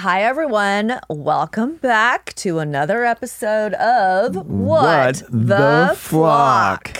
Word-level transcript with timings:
Hi, 0.00 0.22
everyone. 0.22 0.98
Welcome 1.08 1.76
back 1.76 2.32
to 2.36 2.58
another 2.58 3.04
episode 3.04 3.74
of 3.74 4.34
What, 4.34 4.46
What 4.46 5.22
the 5.30 5.92
Flock. 5.96 6.98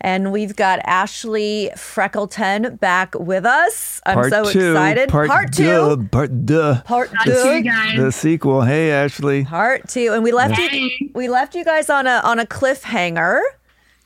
And 0.00 0.32
we've 0.32 0.56
got 0.56 0.78
Ashley 0.84 1.70
Freckleton 1.74 2.78
back 2.80 3.14
with 3.18 3.44
us. 3.44 4.00
I'm 4.06 4.14
Part 4.14 4.30
so 4.32 4.44
two. 4.50 4.70
excited. 4.70 5.08
Part, 5.10 5.52
two. 5.52 5.64
Duh, 5.64 5.96
part 6.10 6.46
duh. 6.46 6.82
Part 6.82 7.10
two, 7.24 7.32
two. 7.62 8.02
The 8.02 8.10
sequel. 8.12 8.62
Hey, 8.62 8.90
Ashley. 8.92 9.44
Part 9.44 9.88
two. 9.88 10.12
And 10.12 10.22
we 10.22 10.32
left 10.32 10.56
you 10.58 10.90
we 11.14 11.28
left 11.28 11.54
you 11.54 11.64
guys 11.64 11.90
on 11.90 12.06
a 12.06 12.20
on 12.24 12.38
a 12.38 12.46
cliffhanger. 12.46 13.40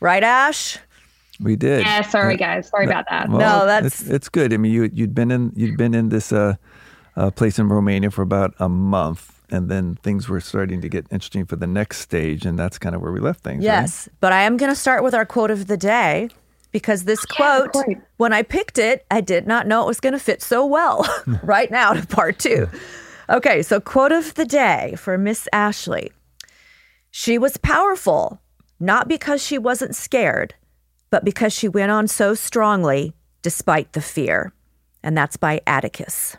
Right, 0.00 0.22
Ash? 0.24 0.78
We 1.40 1.56
did. 1.56 1.82
Yeah, 1.86 2.02
sorry 2.02 2.36
guys. 2.36 2.68
Sorry 2.68 2.86
about 2.86 3.06
that. 3.10 3.28
Well, 3.28 3.38
No, 3.38 3.66
that's- 3.66 4.00
it's, 4.00 4.10
it's 4.10 4.28
good. 4.28 4.52
I 4.52 4.56
mean, 4.56 4.72
you 4.72 4.90
you'd 4.92 5.14
been 5.14 5.30
in 5.30 5.52
you'd 5.54 5.76
been 5.76 5.94
in 5.94 6.08
this 6.08 6.32
uh, 6.32 6.56
uh, 7.20 7.30
place 7.30 7.58
in 7.58 7.68
Romania 7.68 8.10
for 8.10 8.22
about 8.22 8.54
a 8.58 8.68
month, 8.68 9.42
and 9.50 9.68
then 9.68 9.96
things 9.96 10.26
were 10.28 10.40
starting 10.40 10.80
to 10.80 10.88
get 10.88 11.06
interesting 11.10 11.44
for 11.44 11.56
the 11.56 11.66
next 11.66 11.98
stage, 11.98 12.46
and 12.46 12.58
that's 12.58 12.78
kind 12.78 12.94
of 12.94 13.02
where 13.02 13.12
we 13.12 13.20
left 13.20 13.42
things. 13.44 13.58
right? 13.58 13.82
Yes, 13.82 14.08
but 14.20 14.32
I 14.32 14.42
am 14.42 14.56
going 14.56 14.72
to 14.72 14.76
start 14.76 15.02
with 15.04 15.14
our 15.14 15.26
quote 15.26 15.50
of 15.50 15.66
the 15.66 15.76
day 15.76 16.30
because 16.72 17.04
this 17.04 17.26
quote, 17.26 17.72
quote. 17.72 17.98
when 18.16 18.32
I 18.32 18.42
picked 18.42 18.78
it, 18.78 19.04
I 19.10 19.20
did 19.20 19.46
not 19.46 19.66
know 19.66 19.82
it 19.82 19.86
was 19.86 20.00
going 20.00 20.14
to 20.14 20.18
fit 20.18 20.40
so 20.40 20.64
well 20.64 21.06
right 21.42 21.70
now 21.70 21.92
to 21.92 22.06
part 22.06 22.38
two. 22.38 22.68
Okay, 23.28 23.60
so 23.62 23.80
quote 23.80 24.12
of 24.12 24.34
the 24.34 24.46
day 24.46 24.94
for 24.96 25.18
Miss 25.18 25.46
Ashley 25.52 26.12
She 27.10 27.36
was 27.36 27.58
powerful, 27.58 28.40
not 28.78 29.08
because 29.08 29.44
she 29.44 29.58
wasn't 29.58 29.94
scared, 29.94 30.54
but 31.10 31.22
because 31.22 31.52
she 31.52 31.68
went 31.68 31.90
on 31.90 32.08
so 32.08 32.32
strongly 32.32 33.12
despite 33.42 33.92
the 33.92 34.00
fear. 34.00 34.54
And 35.02 35.16
that's 35.16 35.36
by 35.36 35.60
Atticus, 35.66 36.36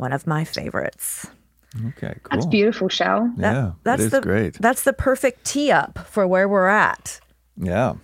one 0.00 0.12
of 0.12 0.26
my 0.26 0.44
favorites. 0.44 1.26
Okay. 1.88 2.14
Cool. 2.22 2.30
That's 2.30 2.46
beautiful, 2.46 2.88
Shell. 2.88 3.32
That- 3.38 3.54
Yeah, 3.54 3.72
that's 3.82 4.10
the, 4.10 4.20
great. 4.20 4.54
That's 4.60 4.82
the 4.82 4.92
perfect 4.92 5.44
tee 5.46 5.70
up 5.70 5.98
for 6.10 6.26
where 6.26 6.48
we're 6.48 6.68
at. 6.68 7.20
Yeah. 7.56 7.94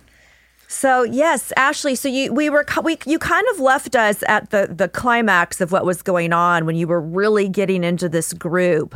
So 0.67 1.01
yes, 1.03 1.51
Ashley. 1.57 1.95
So 1.95 2.07
you 2.07 2.31
we 2.31 2.49
were 2.49 2.63
we 2.83 2.97
you 3.07 3.17
kind 3.17 3.45
of 3.53 3.59
left 3.59 3.95
us 3.95 4.23
at 4.27 4.51
the 4.51 4.69
the 4.71 4.87
climax 4.87 5.61
of 5.61 5.71
what 5.71 5.83
was 5.83 6.03
going 6.03 6.31
on 6.31 6.65
when 6.65 6.75
you 6.75 6.87
were 6.87 7.01
really 7.01 7.49
getting 7.49 7.83
into 7.83 8.07
this 8.07 8.33
group. 8.33 8.95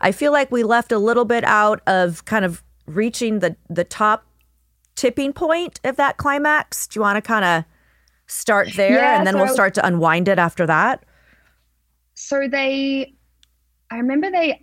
I 0.00 0.10
feel 0.10 0.32
like 0.32 0.50
we 0.50 0.64
left 0.64 0.90
a 0.90 0.98
little 0.98 1.24
bit 1.24 1.44
out 1.44 1.80
of 1.86 2.24
kind 2.24 2.44
of 2.44 2.64
reaching 2.86 3.38
the 3.38 3.54
the 3.70 3.84
top 3.84 4.26
tipping 4.96 5.32
point 5.32 5.78
of 5.84 5.94
that 5.96 6.16
climax. 6.16 6.88
Do 6.88 6.98
you 6.98 7.02
want 7.02 7.16
to 7.16 7.22
kind 7.22 7.44
of 7.44 7.64
start 8.26 8.70
there 8.74 8.96
Yeah, 8.96 9.18
and 9.18 9.26
then 9.26 9.36
we'll 9.38 9.46
start 9.54 9.74
to 9.74 9.86
unwind 9.86 10.26
it 10.26 10.40
after 10.40 10.66
that? 10.66 11.04
So 12.22 12.46
they, 12.48 13.12
I 13.90 13.96
remember 13.96 14.30
they 14.30 14.62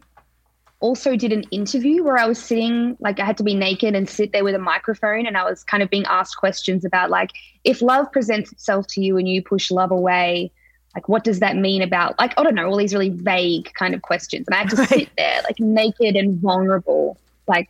also 0.80 1.18
did 1.18 1.34
an 1.34 1.44
interview 1.52 2.04
where 2.04 2.18
I 2.18 2.26
was 2.26 2.42
sitting, 2.42 2.96
like 3.02 3.20
I 3.20 3.26
had 3.26 3.38
to 3.38 3.44
be 3.44 3.54
naked 3.54 3.96
and 3.96 4.10
sit 4.10 4.32
there 4.32 4.46
with 4.46 4.56
a 4.56 4.60
microphone, 4.60 5.28
and 5.28 5.36
I 5.38 5.44
was 5.44 5.64
kind 5.64 5.84
of 5.84 5.90
being 5.90 6.06
asked 6.06 6.38
questions 6.38 6.86
about 6.86 7.10
like 7.10 7.32
if 7.66 7.82
love 7.82 8.12
presents 8.14 8.52
itself 8.54 8.88
to 8.88 9.02
you 9.02 9.18
and 9.18 9.28
you 9.28 9.44
push 9.44 9.72
love 9.72 9.92
away. 9.92 10.52
Like, 10.96 11.08
what 11.08 11.24
does 11.24 11.40
that 11.40 11.56
mean 11.56 11.84
about, 11.84 12.18
like, 12.18 12.34
I 12.36 12.42
don't 12.42 12.56
know, 12.56 12.68
all 12.68 12.76
these 12.76 12.94
really 12.94 13.12
vague 13.12 13.72
kind 13.76 13.94
of 13.94 14.02
questions. 14.02 14.48
And 14.48 14.56
I 14.56 14.58
had 14.58 14.70
to 14.72 14.76
Right. 14.78 14.90
sit 14.90 15.10
there, 15.16 15.42
like, 15.44 15.60
naked 15.60 16.16
and 16.16 16.40
vulnerable, 16.40 17.16
like, 17.48 17.70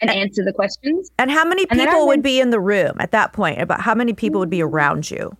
and 0.00 0.10
answer 0.10 0.42
the 0.42 0.52
questions. 0.54 1.10
And 1.18 1.30
how 1.30 1.44
many 1.44 1.66
And 1.68 1.78
people 1.78 2.06
would 2.06 2.22
be 2.22 2.40
in 2.40 2.48
the 2.48 2.58
room 2.58 2.96
at 3.00 3.10
that 3.10 3.34
point? 3.34 3.60
About 3.60 3.82
how 3.82 3.94
many 3.94 4.14
people 4.14 4.40
would 4.40 4.48
be 4.48 4.60
mm-hmm. 4.60 4.74
around 4.74 5.10
you? 5.10 5.36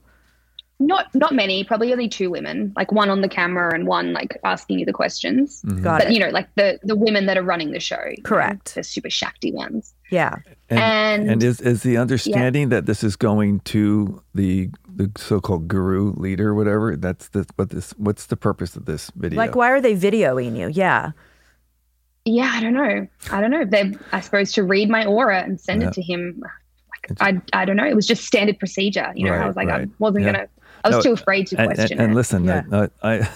Not 0.80 1.14
not 1.14 1.33
many, 1.33 1.62
probably 1.62 1.92
only 1.92 2.08
two 2.08 2.30
women, 2.30 2.73
like 2.74 2.90
one 2.90 3.08
on 3.08 3.20
the 3.20 3.29
camera 3.29 3.73
and 3.73 3.86
one 3.86 4.12
like 4.12 4.36
asking 4.42 4.80
you 4.80 4.85
the 4.85 4.92
questions. 4.92 5.62
Mm-hmm. 5.62 5.83
Got 5.85 6.01
But 6.01 6.08
it. 6.11 6.14
you 6.14 6.18
know, 6.18 6.30
like 6.30 6.52
the 6.57 6.80
the 6.83 6.96
women 6.96 7.27
that 7.27 7.39
are 7.39 7.42
running 7.45 7.70
the 7.70 7.79
show, 7.79 8.01
you 8.11 8.17
know, 8.17 8.23
Correct. 8.29 8.74
the 8.74 8.83
super 8.83 9.08
shakti 9.08 9.52
ones. 9.52 9.95
Yeah. 10.11 10.35
And, 10.70 10.80
And- 10.80 11.30
and 11.30 11.42
is 11.45 11.61
is 11.61 11.85
the 11.85 11.96
understanding 11.96 12.70
that 12.70 12.86
this 12.86 13.05
is 13.05 13.14
going 13.14 13.61
to 13.61 14.20
the 14.35 14.68
the 14.96 15.12
so-called 15.17 15.68
guru 15.68 16.12
leader, 16.17 16.55
whatever? 16.55 16.96
That's 16.96 17.29
the 17.29 17.46
what 17.55 17.70
this. 17.70 17.92
What's 17.96 18.27
the 18.27 18.36
purpose 18.36 18.74
of 18.74 18.85
this 18.85 19.11
video? 19.14 19.36
Like, 19.36 19.55
why 19.55 19.70
are 19.70 19.80
they 19.80 19.95
videoing 19.95 20.56
you? 20.58 20.68
Yeah. 20.68 21.12
Yeah, 22.24 22.51
I 22.52 22.61
don't 22.61 22.74
know. 22.74 23.06
I 23.30 23.41
don't 23.41 23.51
know. 23.52 23.64
They're 23.64 23.92
I 24.12 24.20
suppose 24.20 24.51
to 24.52 24.64
read 24.64 24.89
my 24.91 25.05
aura 25.06 25.41
and 25.42 25.61
send 25.61 25.83
Yeah. 25.83 25.89
it 25.89 25.95
to 25.95 26.02
him. 26.02 26.42
Like, 26.42 27.20
I 27.20 27.61
I 27.61 27.64
don't 27.64 27.77
know. 27.77 27.86
It 27.86 27.95
was 27.95 28.06
just 28.06 28.24
standard 28.24 28.58
procedure. 28.58 29.12
You 29.14 29.27
know, 29.27 29.35
I 29.35 29.46
was 29.46 29.55
like, 29.56 29.68
I 29.68 29.86
wasn't 30.01 30.24
Yeah. 30.24 30.33
gonna. 30.33 30.48
I 30.84 30.89
was 30.89 30.96
No, 30.96 31.02
too 31.02 31.12
afraid 31.14 31.46
to 31.48 31.56
and, 31.56 31.67
and, 31.70 31.74
question 31.77 32.00
and 32.00 32.12
it. 32.12 32.14
listen, 32.14 32.45
Yeah. 32.45 32.62
I, 32.72 32.89
I, 33.02 33.28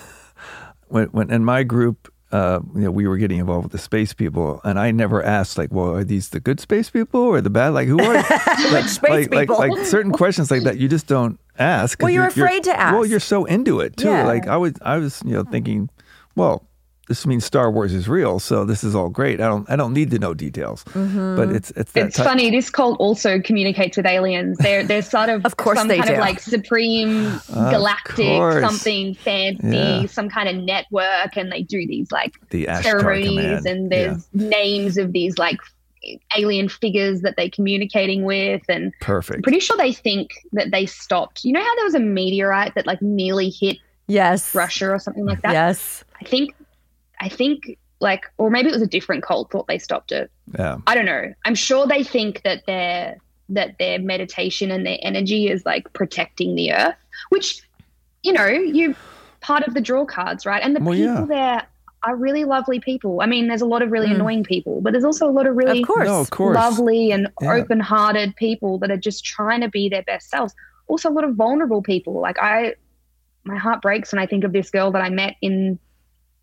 when, 0.88 1.06
when 1.08 1.30
in 1.30 1.44
my 1.44 1.62
group, 1.64 2.12
uh, 2.30 2.60
you 2.74 2.82
know, 2.82 2.90
we 2.90 3.06
were 3.08 3.16
getting 3.16 3.38
involved 3.38 3.64
with 3.64 3.72
the 3.72 3.78
space 3.78 4.12
people, 4.12 4.60
and 4.64 4.78
I 4.78 4.90
never 4.90 5.22
asked 5.22 5.56
like, 5.56 5.72
well, 5.72 5.94
are 5.94 6.04
these 6.04 6.28
the 6.28 6.40
good 6.40 6.60
space 6.60 6.90
people 6.90 7.20
or 7.20 7.40
the 7.40 7.48
bad? 7.50 7.70
Like, 7.70 7.88
who 7.88 7.98
are 7.98 8.14
like, 8.14 8.24
space 8.88 9.00
like, 9.10 9.30
people? 9.30 9.56
Like, 9.58 9.72
like 9.72 9.86
certain 9.86 10.12
questions 10.12 10.50
like 10.50 10.62
that, 10.64 10.76
you 10.78 10.88
just 10.88 11.06
don't 11.06 11.40
ask. 11.58 12.00
Well, 12.02 12.10
you're 12.10 12.26
afraid 12.26 12.64
to 12.64 12.78
ask. 12.78 12.94
Well, 12.94 13.06
you're 13.06 13.18
so 13.20 13.46
into 13.46 13.80
it 13.80 13.96
too. 13.96 14.08
Yeah. 14.08 14.26
Like 14.26 14.46
I 14.46 14.58
was, 14.58 14.74
I 14.82 14.98
was, 14.98 15.22
you 15.24 15.32
know, 15.32 15.44
thinking, 15.44 15.88
well. 16.36 16.67
This 17.08 17.26
means 17.26 17.44
Star 17.44 17.70
Wars 17.70 17.94
is 17.94 18.06
real, 18.06 18.38
so 18.38 18.64
this 18.66 18.84
is 18.84 18.94
all 18.94 19.08
great. 19.08 19.40
I 19.40 19.48
don't, 19.48 19.68
I 19.70 19.76
don't 19.76 19.94
need 19.94 20.10
to 20.10 20.18
know 20.18 20.34
details, 20.34 20.84
Mm-hmm. 20.84 21.36
but 21.36 21.48
it's, 21.50 21.70
it's 21.72 21.92
that 21.92 22.06
It's 22.08 22.16
type- 22.18 22.26
funny. 22.26 22.50
This 22.50 22.68
cult 22.68 23.00
also 23.00 23.40
communicates 23.40 23.96
with 23.96 24.04
aliens. 24.06 24.58
They're 24.58 24.84
they're 24.84 25.00
sort 25.02 25.30
of 25.30 25.44
Of 25.46 25.56
course 25.56 25.78
some 25.78 25.88
they 25.88 25.96
kind 25.96 26.08
do. 26.10 26.14
of 26.16 26.20
like 26.20 26.38
supreme 26.40 27.40
galactic 27.48 28.26
course. 28.26 28.62
something 28.62 29.14
fancy, 29.14 29.66
Yeah. 29.66 30.06
some 30.06 30.28
kind 30.28 30.48
of 30.50 30.56
network, 30.64 31.36
and 31.36 31.50
they 31.50 31.62
do 31.62 31.86
these 31.86 32.12
like 32.12 32.34
The 32.50 32.66
Ashtar 32.66 32.82
ceremonies, 33.00 33.64
and 33.64 33.90
there's 33.90 34.28
names 34.34 34.98
of 34.98 35.12
these 35.12 35.38
like 35.38 35.58
alien 36.36 36.68
figures 36.68 37.22
that 37.22 37.34
they're 37.36 37.50
communicating 37.50 38.24
with, 38.24 38.62
and 38.68 38.92
Perfect. 39.00 39.38
I'm 39.38 39.42
pretty 39.42 39.60
sure 39.60 39.76
they 39.76 39.92
think 39.92 40.30
that 40.52 40.70
they 40.70 40.86
stopped. 40.86 41.44
You 41.44 41.52
know 41.52 41.60
how 41.62 41.74
there 41.76 41.84
was 41.84 41.94
a 41.94 42.00
meteorite 42.00 42.74
that 42.74 42.86
like 42.86 43.00
nearly 43.02 43.50
hit 43.50 43.78
Yes. 44.06 44.54
Russia 44.54 44.90
or 44.90 44.98
something 44.98 45.26
like 45.26 45.42
that. 45.42 45.52
Yes. 45.52 46.04
I 46.20 46.24
think, 46.24 46.54
I 47.20 47.28
think 47.28 47.78
like, 48.00 48.26
or 48.38 48.48
maybe 48.50 48.68
it 48.68 48.72
was 48.72 48.82
a 48.82 48.86
different 48.86 49.24
cult 49.24 49.50
thought 49.50 49.66
they 49.66 49.78
stopped 49.78 50.12
it. 50.12 50.30
yeah. 50.58 50.78
I 50.86 50.94
don't 50.94 51.06
know. 51.06 51.32
I'm 51.44 51.54
sure 51.56 51.86
they 51.86 52.04
think 52.04 52.42
that 52.42 52.64
their 52.66 53.16
that 53.50 53.76
their 53.78 53.98
meditation 53.98 54.70
and 54.70 54.84
their 54.86 54.98
energy 55.02 55.48
is 55.48 55.64
like 55.64 55.90
protecting 55.94 56.54
the 56.54 56.72
earth, 56.72 56.94
which 57.30 57.62
you 58.22 58.32
know, 58.32 58.46
you 58.46 58.94
part 59.40 59.66
of 59.66 59.74
the 59.74 59.80
draw 59.80 60.04
cards, 60.04 60.44
right? 60.44 60.62
And 60.62 60.76
the 60.76 60.80
Well, 60.80 60.94
people 60.96 61.14
yeah. 61.14 61.24
there 61.26 61.66
are 62.04 62.14
really 62.16 62.44
lovely 62.44 62.78
people. 62.80 63.20
I 63.22 63.26
mean, 63.26 63.48
there's 63.48 63.60
a 63.62 63.66
lot 63.66 63.80
of 63.82 63.90
really 63.90 64.08
Mm. 64.08 64.16
annoying 64.16 64.44
people, 64.44 64.80
but 64.80 64.92
there's 64.92 65.04
also 65.04 65.28
a 65.28 65.32
lot 65.32 65.46
of 65.46 65.56
really 65.56 65.80
Of 65.82 65.86
course. 65.86 66.06
No, 66.06 66.20
of 66.20 66.30
course. 66.30 66.54
lovely 66.54 67.10
and 67.10 67.28
Yeah. 67.40 67.54
open-hearted 67.54 68.36
people 68.36 68.78
that 68.78 68.90
are 68.90 68.96
just 68.96 69.24
trying 69.24 69.60
to 69.62 69.68
be 69.68 69.88
their 69.88 70.02
best 70.02 70.28
selves. 70.30 70.54
Also, 70.88 71.08
a 71.08 71.12
lot 71.12 71.24
of 71.24 71.34
vulnerable 71.34 71.82
people. 71.82 72.20
Like 72.20 72.38
I, 72.40 72.74
my 73.44 73.56
heart 73.56 73.82
breaks 73.82 74.12
when 74.12 74.20
I 74.20 74.26
think 74.26 74.44
of 74.44 74.52
this 74.52 74.70
girl 74.70 74.90
that 74.92 75.02
I 75.02 75.10
met 75.10 75.36
in 75.40 75.78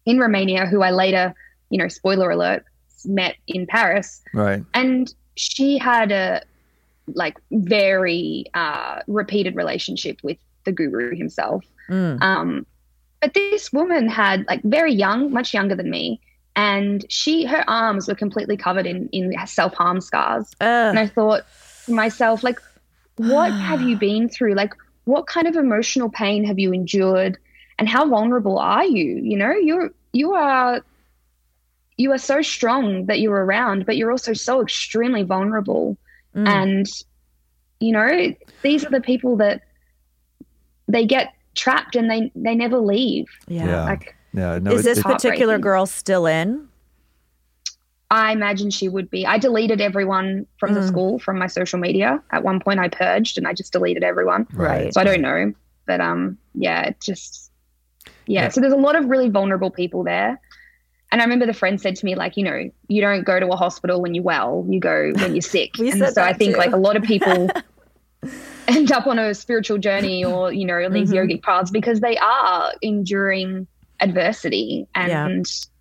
in 0.06 0.20
Romania, 0.20 0.66
who 0.66 0.82
I 0.82 0.92
later, 0.92 1.34
you 1.70 1.78
know, 1.78 1.88
spoiler 1.88 2.30
alert, 2.30 2.64
met 3.06 3.36
in 3.48 3.68
Paris 3.68 4.22
Right. 4.34 4.64
and 4.74 5.14
she 5.36 5.78
had 5.78 6.12
a 6.12 6.42
like 7.14 7.38
very 7.52 8.46
uh, 8.54 9.02
repeated 9.08 9.56
relationship 9.56 10.20
with 10.24 10.38
the 10.64 10.72
guru 10.72 11.16
himself. 11.16 11.64
Mm. 11.90 12.22
Um, 12.22 12.66
but 13.22 13.34
this 13.34 13.72
woman 13.72 14.08
had 14.08 14.46
like 14.48 14.62
very 14.64 14.94
young, 14.94 15.32
much 15.32 15.54
younger 15.54 15.76
than 15.76 15.90
me, 15.90 16.20
and 16.56 17.06
she 17.10 17.46
her 17.46 17.64
arms 17.68 18.08
were 18.08 18.16
completely 18.16 18.58
covered 18.58 18.86
in 18.88 19.08
in 19.12 19.34
self 19.46 19.74
harm 19.76 20.02
scars. 20.02 20.52
And 20.60 20.98
I 20.98 21.08
thought 21.08 21.44
to 21.86 21.94
myself, 21.94 22.44
like, 22.44 22.60
what 23.18 23.52
have 23.70 23.82
you 23.82 23.98
been 23.98 24.30
through? 24.30 24.56
Like, 24.56 24.74
what 25.04 25.28
kind 25.28 25.48
of 25.48 25.56
emotional 25.56 26.10
pain 26.10 26.44
have 26.46 26.58
you 26.60 26.74
endured? 26.74 27.38
And 27.78 27.90
how 27.90 28.08
vulnerable 28.08 28.58
are 28.58 28.86
you? 28.86 29.18
You 29.22 29.38
know, 29.38 29.52
you're 29.52 29.92
you 30.14 30.34
are 30.34 30.82
you 31.98 32.12
are 32.12 32.18
so 32.18 32.42
strong 32.42 33.06
that 33.08 33.20
you're 33.20 33.44
around, 33.46 33.86
but 33.86 33.98
you're 33.98 34.12
also 34.12 34.34
so 34.34 34.62
extremely 34.62 35.24
vulnerable. 35.24 35.98
Mm. 36.36 36.48
And 36.48 36.86
you 37.80 37.92
know, 37.92 38.34
these 38.62 38.86
are 38.86 38.90
the 38.90 39.02
people 39.02 39.36
that 39.38 39.62
they 40.88 41.06
get 41.06 41.34
trapped 41.56 41.96
and 41.96 42.10
they 42.10 42.32
they 42.36 42.56
never 42.56 42.78
leave. 42.80 43.26
yeah. 43.48 43.66
Yeah. 43.66 43.84
Like 43.86 44.16
Yeah. 44.34 44.60
No. 44.60 44.72
Is 44.72 44.82
it- 44.82 44.84
this 44.90 44.98
it- 45.00 45.04
particular 45.06 45.58
girl 45.58 45.86
still 45.86 46.26
in? 46.26 46.68
I 48.12 48.32
imagine 48.32 48.70
she 48.70 48.88
would 48.88 49.10
be. 49.10 49.26
I 49.26 49.40
deleted 49.40 49.82
everyone 49.82 50.46
from 50.60 50.76
the 50.76 50.82
Mm. 50.82 50.88
school 50.88 51.20
from 51.20 51.40
my 51.40 51.48
social 51.48 51.80
media. 51.80 52.22
At 52.32 52.44
one 52.44 52.60
point 52.60 52.80
I 52.80 52.88
purged 52.88 53.38
and 53.38 53.48
I 53.48 53.54
just 53.54 53.74
deleted 53.74 54.04
everyone. 54.04 54.46
Right. 54.54 54.94
So 54.94 55.02
I 55.02 55.04
don't 55.04 55.22
know. 55.22 55.54
But 55.88 56.00
um 56.02 56.38
yeah, 56.54 56.84
it 56.84 57.02
just 57.02 57.52
yeah. 58.28 58.44
Yeah. 58.44 58.50
So 58.50 58.62
there's 58.62 58.74
a 58.74 58.78
lot 58.78 58.96
of 58.96 59.06
really 59.06 59.30
vulnerable 59.30 59.70
people 59.72 60.04
there. 60.04 60.40
And 61.12 61.22
I 61.22 61.24
remember 61.24 61.46
the 61.46 61.54
friend 61.54 61.80
said 61.80 61.96
to 61.98 62.06
me, 62.06 62.16
like, 62.16 62.36
you 62.36 62.44
know, 62.44 62.70
you 62.88 63.02
don't 63.02 63.24
go 63.24 63.40
to 63.40 63.48
a 63.48 63.56
hospital 63.56 64.02
when 64.02 64.16
you're 64.16 64.24
well, 64.24 64.66
you 64.68 64.80
go 64.80 65.12
when 65.16 65.34
you're 65.36 65.42
sick. 65.42 65.72
We 65.80 65.92
and 65.92 66.00
said 66.00 66.14
so 66.16 66.24
I 66.24 66.34
think 66.34 66.54
too. 66.54 66.58
like 66.60 66.72
a 66.74 66.78
lot 66.78 66.96
of 66.98 67.04
people 67.04 67.50
end 68.68 68.92
up 68.92 69.08
on 69.08 69.20
a 69.20 69.34
spiritual 69.34 69.78
journey 69.78 70.26
or, 70.26 70.52
you 70.52 70.66
know, 70.66 70.84
on 70.84 70.92
these 70.94 71.12
Mhm. 71.12 71.30
yogic 71.30 71.44
paths 71.44 71.72
because 71.72 72.00
they 72.00 72.18
are 72.18 72.74
enduring 72.82 73.68
adversity 74.02 74.86
and 74.94 75.10
yeah. 75.10 75.28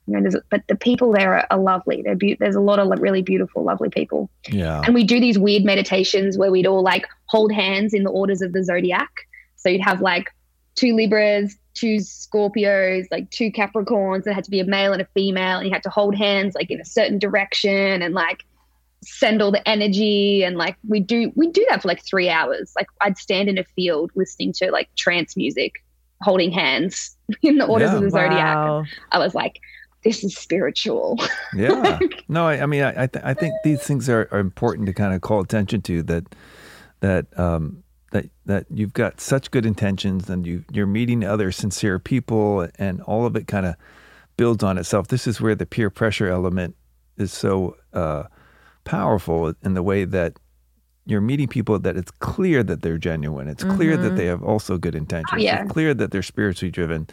you 0.06 0.14
know 0.14 0.20
there's, 0.20 0.36
but 0.50 0.62
the 0.68 0.76
people 0.76 1.10
there 1.10 1.34
are, 1.34 1.46
are 1.50 1.58
lovely 1.58 2.00
they're 2.02 2.14
be- 2.14 2.36
there's 2.38 2.54
a 2.54 2.60
lot 2.60 2.78
of 2.78 2.88
really 3.00 3.22
beautiful 3.22 3.64
lovely 3.64 3.88
people 3.88 4.30
yeah 4.50 4.82
and 4.84 4.94
we 4.94 5.02
do 5.02 5.18
these 5.18 5.36
weird 5.36 5.64
meditations 5.64 6.38
where 6.38 6.52
we'd 6.52 6.64
all 6.64 6.80
like 6.84 7.06
hold 7.26 7.50
hands 7.50 7.92
in 7.92 8.04
the 8.04 8.10
orders 8.10 8.40
of 8.40 8.52
the 8.52 8.62
zodiac 8.62 9.10
so 9.56 9.68
you'd 9.68 9.80
have 9.80 10.00
like 10.00 10.30
two 10.76 10.94
libras 10.94 11.56
two 11.74 11.96
scorpios 11.96 13.06
like 13.10 13.28
two 13.30 13.50
capricorns 13.50 14.24
that 14.24 14.34
had 14.34 14.44
to 14.44 14.50
be 14.50 14.60
a 14.60 14.64
male 14.64 14.92
and 14.92 15.02
a 15.02 15.06
female 15.14 15.58
and 15.58 15.66
you 15.66 15.72
had 15.72 15.82
to 15.82 15.90
hold 15.90 16.14
hands 16.14 16.54
like 16.54 16.70
in 16.70 16.80
a 16.80 16.84
certain 16.84 17.18
direction 17.18 18.00
and 18.00 18.14
like 18.14 18.44
send 19.02 19.42
all 19.42 19.50
the 19.50 19.68
energy 19.68 20.42
and 20.44 20.56
like 20.56 20.76
we 20.88 21.00
do 21.00 21.30
we 21.34 21.48
do 21.50 21.64
that 21.68 21.82
for 21.82 21.88
like 21.88 22.02
three 22.04 22.30
hours 22.30 22.72
like 22.76 22.86
i'd 23.02 23.18
stand 23.18 23.48
in 23.48 23.58
a 23.58 23.64
field 23.76 24.10
listening 24.14 24.52
to 24.52 24.70
like 24.70 24.88
trance 24.96 25.36
music 25.36 25.84
holding 26.22 26.50
hands 26.50 27.16
in 27.42 27.58
the 27.58 27.66
orders 27.66 27.90
yeah. 27.90 27.96
of 27.96 28.02
the 28.02 28.10
zodiac 28.10 28.56
wow. 28.56 28.84
i 29.12 29.18
was 29.18 29.34
like 29.34 29.60
this 30.04 30.24
is 30.24 30.36
spiritual 30.36 31.18
yeah 31.54 31.98
no 32.28 32.46
i, 32.46 32.62
I 32.62 32.66
mean 32.66 32.82
i 32.82 33.02
I, 33.02 33.06
th- 33.06 33.24
I, 33.24 33.34
think 33.34 33.54
these 33.62 33.82
things 33.82 34.08
are, 34.08 34.28
are 34.30 34.38
important 34.38 34.86
to 34.86 34.92
kind 34.92 35.14
of 35.14 35.20
call 35.20 35.40
attention 35.40 35.82
to 35.82 36.02
that 36.04 36.34
that 37.00 37.38
um 37.38 37.83
that 38.14 38.30
that 38.46 38.64
you've 38.70 38.94
got 38.94 39.20
such 39.20 39.50
good 39.50 39.66
intentions 39.66 40.30
and 40.30 40.46
you 40.46 40.64
you're 40.72 40.86
meeting 40.86 41.24
other 41.24 41.52
sincere 41.52 41.98
people 41.98 42.66
and 42.78 43.02
all 43.02 43.26
of 43.26 43.36
it 43.36 43.46
kind 43.46 43.66
of 43.66 43.74
builds 44.36 44.62
on 44.62 44.78
itself 44.78 45.08
this 45.08 45.26
is 45.26 45.40
where 45.40 45.54
the 45.54 45.66
peer 45.66 45.90
pressure 45.90 46.28
element 46.28 46.74
is 47.18 47.32
so 47.32 47.76
uh 47.92 48.22
powerful 48.84 49.52
in 49.62 49.74
the 49.74 49.82
way 49.82 50.04
that 50.04 50.38
you're 51.06 51.20
meeting 51.20 51.48
people 51.48 51.78
that 51.78 51.96
it's 51.96 52.10
clear 52.12 52.62
that 52.62 52.82
they're 52.82 52.98
genuine. 52.98 53.48
It's 53.48 53.62
mm-hmm. 53.62 53.76
clear 53.76 53.96
that 53.96 54.08
mm-hmm. 54.08 54.16
they 54.16 54.26
have 54.26 54.42
also 54.42 54.78
good 54.78 54.94
intentions. 54.94 55.32
Oh, 55.32 55.36
yeah. 55.36 55.62
It's 55.62 55.72
clear 55.72 55.92
that 55.92 56.10
they're 56.10 56.22
spiritually 56.22 56.70
driven. 56.70 57.08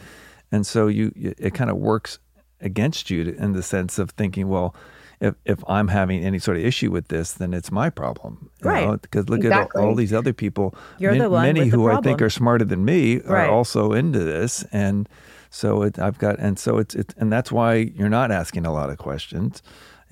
And 0.50 0.66
so 0.66 0.86
you 0.86 1.12
it 1.14 1.54
kind 1.54 1.70
of 1.70 1.76
works 1.76 2.18
against 2.60 3.10
you 3.10 3.34
in 3.38 3.52
the 3.52 3.62
sense 3.62 3.98
of 3.98 4.10
thinking, 4.10 4.48
well, 4.48 4.74
if, 5.22 5.34
if 5.44 5.62
I'm 5.66 5.88
having 5.88 6.22
any 6.22 6.38
sort 6.38 6.58
of 6.58 6.64
issue 6.64 6.90
with 6.90 7.08
this, 7.08 7.32
then 7.32 7.54
it's 7.54 7.70
my 7.70 7.88
problem. 7.88 8.50
right. 8.62 9.00
Because 9.00 9.28
look 9.30 9.38
exactly. 9.40 9.80
at 9.80 9.82
all, 9.82 9.90
all, 9.90 9.94
these 9.94 10.12
other 10.12 10.34
people, 10.34 10.74
You're 10.98 11.16
the 11.16 11.30
one 11.30 11.44
many 11.44 11.68
who 11.68 11.90
I 11.90 12.00
think 12.00 12.20
are 12.20 12.28
smarter 12.30 12.64
than 12.64 12.84
me 12.84 13.18
right. 13.18 13.46
are 13.46 13.50
also 13.50 13.92
into 13.92 14.18
this. 14.18 14.64
And 14.72 15.08
so 15.48 15.82
it, 15.82 15.98
I've 15.98 16.18
got, 16.18 16.38
and 16.38 16.58
so 16.58 16.78
it's, 16.78 16.94
it, 16.94 17.14
and 17.16 17.32
that's 17.32 17.50
why 17.50 17.74
you're 17.74 18.10
not 18.10 18.30
asking 18.30 18.66
a 18.66 18.72
lot 18.72 18.90
of 18.90 18.98
questions 18.98 19.62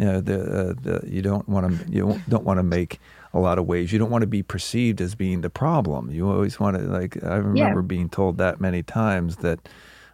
you 0.01 0.07
know 0.07 0.21
the, 0.23 0.41
uh, 0.41 0.75
the 0.81 1.01
you 1.07 1.21
don't 1.21 1.47
want 1.47 1.79
to 1.79 1.93
you 1.93 2.19
don't 2.27 2.45
want 2.45 2.57
to 2.57 2.63
make 2.63 2.99
a 3.35 3.39
lot 3.39 3.59
of 3.59 3.67
waves. 3.67 3.93
You 3.93 3.99
don't 3.99 4.09
want 4.09 4.23
to 4.23 4.27
be 4.27 4.43
perceived 4.43 5.01
as 5.03 5.15
being 5.15 5.43
the 5.43 5.51
problem. 5.51 6.11
You 6.11 6.31
always 6.31 6.59
want 6.59 6.79
to 6.79 6.83
like 6.85 7.23
I 7.23 7.37
remember 7.37 7.81
yeah. 7.81 7.87
being 7.87 8.09
told 8.09 8.39
that 8.39 8.63
many 8.63 8.83
times 8.83 9.37
that 9.37 9.69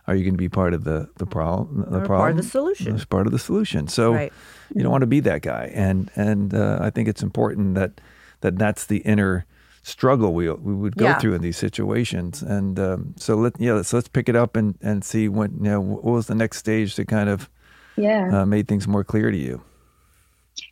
are 0.06 0.14
you 0.14 0.22
going 0.22 0.34
to 0.34 0.38
be 0.38 0.48
part 0.48 0.74
of 0.74 0.84
the 0.84 1.08
the 1.16 1.26
problem 1.26 1.80
the 1.90 1.98
or 1.98 2.06
problem 2.06 2.18
part 2.18 2.30
of 2.32 2.36
the 2.36 2.42
solution. 2.42 2.94
It's 2.94 3.04
part 3.04 3.26
of 3.26 3.32
the 3.32 3.38
solution. 3.38 3.88
So 3.88 4.14
right. 4.14 4.32
you 4.74 4.82
don't 4.82 4.92
want 4.92 5.02
to 5.02 5.06
be 5.06 5.20
that 5.20 5.42
guy. 5.42 5.70
And 5.74 6.10
and 6.14 6.54
uh, 6.54 6.78
i 6.80 6.90
think 6.90 7.08
it's 7.08 7.22
important 7.22 7.74
that 7.74 8.00
that 8.40 8.58
that's 8.58 8.86
the 8.86 8.98
inner 8.98 9.46
struggle 9.82 10.34
we 10.34 10.50
we 10.50 10.74
would 10.74 10.96
go 10.96 11.04
yeah. 11.04 11.18
through 11.18 11.34
in 11.34 11.42
these 11.42 11.56
situations. 11.56 12.42
And 12.42 12.78
um, 12.78 13.14
so 13.16 13.36
let 13.36 13.60
yeah 13.60 13.82
so 13.82 13.96
let's 13.96 14.08
pick 14.08 14.28
it 14.28 14.36
up 14.36 14.56
and 14.56 14.76
and 14.82 15.04
see 15.04 15.28
what 15.28 15.50
you 15.52 15.70
know 15.70 15.80
what 15.80 16.04
was 16.04 16.26
the 16.26 16.34
next 16.34 16.58
stage 16.58 16.94
to 16.96 17.04
kind 17.04 17.28
of 17.28 17.48
yeah. 17.96 18.42
uh, 18.42 18.46
made 18.46 18.68
things 18.68 18.88
more 18.88 19.04
clear 19.04 19.30
to 19.30 19.36
you? 19.36 19.62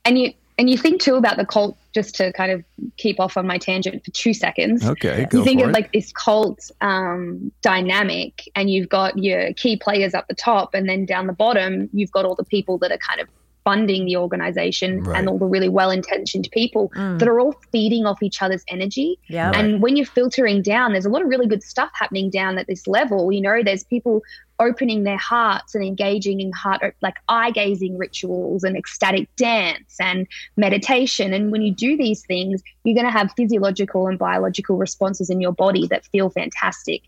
And 0.04 0.18
you 0.18 0.32
and 0.58 0.70
you 0.70 0.78
think 0.78 1.00
too 1.00 1.16
about 1.16 1.36
the 1.36 1.46
cult 1.46 1.76
just 1.92 2.14
to 2.14 2.32
kind 2.32 2.52
of 2.52 2.64
keep 2.96 3.18
off 3.20 3.36
on 3.36 3.46
my 3.46 3.58
tangent 3.58 4.04
for 4.04 4.10
two 4.12 4.34
seconds 4.34 4.84
okay 4.84 5.26
you 5.32 5.44
think 5.44 5.60
of 5.60 5.70
it. 5.70 5.72
like 5.72 5.92
this 5.92 6.12
cult 6.12 6.70
um, 6.80 7.52
dynamic 7.62 8.48
and 8.54 8.70
you've 8.70 8.88
got 8.88 9.18
your 9.18 9.52
key 9.54 9.76
players 9.76 10.14
up 10.14 10.26
the 10.28 10.34
top 10.34 10.74
and 10.74 10.88
then 10.88 11.04
down 11.04 11.26
the 11.26 11.32
bottom 11.32 11.88
you've 11.92 12.12
got 12.12 12.24
all 12.24 12.34
the 12.34 12.44
people 12.44 12.78
that 12.78 12.92
are 12.92 12.98
kind 12.98 13.20
of 13.20 13.28
funding 13.64 14.04
the 14.04 14.16
organization 14.16 15.02
right. 15.02 15.18
and 15.18 15.28
all 15.28 15.38
the 15.38 15.46
really 15.46 15.68
well-intentioned 15.68 16.48
people 16.52 16.90
mm. 16.90 17.18
that 17.18 17.26
are 17.26 17.40
all 17.40 17.54
feeding 17.72 18.04
off 18.04 18.22
each 18.22 18.42
other's 18.42 18.62
energy. 18.68 19.18
Yeah. 19.28 19.48
Right. 19.48 19.56
And 19.56 19.82
when 19.82 19.96
you're 19.96 20.06
filtering 20.06 20.62
down, 20.62 20.92
there's 20.92 21.06
a 21.06 21.08
lot 21.08 21.22
of 21.22 21.28
really 21.28 21.46
good 21.46 21.62
stuff 21.62 21.90
happening 21.94 22.30
down 22.30 22.58
at 22.58 22.66
this 22.66 22.86
level. 22.86 23.32
You 23.32 23.40
know, 23.40 23.62
there's 23.64 23.82
people 23.82 24.22
opening 24.60 25.04
their 25.04 25.18
hearts 25.18 25.74
and 25.74 25.84
engaging 25.84 26.40
in 26.40 26.52
heart 26.52 26.94
like 27.02 27.16
eye 27.28 27.50
gazing 27.50 27.98
rituals 27.98 28.62
and 28.62 28.76
ecstatic 28.76 29.28
dance 29.36 29.96
and 30.00 30.26
meditation. 30.56 31.32
And 31.32 31.50
when 31.50 31.62
you 31.62 31.74
do 31.74 31.96
these 31.96 32.24
things, 32.24 32.62
you're 32.84 32.94
going 32.94 33.06
to 33.06 33.12
have 33.12 33.32
physiological 33.36 34.06
and 34.06 34.18
biological 34.18 34.76
responses 34.76 35.30
in 35.30 35.40
your 35.40 35.52
body 35.52 35.86
that 35.88 36.04
feel 36.06 36.30
fantastic. 36.30 37.02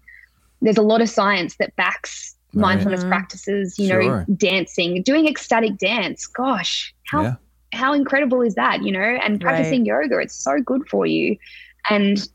There's 0.60 0.78
a 0.78 0.82
lot 0.82 1.00
of 1.00 1.08
science 1.08 1.56
that 1.56 1.74
backs 1.76 2.34
mindfulness 2.52 3.00
mm-hmm. 3.00 3.10
practices, 3.10 3.78
you 3.78 3.88
know, 3.88 4.24
dancing, 4.36 5.02
doing 5.02 5.28
ecstatic 5.28 5.76
dance. 5.76 6.26
Gosh, 6.26 6.94
how 7.04 7.22
yeah. 7.22 7.34
how 7.72 7.92
incredible 7.92 8.42
is 8.42 8.54
that, 8.54 8.82
you 8.82 8.90
know? 8.90 9.00
And 9.00 9.40
practicing 9.40 9.80
right. 9.80 10.02
yoga, 10.02 10.18
it's 10.18 10.34
so 10.34 10.60
good 10.60 10.88
for 10.88 11.06
you. 11.06 11.36
And 11.90 12.28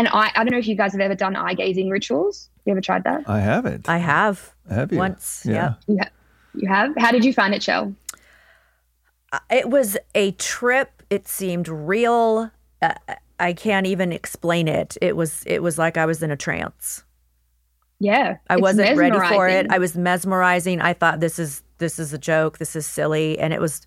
and 0.00 0.08
I 0.08 0.30
I 0.34 0.44
don't 0.44 0.52
know 0.52 0.58
if 0.58 0.66
you 0.66 0.74
guys 0.74 0.92
have 0.92 1.00
ever 1.00 1.14
done 1.14 1.36
eye 1.36 1.54
gazing 1.54 1.90
rituals. 1.90 2.48
You 2.64 2.72
ever 2.72 2.80
tried 2.80 3.04
that? 3.04 3.28
I 3.28 3.40
haven't. 3.40 3.88
I 3.88 3.98
have. 3.98 4.54
Have 4.68 4.92
you? 4.92 4.98
Once. 4.98 5.44
Yeah. 5.46 5.74
You, 5.86 5.98
ha- 6.00 6.10
you 6.54 6.68
have? 6.68 6.94
How 6.96 7.10
did 7.10 7.24
you 7.24 7.32
find 7.32 7.54
it, 7.54 7.62
Shell? 7.62 7.94
Uh, 9.32 9.38
it 9.50 9.68
was 9.68 9.96
a 10.14 10.32
trip. 10.32 11.02
It 11.10 11.28
seemed 11.28 11.68
real. 11.68 12.50
Uh, 12.80 12.94
I 13.38 13.52
can't 13.52 13.86
even 13.86 14.12
explain 14.12 14.68
it. 14.68 14.96
It 15.02 15.16
was 15.16 15.42
it 15.46 15.62
was 15.62 15.76
like 15.78 15.96
I 15.96 16.06
was 16.06 16.22
in 16.22 16.30
a 16.30 16.36
trance. 16.36 17.04
Yeah. 17.98 18.38
I 18.48 18.56
wasn't 18.56 18.96
ready 18.96 19.18
for 19.28 19.46
it. 19.48 19.66
I 19.70 19.78
was 19.78 19.96
mesmerizing. 19.96 20.80
I 20.80 20.94
thought 20.94 21.20
this 21.20 21.38
is 21.38 21.62
this 21.76 21.98
is 21.98 22.14
a 22.14 22.18
joke. 22.18 22.56
This 22.56 22.74
is 22.74 22.86
silly, 22.86 23.38
and 23.38 23.52
it 23.52 23.60
was 23.60 23.82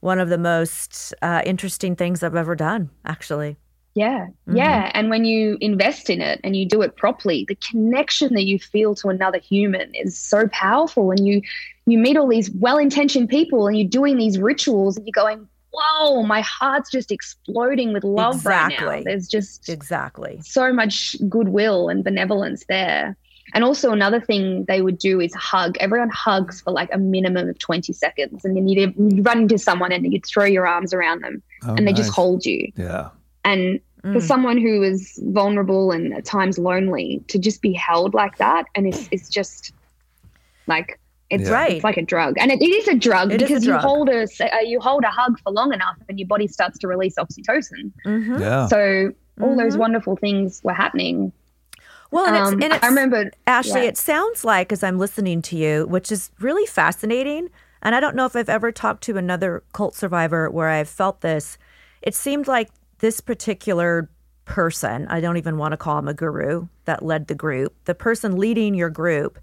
one 0.00 0.18
of 0.18 0.30
the 0.30 0.38
most 0.38 1.12
uh, 1.20 1.42
interesting 1.44 1.96
things 1.96 2.22
I've 2.22 2.34
ever 2.34 2.54
done. 2.54 2.90
Actually. 3.04 3.58
Yeah, 3.94 4.26
mm-hmm. 4.26 4.56
yeah. 4.56 4.90
And 4.92 5.08
when 5.08 5.24
you 5.24 5.56
invest 5.60 6.10
in 6.10 6.20
it 6.20 6.40
and 6.42 6.56
you 6.56 6.66
do 6.66 6.82
it 6.82 6.96
properly, 6.96 7.44
the 7.46 7.54
connection 7.54 8.34
that 8.34 8.42
you 8.42 8.58
feel 8.58 8.94
to 8.96 9.08
another 9.08 9.38
human 9.38 9.94
is 9.94 10.18
so 10.18 10.48
powerful. 10.48 11.10
And 11.10 11.26
you 11.26 11.42
you 11.86 11.98
meet 11.98 12.16
all 12.16 12.28
these 12.28 12.50
well-intentioned 12.50 13.28
people, 13.28 13.66
and 13.68 13.78
you're 13.78 13.88
doing 13.88 14.16
these 14.16 14.38
rituals, 14.38 14.96
and 14.96 15.06
you're 15.06 15.12
going, 15.12 15.46
"Whoa, 15.72 16.22
my 16.22 16.40
heart's 16.40 16.90
just 16.90 17.12
exploding 17.12 17.92
with 17.92 18.02
love 18.02 18.36
exactly. 18.36 18.84
right 18.84 19.04
now." 19.04 19.10
There's 19.10 19.28
just 19.28 19.68
exactly 19.68 20.40
so 20.42 20.72
much 20.72 21.16
goodwill 21.28 21.88
and 21.88 22.02
benevolence 22.02 22.64
there. 22.68 23.16
And 23.52 23.62
also 23.62 23.92
another 23.92 24.20
thing 24.20 24.64
they 24.64 24.80
would 24.82 24.98
do 24.98 25.20
is 25.20 25.32
hug. 25.34 25.76
Everyone 25.78 26.08
hugs 26.08 26.62
for 26.62 26.72
like 26.72 26.88
a 26.92 26.98
minimum 26.98 27.48
of 27.48 27.58
20 27.58 27.92
seconds. 27.92 28.44
And 28.44 28.56
then 28.56 28.66
you'd, 28.66 28.94
you'd 28.96 29.24
run 29.24 29.42
into 29.42 29.58
someone 29.58 29.92
and 29.92 30.10
you'd 30.10 30.24
throw 30.26 30.44
your 30.44 30.66
arms 30.66 30.94
around 30.94 31.22
them 31.22 31.42
oh, 31.62 31.74
and 31.74 31.86
they 31.86 31.92
nice. 31.92 31.98
just 31.98 32.10
hold 32.10 32.46
you. 32.46 32.72
Yeah. 32.74 33.10
And 33.44 33.80
mm. 34.02 34.12
for 34.14 34.20
someone 34.20 34.58
who 34.58 34.82
is 34.82 35.18
vulnerable 35.24 35.92
and 35.92 36.14
at 36.14 36.24
times 36.24 36.58
lonely 36.58 37.22
to 37.28 37.38
just 37.38 37.62
be 37.62 37.72
held 37.72 38.14
like 38.14 38.38
that 38.38 38.66
and 38.74 38.86
it's, 38.86 39.08
it's 39.10 39.28
just 39.28 39.72
like 40.66 40.98
it's, 41.30 41.48
yeah. 41.48 41.66
it's 41.66 41.84
like 41.84 41.96
a 41.96 42.02
drug, 42.02 42.36
and 42.38 42.50
it, 42.50 42.60
it 42.60 42.68
is 42.68 42.86
a 42.86 42.94
drug 42.94 43.32
it 43.32 43.38
because 43.38 43.62
a 43.62 43.66
drug. 43.66 43.82
you 43.82 43.88
hold 43.88 44.08
a 44.08 44.22
uh, 44.22 44.60
you 44.60 44.78
hold 44.78 45.04
a 45.04 45.10
hug 45.10 45.38
for 45.40 45.52
long 45.52 45.72
enough, 45.72 45.96
and 46.08 46.18
your 46.18 46.28
body 46.28 46.46
starts 46.46 46.78
to 46.78 46.86
release 46.86 47.16
oxytocin. 47.16 47.92
Mm-hmm. 48.06 48.40
Yeah. 48.40 48.66
So 48.68 49.12
all 49.40 49.48
mm-hmm. 49.48 49.58
those 49.58 49.76
wonderful 49.76 50.16
things 50.16 50.60
were 50.62 50.74
happening, 50.74 51.32
well, 52.10 52.26
and, 52.26 52.36
um, 52.36 52.54
it's, 52.54 52.64
and 52.64 52.72
it's, 52.74 52.84
I 52.84 52.88
remember 52.88 53.30
Ashley. 53.46 53.82
Yeah. 53.82 53.88
It 53.88 53.96
sounds 53.96 54.44
like 54.44 54.70
as 54.70 54.84
I'm 54.84 54.98
listening 54.98 55.42
to 55.42 55.56
you, 55.56 55.86
which 55.86 56.12
is 56.12 56.30
really 56.40 56.66
fascinating. 56.66 57.48
And 57.82 57.94
I 57.94 58.00
don't 58.00 58.16
know 58.16 58.24
if 58.24 58.36
I've 58.36 58.48
ever 58.48 58.70
talked 58.70 59.02
to 59.04 59.16
another 59.16 59.62
cult 59.72 59.94
survivor 59.94 60.48
where 60.50 60.68
I've 60.68 60.88
felt 60.88 61.20
this. 61.20 61.58
It 62.00 62.14
seemed 62.14 62.46
like 62.46 62.70
this 63.04 63.20
particular 63.20 64.08
person, 64.46 65.06
I 65.08 65.20
don't 65.20 65.36
even 65.36 65.58
want 65.58 65.72
to 65.72 65.76
call 65.76 65.98
him 65.98 66.08
a 66.08 66.14
guru 66.14 66.68
that 66.86 67.04
led 67.04 67.26
the 67.26 67.34
group, 67.34 67.74
the 67.84 67.94
person 67.94 68.38
leading 68.38 68.72
your 68.74 68.88
group, 68.88 69.38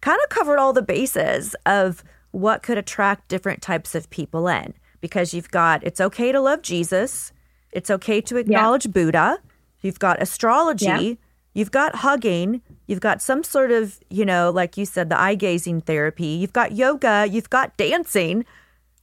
kind 0.00 0.18
of 0.24 0.30
covered 0.30 0.58
all 0.58 0.72
the 0.72 0.80
bases 0.80 1.54
of 1.66 2.02
what 2.30 2.62
could 2.62 2.78
attract 2.78 3.28
different 3.28 3.60
types 3.60 3.94
of 3.94 4.08
people 4.08 4.48
in. 4.48 4.72
Because 5.02 5.34
you've 5.34 5.50
got 5.50 5.84
it's 5.84 6.00
okay 6.00 6.32
to 6.32 6.40
love 6.40 6.62
Jesus, 6.62 7.30
it's 7.72 7.90
okay 7.90 8.22
to 8.22 8.38
acknowledge 8.38 8.86
yeah. 8.86 8.92
Buddha, 8.92 9.38
you've 9.82 9.98
got 9.98 10.22
astrology. 10.22 10.86
Yeah 10.86 11.14
You've 11.56 11.70
got 11.70 11.94
hugging, 11.94 12.62
you've 12.88 12.98
got 12.98 13.22
some 13.22 13.44
sort 13.44 13.70
of, 13.70 14.00
you 14.10 14.24
know, 14.24 14.50
like 14.50 14.76
you 14.76 14.84
said, 14.84 15.08
the 15.08 15.16
eye 15.16 15.36
gazing 15.36 15.82
therapy, 15.82 16.26
you've 16.26 16.52
got 16.52 16.72
yoga, 16.72 17.28
you've 17.30 17.48
got 17.48 17.76
dancing. 17.76 18.44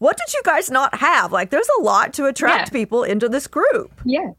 What 0.02 0.18
did 0.18 0.34
you 0.34 0.42
guys 0.44 0.72
not 0.72 0.96
have? 0.96 1.32
Like, 1.32 1.52
there's 1.52 1.70
a 1.80 1.84
lot 1.84 2.12
to 2.14 2.26
attract 2.26 2.70
yeah. 2.70 2.72
people 2.72 3.04
into 3.04 3.30
this 3.30 3.46
group. 3.46 3.92
Yeah. 4.04 4.32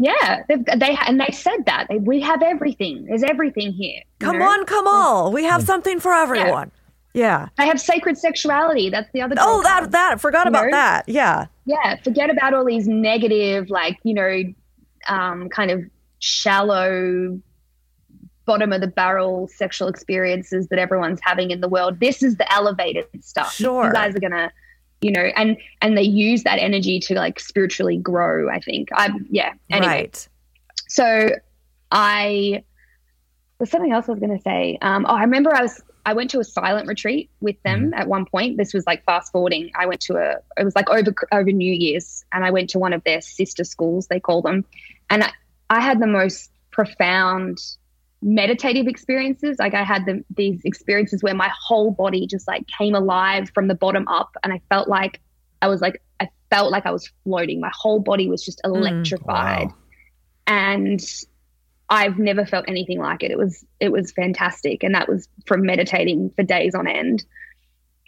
Yeah, 0.00 0.42
they, 0.48 0.56
they 0.56 0.98
and 1.06 1.20
they 1.20 1.30
said 1.30 1.66
that 1.66 1.86
we 2.00 2.20
have 2.20 2.42
everything. 2.42 3.04
There's 3.04 3.22
everything 3.22 3.70
here. 3.70 4.02
Come 4.18 4.40
know? 4.40 4.46
on, 4.46 4.66
come 4.66 4.88
on. 4.88 5.32
We 5.32 5.44
have 5.44 5.62
something 5.62 6.00
for 6.00 6.12
everyone. 6.12 6.72
Yeah. 7.12 7.48
I 7.58 7.66
have 7.66 7.80
sacred 7.80 8.18
sexuality. 8.18 8.90
That's 8.90 9.08
the 9.12 9.22
other. 9.22 9.36
Oh, 9.38 9.62
that 9.62 9.92
that 9.92 10.20
forgot 10.20 10.48
about 10.48 10.64
know? 10.64 10.72
that. 10.72 11.08
Yeah. 11.08 11.46
Yeah. 11.64 11.94
Forget 12.02 12.28
about 12.28 12.54
all 12.54 12.64
these 12.64 12.88
negative, 12.88 13.70
like 13.70 14.00
you 14.02 14.14
know, 14.14 14.42
um, 15.06 15.48
kind 15.48 15.70
of 15.70 15.80
shallow 16.18 17.40
bottom 18.46 18.72
of 18.72 18.80
the 18.80 18.88
barrel 18.88 19.46
sexual 19.46 19.86
experiences 19.86 20.66
that 20.68 20.80
everyone's 20.80 21.20
having 21.22 21.52
in 21.52 21.60
the 21.60 21.68
world. 21.68 22.00
This 22.00 22.20
is 22.20 22.36
the 22.36 22.52
elevated 22.52 23.06
stuff. 23.20 23.54
Sure. 23.54 23.86
You 23.86 23.92
guys 23.92 24.16
are 24.16 24.20
gonna, 24.20 24.52
you 25.04 25.12
know, 25.12 25.28
and 25.36 25.58
and 25.82 25.98
they 25.98 26.02
use 26.02 26.44
that 26.44 26.58
energy 26.58 26.98
to 26.98 27.14
like 27.14 27.38
spiritually 27.38 27.98
grow. 27.98 28.48
I 28.48 28.58
think. 28.58 28.88
I 28.94 29.10
yeah. 29.28 29.52
Anyway, 29.70 29.86
Right. 29.86 30.28
so 30.88 31.28
I 31.92 32.64
there's 33.58 33.70
something 33.70 33.92
else 33.92 34.08
I 34.08 34.12
was 34.12 34.20
going 34.20 34.36
to 34.36 34.42
say. 34.42 34.78
Um, 34.80 35.04
oh, 35.06 35.14
I 35.14 35.20
remember 35.20 35.54
I 35.54 35.60
was 35.60 35.82
I 36.06 36.14
went 36.14 36.30
to 36.30 36.40
a 36.40 36.44
silent 36.44 36.88
retreat 36.88 37.28
with 37.40 37.62
them 37.64 37.92
at 37.94 38.08
one 38.08 38.24
point. 38.24 38.56
This 38.56 38.72
was 38.72 38.86
like 38.86 39.04
fast 39.04 39.30
forwarding. 39.30 39.70
I 39.78 39.84
went 39.84 40.00
to 40.02 40.16
a 40.16 40.36
it 40.56 40.64
was 40.64 40.74
like 40.74 40.88
over 40.88 41.14
over 41.32 41.52
New 41.52 41.72
Year's, 41.72 42.24
and 42.32 42.42
I 42.42 42.50
went 42.50 42.70
to 42.70 42.78
one 42.78 42.94
of 42.94 43.04
their 43.04 43.20
sister 43.20 43.64
schools 43.64 44.06
they 44.06 44.20
call 44.20 44.40
them, 44.40 44.64
and 45.10 45.24
I, 45.24 45.32
I 45.68 45.80
had 45.80 46.00
the 46.00 46.06
most 46.06 46.50
profound 46.70 47.58
meditative 48.24 48.86
experiences. 48.86 49.58
Like 49.58 49.74
I 49.74 49.84
had 49.84 50.06
the, 50.06 50.24
these 50.34 50.60
experiences 50.64 51.22
where 51.22 51.34
my 51.34 51.50
whole 51.66 51.90
body 51.90 52.26
just 52.26 52.48
like 52.48 52.66
came 52.66 52.94
alive 52.94 53.50
from 53.54 53.68
the 53.68 53.74
bottom 53.74 54.08
up, 54.08 54.34
and 54.42 54.52
I 54.52 54.60
felt 54.70 54.88
like 54.88 55.20
I 55.62 55.68
was 55.68 55.80
like 55.80 56.02
I 56.18 56.28
felt 56.50 56.72
like 56.72 56.86
I 56.86 56.90
was 56.90 57.12
floating. 57.22 57.60
My 57.60 57.70
whole 57.72 58.00
body 58.00 58.28
was 58.28 58.44
just 58.44 58.60
mm. 58.64 58.74
electrified 58.74 59.68
Wow. 59.68 59.74
and 60.46 61.00
I've 61.90 62.18
never 62.18 62.46
felt 62.46 62.64
anything 62.66 62.98
like 62.98 63.22
it. 63.22 63.30
It 63.30 63.38
was 63.38 63.64
it 63.78 63.92
was 63.92 64.10
fantastic, 64.12 64.82
and 64.82 64.94
that 64.94 65.08
was 65.08 65.28
from 65.46 65.66
meditating 65.66 66.30
for 66.34 66.42
days 66.42 66.74
on 66.74 66.88
end. 66.88 67.24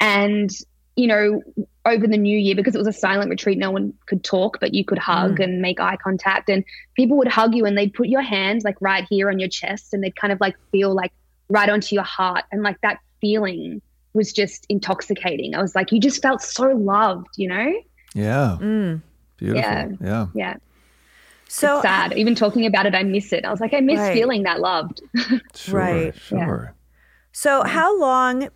And 0.01 0.51
you 0.97 1.07
know, 1.07 1.43
over 1.87 2.07
the 2.07 2.17
new 2.17 2.37
year, 2.39 2.55
because 2.55 2.75
it 2.75 2.79
was 2.79 2.87
a 2.87 2.93
silent 2.93 3.31
retreat, 3.31 3.59
no 3.59 3.71
one 3.71 3.93
could 4.07 4.23
talk, 4.25 4.59
but 4.61 4.75
you 4.75 4.85
could 4.85 4.99
hug 4.99 5.41
and 5.41 5.61
make 5.63 5.81
eye 5.81 5.97
contact, 5.97 6.49
and 6.49 6.65
people 6.95 7.17
would 7.17 7.29
hug 7.29 7.55
you, 7.55 7.65
and 7.65 7.77
they'd 7.79 7.95
put 7.95 8.09
your 8.09 8.23
hands 8.23 8.65
like 8.65 8.77
right 8.81 9.07
here 9.09 9.31
on 9.31 9.39
your 9.39 9.49
chest, 9.49 9.95
and 9.95 10.03
they'd 10.03 10.17
kind 10.17 10.33
of 10.33 10.41
like 10.41 10.57
feel 10.73 10.95
like 10.95 11.13
right 11.49 11.69
onto 11.69 11.95
your 11.95 12.05
heart, 12.05 12.45
and 12.53 12.63
like 12.63 12.81
that 12.83 12.99
feeling 13.21 13.81
was 14.15 14.33
just 14.33 14.67
intoxicating. 14.69 15.55
I 15.55 15.61
was 15.63 15.75
like, 15.75 15.93
you 15.93 16.01
just 16.01 16.23
felt 16.23 16.41
so 16.43 16.69
loved, 16.69 17.29
you 17.37 17.49
know? 17.49 17.73
Yeah. 18.15 18.57
Mm. 18.61 19.03
Beautiful. 19.37 19.61
Yeah. 19.61 19.89
Yeah. 20.01 20.27
Yeah. 20.35 20.55
So 21.49 21.81
sad. 21.83 22.15
Even 22.15 22.35
talking 22.35 22.67
about 22.67 22.87
it, 22.87 22.95
I 22.95 23.03
miss 23.03 23.33
it. 23.33 23.45
I 23.45 23.51
was 23.51 23.61
like, 23.61 23.75
I 23.75 23.81
miss 23.81 23.99
Right. 23.99 24.13
feeling 24.15 24.43
that 24.45 24.61
loved. 24.61 25.01
Sure. 25.55 25.79
Right. 25.79 26.15
Sure. 26.17 26.75
So, 27.33 27.63
how 27.63 27.99
long 28.01 28.49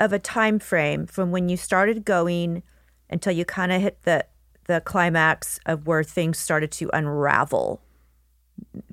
of 0.00 0.12
a 0.12 0.18
time 0.18 0.58
frame 0.58 1.06
from 1.06 1.30
when 1.30 1.48
you 1.48 1.56
started 1.56 2.04
going 2.04 2.62
until 3.10 3.32
you 3.32 3.44
kind 3.44 3.72
of 3.72 3.80
hit 3.80 4.02
the 4.02 4.24
the 4.66 4.80
climax 4.80 5.60
of 5.66 5.86
where 5.86 6.02
things 6.02 6.38
started 6.38 6.70
to 6.72 6.88
unravel? 6.92 7.80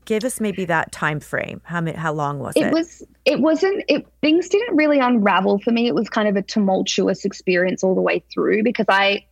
Give 0.06 0.24
us 0.24 0.40
maybe 0.42 0.66
that 0.66 0.92
time 0.92 1.20
frame. 1.20 1.62
How 1.64 1.86
how 1.96 2.14
long 2.14 2.40
was 2.40 2.56
it? 2.56 2.68
it 2.68 2.74
was 2.74 3.04
it 3.26 3.40
wasn't 3.40 3.84
it 3.88 4.06
things 4.22 4.50
didn't 4.50 4.76
really 4.76 5.00
unravel 5.00 5.60
for 5.60 5.72
me 5.72 5.88
it 5.88 5.96
was 5.96 6.10
kind 6.10 6.28
of 6.28 6.36
a 6.36 6.42
tumultuous 6.42 7.24
experience 7.26 7.84
all 7.84 7.94
the 7.96 8.02
way 8.02 8.24
through 8.34 8.64
because 8.64 8.88
i 8.90 9.24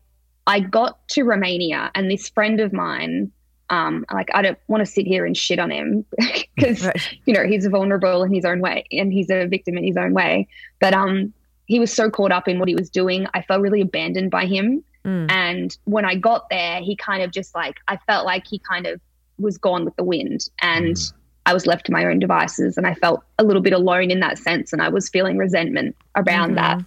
i 0.46 0.60
got 0.60 1.08
to 1.08 1.24
romania 1.24 1.90
and 1.96 2.10
this 2.10 2.30
friend 2.30 2.60
of 2.60 2.72
mine 2.72 3.32
um 3.72 4.06
like 4.14 4.30
i 4.36 4.42
don't 4.44 4.60
want 4.68 4.82
to 4.82 4.86
sit 4.86 5.08
here 5.08 5.26
and 5.26 5.36
shit 5.36 5.58
on 5.60 5.72
him 5.72 6.06
because 6.56 6.86
Right. 6.86 7.18
you 7.26 7.34
know 7.34 7.46
he's 7.48 7.66
vulnerable 7.66 8.22
in 8.24 8.32
his 8.32 8.46
own 8.46 8.62
way 8.62 8.86
and 8.92 9.12
he's 9.12 9.30
a 9.32 9.48
victim 9.48 9.76
in 9.78 9.84
his 9.84 9.98
own 9.98 10.14
way 10.14 10.48
but 10.80 10.94
um 10.94 11.34
he 11.70 11.80
was 11.80 11.94
so 11.94 12.10
caught 12.10 12.32
up 12.34 12.48
in 12.50 12.60
what 12.60 12.68
he 12.68 12.76
was 12.76 12.90
doing 12.90 13.26
i 13.34 13.42
felt 13.42 13.62
really 13.62 13.82
abandoned 13.82 14.30
by 14.32 14.46
him 14.46 14.84
Mm. 15.06 15.32
and 15.32 15.78
when 15.86 16.04
i 16.04 16.14
got 16.14 16.50
there 16.50 16.82
he 16.82 16.94
kind 16.98 17.24
of 17.24 17.32
just 17.32 17.56
like 17.56 17.78
i 17.88 17.96
felt 18.06 18.26
like 18.26 18.46
he 18.46 18.60
kind 18.60 18.86
of 18.86 19.00
was 19.38 19.58
gone 19.58 19.86
with 19.86 19.96
the 19.96 20.04
wind 20.04 20.42
and 20.62 20.96
Mm. 20.98 21.14
I 21.46 21.54
was 21.54 21.66
left 21.66 21.86
to 21.88 21.92
my 21.92 22.06
own 22.06 22.20
devices 22.20 22.78
and 22.78 22.86
I 22.86 22.94
felt 22.94 23.24
a 23.40 23.44
little 23.44 23.62
bit 23.64 23.74
alone 23.74 24.12
in 24.12 24.20
that 24.20 24.38
sense 24.38 24.72
and 24.72 24.84
I 24.84 24.90
was 24.90 25.10
feeling 25.10 25.38
resentment 25.38 25.96
around 26.16 26.56
that. 26.56 26.80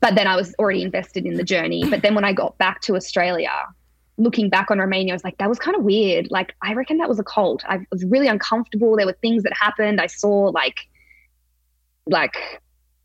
But 0.00 0.14
then 0.14 0.26
I 0.26 0.36
was 0.36 0.54
already 0.58 0.80
invested 0.82 1.26
in 1.26 1.34
the 1.34 1.44
journey. 1.44 1.84
But 1.90 2.00
then 2.00 2.14
when 2.14 2.24
I 2.24 2.32
got 2.32 2.56
back 2.56 2.80
to 2.82 2.96
Australia, 2.96 3.50
looking 4.16 4.48
back 4.48 4.70
on 4.70 4.78
Romania, 4.78 5.12
I 5.12 5.16
was 5.16 5.24
like, 5.24 5.36
that 5.36 5.50
was 5.50 5.58
kind 5.58 5.76
of 5.76 5.82
weird. 5.82 6.28
Like, 6.30 6.54
I 6.62 6.72
reckon 6.72 6.96
that 6.98 7.10
was 7.10 7.18
a 7.18 7.24
cult. 7.24 7.62
I 7.68 7.80
was 7.90 8.04
really 8.06 8.28
uncomfortable. 8.28 8.96
There 8.96 9.04
were 9.04 9.18
things 9.20 9.42
that 9.42 9.52
happened. 9.52 10.00
I 10.00 10.06
saw 10.06 10.44
like, 10.48 10.78
like, 12.06 12.36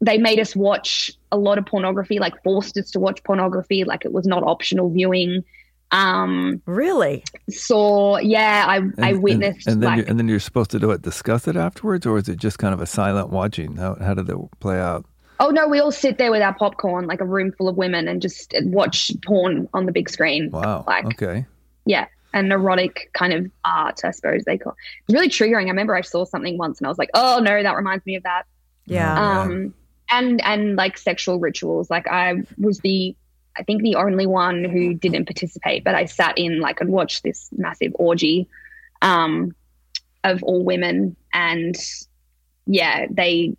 they 0.05 0.17
made 0.17 0.39
us 0.39 0.55
watch 0.55 1.11
a 1.31 1.37
lot 1.37 1.57
of 1.57 1.65
pornography, 1.65 2.19
like 2.19 2.41
forced 2.43 2.77
us 2.77 2.91
to 2.91 2.99
watch 2.99 3.23
pornography, 3.23 3.83
like 3.83 4.05
it 4.05 4.11
was 4.11 4.27
not 4.27 4.43
optional 4.43 4.89
viewing. 4.89 5.43
Um, 5.91 6.61
really? 6.65 7.23
saw, 7.49 8.17
yeah, 8.17 8.65
I, 8.67 8.81
I 9.09 9.13
witnessed 9.13 9.67
And, 9.67 9.75
and 9.75 9.83
then 9.83 9.89
like 9.89 9.97
you, 9.99 10.05
and 10.07 10.19
then 10.19 10.27
you're 10.27 10.39
supposed 10.39 10.71
to 10.71 10.79
do 10.79 10.91
it, 10.91 11.03
discuss 11.03 11.47
it 11.47 11.55
afterwards, 11.55 12.05
or 12.05 12.17
is 12.17 12.27
it 12.27 12.37
just 12.37 12.57
kind 12.57 12.73
of 12.73 12.81
a 12.81 12.85
silent 12.85 13.29
watching? 13.29 13.75
How 13.75 13.95
how 13.95 14.13
did 14.13 14.29
it 14.29 14.37
play 14.59 14.79
out? 14.79 15.05
Oh 15.39 15.49
no, 15.49 15.67
we 15.67 15.79
all 15.79 15.91
sit 15.91 16.17
there 16.17 16.31
with 16.31 16.41
our 16.41 16.53
popcorn, 16.53 17.05
like 17.05 17.21
a 17.21 17.25
room 17.25 17.51
full 17.51 17.69
of 17.69 17.77
women, 17.77 18.07
and 18.07 18.21
just 18.21 18.53
watch 18.63 19.11
porn 19.25 19.69
on 19.73 19.85
the 19.85 19.91
big 19.91 20.09
screen. 20.09 20.49
Wow. 20.51 20.83
Like, 20.87 21.05
okay. 21.05 21.45
yeah, 21.85 22.07
an 22.33 22.51
erotic 22.51 23.11
kind 23.13 23.33
of 23.33 23.51
art, 23.63 24.01
I 24.03 24.11
suppose 24.11 24.43
they 24.45 24.57
call. 24.57 24.75
It's 25.07 25.13
really 25.13 25.29
triggering. 25.29 25.65
I 25.65 25.69
remember 25.69 25.95
I 25.95 26.01
saw 26.01 26.25
something 26.25 26.57
once, 26.57 26.79
and 26.79 26.87
I 26.87 26.89
was 26.89 26.97
like, 26.97 27.11
"Oh 27.13 27.39
no, 27.41 27.61
that 27.61 27.75
reminds 27.75 28.05
me 28.05 28.15
of 28.15 28.23
that." 28.23 28.43
Yeah. 28.85 29.13
Yeah. 29.13 29.41
Um, 29.41 29.73
and 30.09 30.43
and 30.45 30.75
like 30.75 30.97
sexual 30.97 31.39
rituals. 31.39 31.89
Like 31.89 32.07
I 32.07 32.43
was 32.57 32.79
the, 32.79 33.15
I 33.57 33.63
think 33.63 33.81
the 33.81 33.95
only 33.95 34.27
one 34.27 34.63
who 34.63 34.93
didn't 34.93 35.25
participate, 35.25 35.83
but 35.83 35.95
I 35.95 36.05
sat 36.05 36.37
in 36.37 36.59
like 36.59 36.81
and 36.81 36.91
watched 36.91 37.23
this 37.23 37.49
massive 37.57 37.91
orgy, 37.95 38.47
um, 39.01 39.55
of 40.23 40.41
all 40.43 40.63
women, 40.63 41.15
and 41.33 41.75
yeah, 42.65 43.07
they 43.09 43.55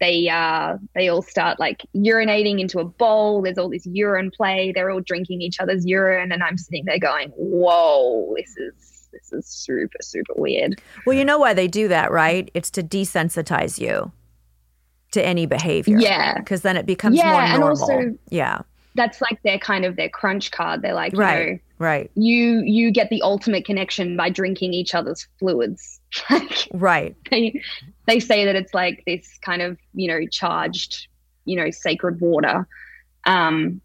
they 0.00 0.28
uh 0.28 0.76
they 0.94 1.08
all 1.08 1.22
start 1.22 1.60
like 1.60 1.82
urinating 1.94 2.60
into 2.60 2.80
a 2.80 2.84
bowl. 2.84 3.42
There's 3.42 3.58
all 3.58 3.70
this 3.70 3.86
urine 3.86 4.30
play. 4.30 4.72
They're 4.74 4.90
all 4.90 5.00
drinking 5.00 5.42
each 5.42 5.60
other's 5.60 5.86
urine, 5.86 6.32
and 6.32 6.42
I'm 6.42 6.58
sitting 6.58 6.84
there 6.84 6.98
going, 6.98 7.30
"Whoa, 7.36 8.34
this 8.36 8.56
is 8.56 9.08
this 9.12 9.32
is 9.32 9.46
super 9.46 9.98
super 10.00 10.34
weird." 10.36 10.80
well, 11.06 11.16
you 11.16 11.24
know 11.24 11.38
why 11.38 11.54
they 11.54 11.68
do 11.68 11.88
that, 11.88 12.10
right? 12.10 12.50
It's 12.54 12.70
to 12.72 12.82
desensitize 12.82 13.78
you 13.78 14.12
to 15.12 15.24
any 15.24 15.46
behavior. 15.46 15.98
Yeah. 15.98 16.38
Because 16.38 16.62
then 16.62 16.76
it 16.76 16.86
becomes 16.86 17.16
Yeah, 17.16 17.30
more 17.32 17.40
and 17.42 17.64
also- 17.64 18.18
yeah. 18.30 18.60
That's 18.94 19.22
like 19.22 19.40
their 19.42 19.58
kind 19.58 19.86
of 19.86 19.96
their 19.96 20.10
crunch 20.10 20.50
card. 20.50 20.82
They're 20.82 20.92
like, 20.92 21.14
you 21.14 21.18
Right. 21.20 21.48
know, 21.52 21.58
Right. 21.78 22.10
you 22.14 22.60
you 22.62 22.90
get 22.90 23.08
the 23.08 23.22
ultimate 23.22 23.64
connection 23.64 24.16
by 24.18 24.28
drinking 24.28 24.74
each 24.74 24.94
other's 24.94 25.26
fluids. 25.38 25.98
Like 26.30 26.68
Right. 26.74 27.16
they 27.30 27.58
they 28.06 28.20
say 28.20 28.44
that 28.44 28.54
it's 28.54 28.74
like 28.74 29.02
this 29.06 29.38
kind 29.40 29.62
of 29.62 29.78
you 29.94 30.08
know 30.08 30.26
charged 30.26 31.06
you 31.46 31.56
know 31.56 31.70
sacred 31.70 32.20
water. 32.20 32.66
Um, 33.24 33.80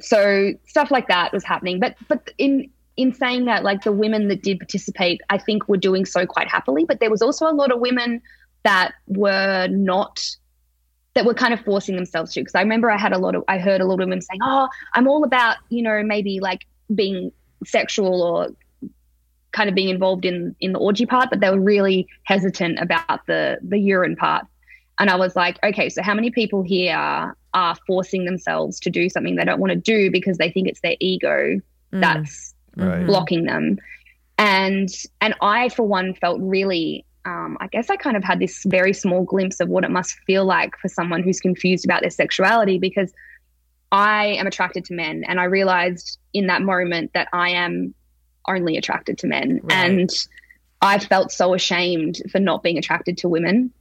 so 0.00 0.52
stuff 0.66 0.90
like 0.90 1.08
that 1.08 1.32
was 1.32 1.44
happening, 1.44 1.78
but 1.80 1.96
but 2.08 2.30
in 2.38 2.70
in 2.96 3.12
saying 3.14 3.44
that, 3.46 3.62
like 3.62 3.82
the 3.84 3.92
women 3.92 4.28
that 4.28 4.42
did 4.42 4.58
participate, 4.58 5.20
I 5.30 5.38
think 5.38 5.68
were 5.68 5.76
doing 5.76 6.04
so 6.06 6.26
quite 6.26 6.48
happily. 6.48 6.84
But 6.84 7.00
there 7.00 7.10
was 7.10 7.22
also 7.22 7.46
a 7.46 7.52
lot 7.52 7.70
of 7.72 7.80
women 7.80 8.20
that 8.62 8.92
were 9.06 9.68
not 9.70 10.22
that 11.14 11.24
were 11.24 11.34
kind 11.34 11.52
of 11.52 11.60
forcing 11.60 11.96
themselves 11.96 12.32
to 12.32 12.40
because 12.40 12.54
i 12.54 12.60
remember 12.60 12.90
i 12.90 12.96
had 12.98 13.12
a 13.12 13.18
lot 13.18 13.34
of 13.34 13.42
i 13.48 13.58
heard 13.58 13.80
a 13.80 13.84
lot 13.84 13.94
of 13.94 14.00
women 14.00 14.20
saying 14.20 14.40
oh 14.42 14.68
i'm 14.94 15.08
all 15.08 15.24
about 15.24 15.56
you 15.68 15.82
know 15.82 16.02
maybe 16.02 16.40
like 16.40 16.66
being 16.94 17.32
sexual 17.64 18.22
or 18.22 18.48
kind 19.52 19.68
of 19.68 19.74
being 19.74 19.88
involved 19.88 20.24
in 20.24 20.54
in 20.60 20.72
the 20.72 20.78
orgy 20.78 21.06
part 21.06 21.28
but 21.30 21.40
they 21.40 21.50
were 21.50 21.60
really 21.60 22.06
hesitant 22.24 22.78
about 22.78 23.26
the 23.26 23.58
the 23.62 23.78
urine 23.78 24.14
part 24.16 24.46
and 24.98 25.10
i 25.10 25.16
was 25.16 25.34
like 25.34 25.58
okay 25.64 25.88
so 25.88 26.02
how 26.02 26.14
many 26.14 26.30
people 26.30 26.62
here 26.62 27.34
are 27.52 27.76
forcing 27.86 28.24
themselves 28.24 28.78
to 28.78 28.90
do 28.90 29.08
something 29.08 29.34
they 29.34 29.44
don't 29.44 29.58
want 29.60 29.72
to 29.72 29.76
do 29.76 30.10
because 30.10 30.38
they 30.38 30.50
think 30.50 30.68
it's 30.68 30.80
their 30.80 30.96
ego 31.00 31.60
Mm. 31.92 32.00
that's 32.02 32.54
Right. 32.76 33.04
blocking 33.04 33.46
them 33.46 33.76
and 34.38 34.88
and 35.20 35.34
i 35.42 35.68
for 35.70 35.82
one 35.82 36.14
felt 36.14 36.38
really 36.40 37.04
um, 37.24 37.56
i 37.60 37.66
guess 37.68 37.90
i 37.90 37.96
kind 37.96 38.16
of 38.16 38.24
had 38.24 38.38
this 38.38 38.62
very 38.66 38.92
small 38.92 39.22
glimpse 39.24 39.60
of 39.60 39.68
what 39.68 39.84
it 39.84 39.90
must 39.90 40.14
feel 40.26 40.44
like 40.44 40.76
for 40.78 40.88
someone 40.88 41.22
who's 41.22 41.40
confused 41.40 41.84
about 41.84 42.00
their 42.00 42.10
sexuality 42.10 42.78
because 42.78 43.12
i 43.92 44.26
am 44.26 44.46
attracted 44.46 44.84
to 44.84 44.94
men 44.94 45.24
and 45.28 45.40
i 45.40 45.44
realized 45.44 46.18
in 46.32 46.46
that 46.46 46.62
moment 46.62 47.10
that 47.14 47.28
i 47.32 47.50
am 47.50 47.94
only 48.48 48.76
attracted 48.76 49.18
to 49.18 49.26
men 49.26 49.60
Right. 49.62 49.76
and 49.76 50.10
i 50.80 50.98
felt 50.98 51.30
so 51.32 51.54
ashamed 51.54 52.16
for 52.30 52.38
not 52.40 52.62
being 52.62 52.78
attracted 52.78 53.18
to 53.18 53.28
women 53.28 53.72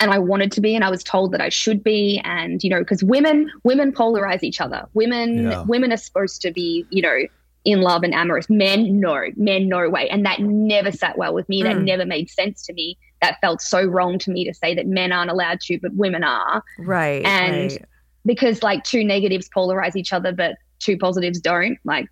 and 0.00 0.10
I 0.10 0.18
wanted 0.18 0.50
to 0.52 0.60
be, 0.60 0.74
and 0.74 0.82
I 0.82 0.90
was 0.90 1.04
told 1.04 1.30
that 1.30 1.40
I 1.40 1.48
should 1.48 1.84
be, 1.84 2.20
and 2.24 2.60
you 2.64 2.70
know, 2.70 2.80
because 2.80 3.04
women 3.04 3.48
women 3.62 3.92
polarize 3.92 4.42
each 4.42 4.60
other. 4.60 4.84
Women 4.94 5.44
Yeah. 5.48 5.62
women 5.62 5.92
are 5.92 5.96
supposed 5.96 6.42
to 6.42 6.50
be, 6.50 6.84
you 6.90 7.02
know, 7.02 7.18
in 7.64 7.80
love 7.80 8.02
and 8.02 8.12
amorous. 8.14 8.50
Men, 8.50 8.98
no, 9.00 9.26
men, 9.36 9.68
no 9.68 9.88
way, 9.88 10.08
and 10.08 10.24
that 10.26 10.40
never 10.40 10.90
sat 10.90 11.16
well 11.16 11.32
with 11.34 11.48
me. 11.48 11.62
That 11.62 11.76
Mm. 11.76 11.84
never 11.84 12.04
made 12.04 12.28
sense 12.30 12.64
to 12.66 12.72
me. 12.72 12.98
That 13.20 13.38
felt 13.40 13.62
so 13.62 13.84
wrong 13.84 14.18
to 14.20 14.30
me 14.32 14.44
to 14.44 14.52
say 14.54 14.74
that 14.74 14.86
men 14.86 15.12
aren't 15.12 15.30
allowed 15.30 15.60
to, 15.62 15.78
but 15.80 15.94
women 15.94 16.24
are, 16.24 16.62
Right. 16.78 17.24
and 17.24 17.70
right. 17.70 17.84
because 18.26 18.62
like 18.64 18.82
two 18.82 19.04
negatives 19.04 19.48
polarize 19.56 19.94
each 19.94 20.12
other, 20.12 20.32
but 20.32 20.56
two 20.80 20.98
positives 20.98 21.40
don't. 21.40 21.78
Like 21.84 22.08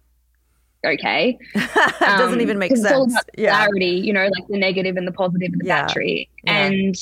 okay. 0.87 1.37
it 1.55 2.01
doesn't 2.01 2.35
Um, 2.35 2.41
even 2.41 2.59
make 2.59 2.71
'cause 2.71 2.83
It's 2.85 2.93
all 2.93 3.09
sense. 3.11 3.23
Yeah. 3.37 3.55
clarity, 3.55 3.87
you 4.03 4.13
know, 4.15 4.25
like 4.25 4.47
the 4.49 4.57
negative 4.57 4.97
and 4.97 5.07
the 5.07 5.13
positive 5.13 5.53
and 5.53 5.61
the 5.61 5.67
Yeah. 5.67 5.87
battery. 5.87 6.29
Yeah. 6.45 6.67
And 6.67 6.95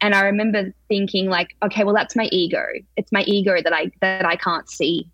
and 0.00 0.14
I 0.16 0.22
remember 0.24 0.72
thinking 0.88 1.28
like, 1.28 1.48
okay, 1.62 1.84
well 1.84 1.94
that's 1.94 2.16
my 2.16 2.24
ego. 2.32 2.64
It's 2.96 3.12
my 3.12 3.22
ego 3.24 3.60
that 3.62 3.72
I 3.72 3.90
that 4.00 4.24
I 4.24 4.36
can't 4.36 4.68
see 4.70 5.08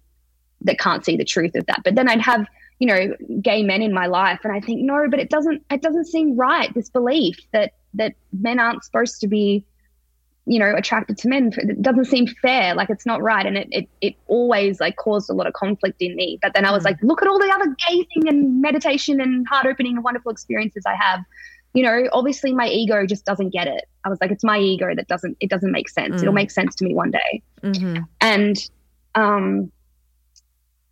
that 0.62 0.78
can't 0.78 1.04
see 1.04 1.16
the 1.16 1.24
truth 1.24 1.54
of 1.56 1.66
that. 1.66 1.80
But 1.84 1.94
then 1.94 2.08
I'd 2.08 2.20
have, 2.20 2.46
you 2.78 2.86
know, 2.86 3.14
gay 3.42 3.62
men 3.62 3.82
in 3.82 3.92
my 3.92 4.06
life. 4.06 4.40
And 4.44 4.52
I 4.52 4.60
think, 4.60 4.82
no, 4.82 5.06
but 5.10 5.18
it 5.20 5.30
doesn't 5.30 5.64
it 5.70 5.82
doesn't 5.82 6.06
seem 6.06 6.36
right, 6.36 6.72
this 6.74 6.88
belief 6.88 7.36
that 7.52 7.72
that 7.94 8.14
men 8.32 8.58
aren't 8.60 8.84
supposed 8.84 9.20
to 9.20 9.28
be 9.28 9.64
you 10.46 10.58
know 10.58 10.74
attracted 10.76 11.18
to 11.18 11.28
men. 11.28 11.52
It 11.56 11.82
doesn't 11.82 12.06
seem 12.06 12.26
fair. 12.26 12.74
Like 12.74 12.88
it's 12.88 13.04
not 13.04 13.20
right. 13.22 13.44
And 13.44 13.56
it, 13.58 13.68
it 13.70 13.88
it 14.00 14.14
always 14.28 14.80
like 14.80 14.96
caused 14.96 15.28
a 15.28 15.34
lot 15.34 15.46
of 15.46 15.52
conflict 15.52 16.00
in 16.00 16.14
me. 16.16 16.38
But 16.40 16.54
then 16.54 16.64
i 16.64 16.70
was 16.70 16.82
Mm. 16.84 16.86
like 16.86 17.02
look 17.02 17.20
at 17.20 17.28
all 17.28 17.38
the 17.38 17.50
other 17.52 17.74
gazing 17.88 18.28
and 18.28 18.62
meditation 18.62 19.20
and 19.20 19.46
heart 19.48 19.66
opening 19.66 19.96
and 19.96 20.04
wonderful 20.04 20.30
experiences 20.32 20.84
i 20.86 20.94
have. 20.94 21.20
You 21.74 21.82
know 21.82 22.08
obviously 22.14 22.54
my 22.54 22.66
ego 22.68 23.04
just 23.04 23.26
doesn't 23.26 23.50
get 23.50 23.66
it. 23.66 23.84
I 24.04 24.08
was 24.08 24.18
like 24.22 24.30
it's 24.30 24.42
my 24.44 24.58
ego 24.58 24.94
that 24.94 25.06
doesn't 25.08 25.36
it 25.40 25.50
doesn't 25.50 25.70
make 25.72 25.88
sense. 25.90 26.16
Mm. 26.16 26.22
it'll 26.22 26.32
make 26.34 26.50
sense 26.50 26.74
to 26.76 26.84
me 26.86 26.94
one 26.94 27.10
day. 27.10 27.42
Mhm. 27.62 28.06
and 28.22 28.56
um 29.16 29.70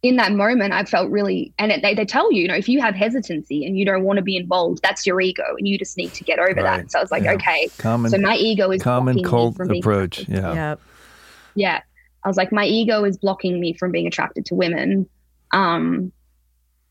in 0.08 0.16
that 0.16 0.32
moment 0.32 0.72
i 0.72 0.84
felt 0.84 1.10
really 1.10 1.52
and 1.58 1.72
it, 1.72 1.82
they, 1.82 1.94
they 1.94 2.04
tell 2.04 2.30
you 2.32 2.42
you 2.42 2.48
know 2.48 2.54
if 2.54 2.68
you 2.68 2.80
have 2.80 2.94
hesitancy 2.94 3.64
and 3.64 3.76
you 3.78 3.84
don't 3.84 4.04
want 4.04 4.16
to 4.18 4.22
be 4.22 4.36
involved 4.36 4.80
that's 4.82 5.04
your 5.06 5.20
ego 5.20 5.42
and 5.58 5.66
you 5.66 5.78
just 5.78 5.96
need 5.96 6.12
to 6.12 6.22
get 6.24 6.38
over 6.38 6.52
Right. 6.54 6.62
that 6.82 6.90
so 6.90 6.98
i 6.98 7.02
was 7.02 7.10
like 7.10 7.24
Yeah. 7.24 7.32
okay 7.34 7.68
Common 7.78 8.10
so 8.10 8.18
my 8.18 8.36
ego 8.36 8.70
is 8.70 8.82
common 8.82 9.22
cult 9.24 9.58
approach. 9.60 10.24
to- 10.26 10.32
Yeah. 10.32 10.76
Yeah 11.54 11.80
i 12.24 12.28
was 12.28 12.36
like 12.36 12.52
my 12.52 12.64
ego 12.66 13.04
is 13.04 13.16
blocking 13.16 13.58
me 13.60 13.72
from 13.72 13.90
being 13.92 14.06
attracted 14.06 14.46
to 14.46 14.54
women 14.54 15.08
um 15.52 16.12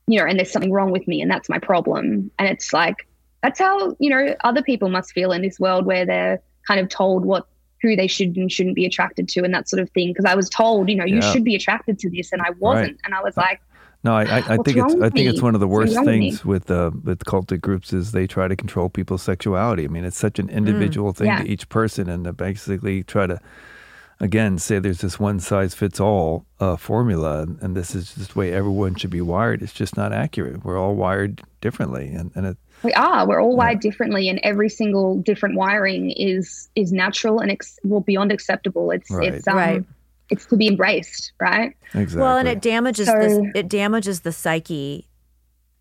you 0.08 0.20
know 0.20 0.26
and 0.26 0.38
there's 0.40 0.52
something 0.52 0.72
wrong 0.72 0.92
with 0.92 1.08
me 1.08 1.22
and 1.22 1.30
that's 1.32 1.50
my 1.50 1.60
problem 1.60 2.30
and 2.40 2.48
it's 2.48 2.74
like 2.74 3.08
that's 3.44 3.60
how 3.60 3.96
you 4.00 4.10
know 4.10 4.36
other 4.44 4.62
people 4.64 4.90
must 4.90 5.12
feel 5.14 5.32
in 5.32 5.42
this 5.42 5.60
world 5.60 5.86
where 5.86 6.06
they're 6.06 6.42
kind 6.68 6.80
of 6.80 6.90
told 6.90 7.26
what 7.26 7.48
who 7.90 7.96
they 7.96 8.08
should 8.08 8.36
and 8.38 8.52
shouldn't 8.52 8.76
be 8.76 8.86
attracted 8.86 9.28
to 9.30 9.44
and 9.44 9.54
that 9.54 9.70
sort 9.70 9.82
of 9.82 9.90
thing 9.92 10.10
because 10.10 10.26
i 10.26 10.36
was 10.36 10.50
told 10.50 10.90
you 10.90 10.96
know 10.96 11.06
you 11.06 11.22
should 11.32 11.44
be 11.44 11.56
attracted 11.56 11.98
to 12.00 12.10
this 12.10 12.32
and 12.34 12.42
i 12.42 12.50
wasn't 12.60 12.98
and 13.06 13.14
i 13.14 13.22
was 13.22 13.36
like 13.38 13.60
No, 14.04 14.14
I, 14.16 14.24
I, 14.24 14.38
I 14.54 14.58
think 14.64 14.78
it's 14.78 14.94
I 15.02 15.10
think 15.10 15.28
it's 15.32 15.42
one 15.42 15.56
of 15.56 15.62
the 15.62 15.68
worst 15.68 15.96
things 16.06 16.46
with 16.46 16.70
uh, 16.70 16.92
with 17.04 17.20
cultic 17.26 17.60
groups 17.60 17.92
is 17.92 18.12
they 18.12 18.28
try 18.28 18.48
to 18.48 18.56
control 18.56 18.88
people's 18.88 19.24
sexuality. 19.24 19.84
I 19.84 19.88
mean, 19.88 20.06
it's 20.06 20.20
such 20.28 20.38
an 20.38 20.48
individual 20.60 21.12
thing 21.12 21.28
Mm. 21.28 21.38
Yeah. 21.38 21.44
to 21.44 21.50
each 21.54 21.66
person, 21.70 22.08
and 22.14 22.24
to 22.26 22.32
basically 22.32 23.02
try 23.04 23.26
to 23.26 23.40
again 24.20 24.60
say 24.60 24.78
there's 24.80 25.02
this 25.02 25.20
one 25.20 25.40
size 25.40 25.74
fits 25.74 26.00
all 26.00 26.46
uh, 26.60 26.76
formula, 26.76 27.42
and, 27.42 27.58
and 27.64 27.76
this 27.76 27.96
is 27.96 28.14
just 28.14 28.34
the 28.34 28.40
way 28.40 28.54
everyone 28.54 28.94
should 28.96 29.10
be 29.10 29.22
wired. 29.22 29.64
It's 29.64 29.74
just 29.74 29.98
not 29.98 30.14
accurate. 30.14 30.64
We're 30.64 30.80
all 30.80 30.96
wired 30.96 31.42
differently, 31.62 32.08
and, 32.14 32.32
and 32.36 32.46
it, 32.46 32.58
we 32.86 32.94
are 32.94 33.28
we're 33.28 33.42
all 33.42 33.56
wired 33.56 33.80
differently 33.80 34.30
and 34.30 34.40
every 34.44 34.70
single 34.70 35.18
different 35.18 35.56
wiring 35.56 36.12
is 36.12 36.70
is 36.76 36.92
natural 36.94 37.40
and 37.40 37.52
ex- 37.52 37.80
well 37.84 38.00
beyond 38.02 38.32
acceptable 38.32 38.92
it's 38.92 39.10
Right. 39.12 39.34
it's 39.34 39.48
um 39.48 39.56
Right. 39.58 39.84
it's 40.30 40.46
to 40.48 40.56
be 40.56 40.68
embraced 40.68 41.34
right 41.42 41.76
exactly. 41.94 42.22
Well, 42.22 42.38
and 42.38 42.48
it 42.48 42.62
damages 42.62 43.08
So- 43.08 43.20
this. 43.20 43.40
It 43.56 43.68
damages 43.70 44.22
the 44.22 44.32
psyche 44.32 45.08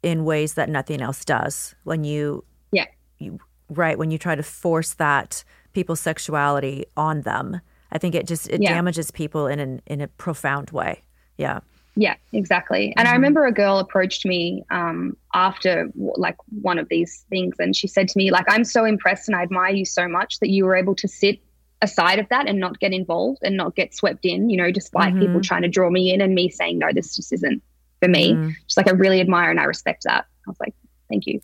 in 0.02 0.24
ways 0.24 0.54
that 0.54 0.68
nothing 0.68 1.00
else 1.00 1.24
does. 1.24 1.74
When 1.84 2.04
you, 2.04 2.44
Yeah. 2.72 2.84
you 3.18 3.38
right 3.70 3.96
when 3.98 4.10
you 4.10 4.18
try 4.18 4.34
to 4.34 4.42
force 4.42 4.94
that 4.94 5.44
people's 5.72 6.00
sexuality 6.00 6.84
on 6.96 7.22
them, 7.22 7.60
I 7.90 7.98
think 7.98 8.14
it 8.14 8.26
just 8.26 8.48
it 8.50 8.60
Yeah. 8.62 8.74
damages 8.74 9.10
people 9.10 9.46
in 9.46 9.58
an 9.60 9.80
in 9.86 10.00
a 10.00 10.08
profound 10.08 10.70
way. 10.70 11.02
Yeah. 11.38 11.60
Yeah, 11.96 12.14
exactly. 12.32 12.92
And 12.96 13.06
I 13.06 13.12
remember 13.12 13.46
a 13.46 13.52
girl 13.52 13.78
approached 13.78 14.26
me 14.26 14.64
um, 14.70 15.16
after 15.32 15.90
like 15.94 16.36
one 16.60 16.78
of 16.78 16.88
these 16.88 17.24
things, 17.30 17.54
and 17.58 17.74
she 17.76 17.86
said 17.86 18.08
to 18.08 18.18
me, 18.18 18.30
like, 18.32 18.46
"I'm 18.48 18.64
so 18.64 18.84
impressed 18.84 19.28
and 19.28 19.36
I 19.36 19.42
admire 19.42 19.72
you 19.72 19.84
so 19.84 20.08
much 20.08 20.40
that 20.40 20.50
you 20.50 20.64
were 20.64 20.74
able 20.74 20.96
to 20.96 21.06
sit 21.06 21.38
aside 21.82 22.18
of 22.18 22.28
that 22.30 22.48
and 22.48 22.58
not 22.58 22.80
get 22.80 22.92
involved 22.92 23.40
and 23.42 23.56
not 23.56 23.76
get 23.76 23.94
swept 23.94 24.24
in. 24.24 24.50
You 24.50 24.56
know, 24.56 24.70
despite 24.72 25.16
people 25.18 25.40
trying 25.40 25.62
to 25.62 25.68
draw 25.68 25.90
me 25.90 26.12
in 26.12 26.20
and 26.20 26.34
me 26.34 26.48
saying, 26.48 26.78
no, 26.78 26.88
this 26.92 27.14
just 27.14 27.32
isn't 27.32 27.62
for 28.00 28.08
me. 28.08 28.32
Mhm. 28.32 28.54
She's 28.66 28.76
like, 28.76 28.88
I 28.88 28.92
really 28.92 29.20
admire 29.20 29.50
and 29.50 29.60
I 29.60 29.64
respect 29.64 30.04
that. 30.04 30.24
I 30.46 30.50
was 30.50 30.56
like, 30.60 30.74
thank 31.10 31.26
you. 31.26 31.40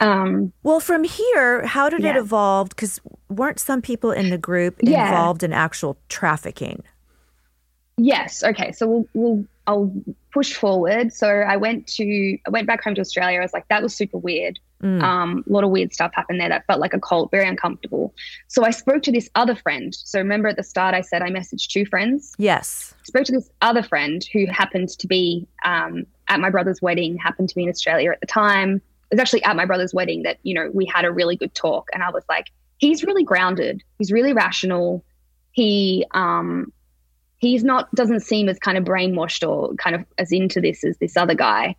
Um, 0.00 0.52
Well, 0.62 0.80
from 0.80 1.04
here, 1.04 1.66
how 1.66 1.88
did 1.90 2.04
it 2.04 2.16
evolve? 2.16 2.70
Because 2.70 2.98
weren't 3.28 3.58
some 3.60 3.82
people 3.82 4.10
in 4.10 4.30
the 4.30 4.38
group 4.38 4.76
Yeah. 4.80 5.08
involved 5.08 5.42
in 5.42 5.52
actual 5.52 5.98
trafficking? 6.08 6.82
Yes. 7.96 8.42
Okay. 8.44 8.72
So 8.72 8.86
we'll, 8.88 9.08
we'll 9.12 9.44
I'll 9.68 9.92
push 10.32 10.54
forward. 10.54 11.12
So 11.12 11.28
I 11.28 11.58
went 11.58 11.86
to 11.88 12.38
I 12.46 12.50
went 12.50 12.66
back 12.66 12.82
home 12.82 12.94
to 12.94 13.02
Australia. 13.02 13.38
I 13.38 13.42
was 13.42 13.52
like, 13.52 13.68
that 13.68 13.82
was 13.82 13.94
super 13.94 14.16
weird. 14.16 14.58
Mm. 14.82 15.02
Um, 15.02 15.44
a 15.46 15.52
lot 15.52 15.62
of 15.62 15.70
weird 15.70 15.92
stuff 15.92 16.10
happened 16.14 16.40
there 16.40 16.48
that 16.48 16.64
felt 16.66 16.80
like 16.80 16.94
a 16.94 17.00
cult, 17.00 17.30
very 17.30 17.46
uncomfortable. 17.46 18.14
So 18.46 18.64
I 18.64 18.70
spoke 18.70 19.02
to 19.02 19.12
this 19.12 19.28
other 19.34 19.54
friend. 19.54 19.94
So 19.94 20.18
remember 20.18 20.48
at 20.48 20.56
the 20.56 20.62
start 20.62 20.94
I 20.94 21.02
said 21.02 21.20
I 21.20 21.28
messaged 21.28 21.68
two 21.68 21.84
friends. 21.84 22.34
Yes. 22.38 22.94
Spoke 23.02 23.24
to 23.24 23.32
this 23.32 23.50
other 23.60 23.82
friend 23.82 24.24
who 24.32 24.46
happened 24.46 24.88
to 24.88 25.06
be 25.06 25.46
um, 25.66 26.06
at 26.28 26.40
my 26.40 26.48
brother's 26.48 26.80
wedding. 26.80 27.18
Happened 27.18 27.50
to 27.50 27.54
be 27.54 27.64
in 27.64 27.68
Australia 27.68 28.10
at 28.10 28.20
the 28.20 28.26
time. 28.26 28.76
It 29.10 29.14
was 29.16 29.20
actually 29.20 29.44
at 29.44 29.54
my 29.54 29.66
brother's 29.66 29.92
wedding 29.92 30.22
that 30.22 30.38
you 30.44 30.54
know 30.54 30.70
we 30.72 30.86
had 30.86 31.04
a 31.04 31.12
really 31.12 31.36
good 31.36 31.54
talk, 31.54 31.90
and 31.92 32.02
I 32.02 32.10
was 32.10 32.24
like, 32.28 32.46
he's 32.78 33.04
really 33.04 33.24
grounded. 33.24 33.82
He's 33.98 34.12
really 34.12 34.32
rational. 34.32 35.04
He 35.52 36.06
um, 36.12 36.72
he's 37.38 37.64
not 37.64 37.92
doesn't 37.94 38.20
seem 38.20 38.48
as 38.48 38.58
kind 38.58 38.76
of 38.78 38.84
brainwashed 38.84 39.48
or 39.48 39.74
kind 39.74 39.96
of 39.96 40.04
as 40.18 40.32
into 40.32 40.60
this 40.60 40.84
as 40.84 40.96
this 40.98 41.16
other 41.16 41.34
guy 41.34 41.74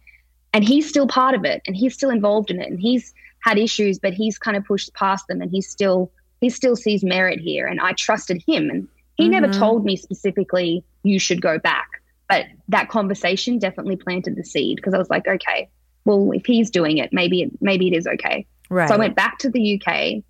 and 0.53 0.63
he's 0.63 0.87
still 0.89 1.07
part 1.07 1.35
of 1.35 1.45
it 1.45 1.61
and 1.67 1.75
he's 1.75 1.93
still 1.93 2.09
involved 2.09 2.49
in 2.49 2.59
it 2.61 2.69
and 2.69 2.79
he's 2.79 3.13
had 3.41 3.57
issues 3.57 3.99
but 3.99 4.13
he's 4.13 4.37
kind 4.37 4.55
of 4.57 4.63
pushed 4.65 4.93
past 4.93 5.27
them 5.27 5.41
and 5.41 5.51
he's 5.51 5.69
still 5.69 6.11
he 6.41 6.49
still 6.49 6.75
sees 6.75 7.03
merit 7.03 7.39
here 7.39 7.67
and 7.67 7.79
i 7.81 7.91
trusted 7.93 8.41
him 8.47 8.69
and 8.69 8.87
he 9.15 9.27
never 9.29 9.47
Mhm. 9.47 9.57
told 9.59 9.85
me 9.85 9.95
specifically 9.95 10.83
you 11.03 11.19
should 11.19 11.41
go 11.41 11.59
back 11.59 11.87
but 12.29 12.45
that 12.69 12.89
conversation 12.89 13.59
definitely 13.59 13.95
planted 13.97 14.35
the 14.35 14.43
seed 14.43 14.77
because 14.77 14.93
i 14.93 14.97
was 14.97 15.09
like 15.09 15.27
okay 15.27 15.69
well 16.05 16.31
if 16.33 16.45
he's 16.45 16.69
doing 16.69 16.97
it 16.97 17.11
maybe 17.13 17.41
it 17.43 17.51
maybe 17.61 17.87
it 17.87 17.93
is 17.95 18.07
okay 18.07 18.45
Right. 18.71 18.87
so 18.87 18.93
I 18.93 18.97
went 18.99 19.15
back 19.15 19.39
to 19.39 19.49
the 19.49 19.81
UK 19.81 20.23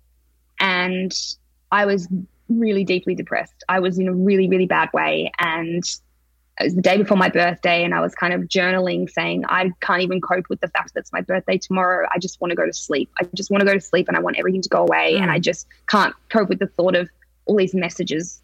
and 0.58 1.12
I 1.70 1.84
was 1.86 2.08
really 2.50 2.84
deeply 2.84 3.14
depressed. 3.14 3.64
I 3.68 3.80
was 3.80 3.98
in 3.98 4.08
a 4.08 4.12
really, 4.12 4.48
really 4.48 4.66
bad 4.66 4.90
way. 4.92 5.30
And 5.38 5.84
it 6.60 6.64
was 6.64 6.74
the 6.74 6.82
day 6.82 6.98
before 6.98 7.16
my 7.16 7.30
birthday, 7.30 7.84
and 7.84 7.94
I 7.94 8.00
was 8.00 8.14
kind 8.14 8.34
of 8.34 8.42
journaling 8.42 9.08
saying, 9.08 9.44
I 9.48 9.72
can't 9.80 10.02
even 10.02 10.20
cope 10.20 10.48
with 10.50 10.60
the 10.60 10.68
fact 10.68 10.92
that 10.92 11.00
it's 11.00 11.12
my 11.12 11.22
birthday 11.22 11.56
tomorrow. 11.56 12.06
I 12.12 12.18
just 12.18 12.40
want 12.40 12.50
to 12.50 12.54
go 12.56 12.66
to 12.66 12.72
sleep. 12.72 13.10
I 13.18 13.24
just 13.34 13.50
want 13.50 13.60
to 13.60 13.66
go 13.66 13.72
to 13.72 13.80
sleep 13.80 14.08
and 14.08 14.16
I 14.16 14.20
want 14.20 14.36
everything 14.36 14.60
to 14.62 14.68
go 14.68 14.82
away. 14.82 15.16
And 15.16 15.30
Mm. 15.30 15.34
I 15.34 15.38
just 15.38 15.66
can't 15.88 16.14
cope 16.28 16.48
with 16.48 16.58
the 16.58 16.66
thought 16.66 16.96
of 16.96 17.08
all 17.46 17.56
these 17.56 17.74
messages 17.74 18.42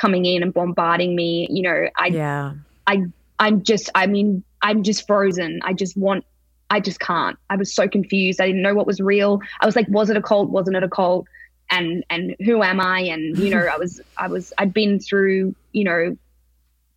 coming 0.00 0.24
in 0.24 0.42
and 0.42 0.54
bombarding 0.54 1.14
me. 1.14 1.46
You 1.50 1.62
know, 1.62 1.88
I 1.96 2.06
yeah. 2.06 2.54
I, 2.86 3.02
I'm 3.38 3.62
just, 3.62 3.90
I 3.94 4.06
mean, 4.06 4.42
I'm 4.62 4.82
just 4.82 5.06
frozen. 5.06 5.60
I 5.62 5.74
just 5.74 5.96
want, 5.96 6.24
I 6.70 6.80
just 6.80 7.00
can't. 7.00 7.36
I 7.50 7.56
was 7.56 7.74
so 7.74 7.86
confused. 7.86 8.40
I 8.40 8.46
didn't 8.46 8.62
know 8.62 8.74
what 8.74 8.86
was 8.86 9.00
real. 9.00 9.40
I 9.60 9.66
was 9.66 9.76
like, 9.76 9.88
was 9.88 10.08
it 10.08 10.16
a 10.16 10.22
cult? 10.22 10.48
Wasn't 10.48 10.76
it 10.76 10.82
a 10.82 10.88
cult? 10.88 11.26
And, 11.70 12.04
and 12.10 12.34
who 12.44 12.62
am 12.62 12.80
I? 12.80 13.00
And, 13.00 13.36
you 13.38 13.50
know, 13.50 13.66
I 13.72 13.76
was, 13.76 14.00
I 14.16 14.28
was, 14.28 14.52
I'd 14.58 14.72
been 14.72 15.00
through, 15.00 15.54
you 15.72 15.84
know, 15.84 16.16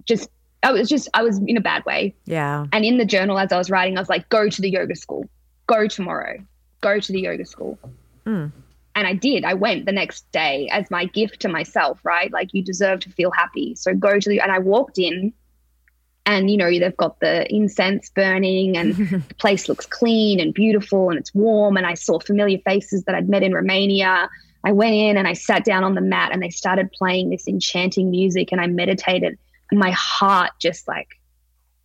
just, 0.05 0.29
I 0.63 0.71
was 0.71 0.89
just, 0.89 1.09
I 1.13 1.23
was 1.23 1.39
in 1.39 1.57
a 1.57 1.61
bad 1.61 1.85
way. 1.85 2.15
Yeah. 2.25 2.65
And 2.71 2.85
in 2.85 2.97
the 2.97 3.05
journal, 3.05 3.37
as 3.39 3.51
I 3.51 3.57
was 3.57 3.69
writing, 3.69 3.97
I 3.97 4.01
was 4.01 4.09
like, 4.09 4.29
go 4.29 4.49
to 4.49 4.61
the 4.61 4.69
yoga 4.69 4.95
school, 4.95 5.27
go 5.67 5.87
tomorrow, 5.87 6.37
go 6.81 6.99
to 6.99 7.11
the 7.11 7.21
yoga 7.21 7.45
school. 7.45 7.79
Mm. 8.25 8.51
And 8.93 9.07
I 9.07 9.13
did. 9.13 9.45
I 9.45 9.53
went 9.53 9.85
the 9.85 9.91
next 9.91 10.29
day 10.31 10.67
as 10.71 10.91
my 10.91 11.05
gift 11.05 11.39
to 11.41 11.47
myself, 11.47 11.99
right? 12.03 12.31
Like, 12.31 12.53
you 12.53 12.61
deserve 12.61 12.99
to 13.01 13.09
feel 13.09 13.31
happy. 13.31 13.73
So 13.75 13.93
go 13.93 14.19
to 14.19 14.29
the, 14.29 14.41
and 14.41 14.51
I 14.51 14.59
walked 14.59 14.99
in 14.99 15.33
and, 16.25 16.51
you 16.51 16.57
know, 16.57 16.69
they've 16.69 16.97
got 16.97 17.19
the 17.19 17.51
incense 17.53 18.09
burning 18.09 18.77
and 18.77 18.95
the 19.27 19.35
place 19.35 19.67
looks 19.67 19.85
clean 19.85 20.39
and 20.39 20.53
beautiful 20.53 21.09
and 21.09 21.17
it's 21.17 21.33
warm. 21.33 21.77
And 21.77 21.85
I 21.85 21.95
saw 21.95 22.19
familiar 22.19 22.59
faces 22.59 23.03
that 23.05 23.15
I'd 23.15 23.29
met 23.29 23.43
in 23.43 23.53
Romania. 23.53 24.29
I 24.63 24.71
went 24.71 24.93
in 24.93 25.17
and 25.17 25.27
I 25.27 25.33
sat 25.33 25.65
down 25.65 25.83
on 25.83 25.95
the 25.95 26.01
mat 26.01 26.31
and 26.31 26.41
they 26.41 26.49
started 26.49 26.91
playing 26.91 27.29
this 27.29 27.47
enchanting 27.47 28.11
music 28.11 28.51
and 28.51 28.61
I 28.61 28.67
meditated. 28.67 29.37
And 29.71 29.79
my 29.79 29.91
heart 29.91 30.51
just 30.59 30.87
like, 30.87 31.07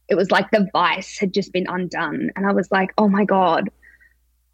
it 0.09 0.15
was 0.15 0.31
like 0.31 0.51
the 0.51 0.69
vice 0.73 1.19
had 1.19 1.33
just 1.33 1.53
been 1.53 1.67
undone. 1.69 2.31
And 2.37 2.47
I 2.47 2.53
was 2.53 2.71
like, 2.71 2.93
oh 2.99 3.09
my 3.09 3.25
God, 3.25 3.71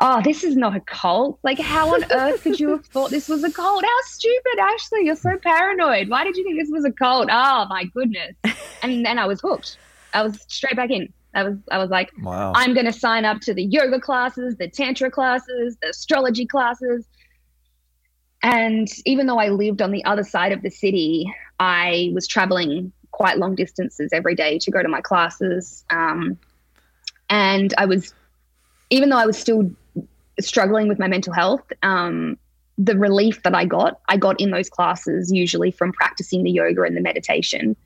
oh, 0.01 0.21
this 0.23 0.45
is 0.45 0.57
not 0.57 0.77
a 0.77 0.81
cult. 0.81 1.39
Like, 1.43 1.59
how 1.59 1.95
on 1.95 2.05
earth 2.11 2.43
could 2.43 2.61
you 2.61 2.71
have 2.71 2.85
thought 2.87 3.11
this 3.11 3.29
was 3.29 3.43
a 3.45 3.51
cult? 3.51 3.85
How 3.85 3.99
stupid, 4.05 4.59
Ashley. 4.59 5.05
You're 5.05 5.17
so 5.17 5.37
paranoid. 5.39 6.09
Why 6.09 6.25
did 6.25 6.37
you 6.37 6.45
think 6.45 6.59
this 6.59 6.71
was 6.71 6.85
a 6.85 6.93
cult? 6.93 7.29
Oh, 7.31 7.67
my 7.69 7.85
goodness. 7.95 8.35
And 8.83 9.05
then 9.07 9.19
I 9.19 9.27
was 9.27 9.41
hooked. 9.41 9.79
I 10.13 10.23
was 10.23 10.45
straight 10.49 10.77
back 10.77 10.91
in. 10.91 11.13
I 11.35 11.45
was, 11.45 11.57
I 11.71 11.79
was 11.79 11.89
like, 11.89 12.11
wow. 12.21 12.53
I'm 12.55 12.75
going 12.75 12.85
to 12.85 12.93
sign 12.93 13.25
up 13.25 13.41
to 13.43 13.55
the 13.55 13.65
yoga 13.65 13.99
classes, 13.99 14.57
the 14.57 14.69
tantra 14.69 15.11
classes, 15.11 15.77
the 15.81 15.91
astrology 15.91 16.47
classes. 16.47 17.07
And 18.43 18.89
even 19.07 19.27
though 19.27 19.39
I 19.39 19.49
lived 19.49 19.81
on 19.81 19.93
the 19.93 20.05
other 20.05 20.25
side 20.25 20.53
of 20.53 20.63
the 20.63 20.71
city, 20.71 21.33
I 21.61 22.11
was 22.13 22.27
traveling 22.27 22.93
quite 23.13 23.39
long 23.39 23.55
distances 23.55 24.11
every 24.13 24.35
day 24.35 24.59
to 24.59 24.71
go 24.71 24.83
to 24.83 24.89
my 24.89 25.01
classes. 25.01 25.85
Um, 25.91 26.39
and 27.31 27.73
I 27.79 27.85
was, 27.85 28.15
even 28.91 29.11
though 29.11 29.19
I 29.19 29.27
was 29.27 29.39
still 29.39 29.71
struggling 30.41 30.89
with 30.89 30.99
my 30.99 31.07
mental 31.07 31.33
health, 31.33 31.63
um, 31.83 32.37
the 32.79 32.99
relief 32.99 33.43
that 33.45 33.55
I 33.55 33.65
got, 33.65 34.01
I 34.09 34.17
got 34.17 34.41
in 34.41 34.51
those 34.51 34.69
classes 34.69 35.31
usually 35.31 35.71
from 35.71 35.93
practicing 35.93 36.43
the 36.43 36.51
yoga 36.51 36.83
and 36.83 36.97
the 36.97 37.01
meditation. 37.01 37.77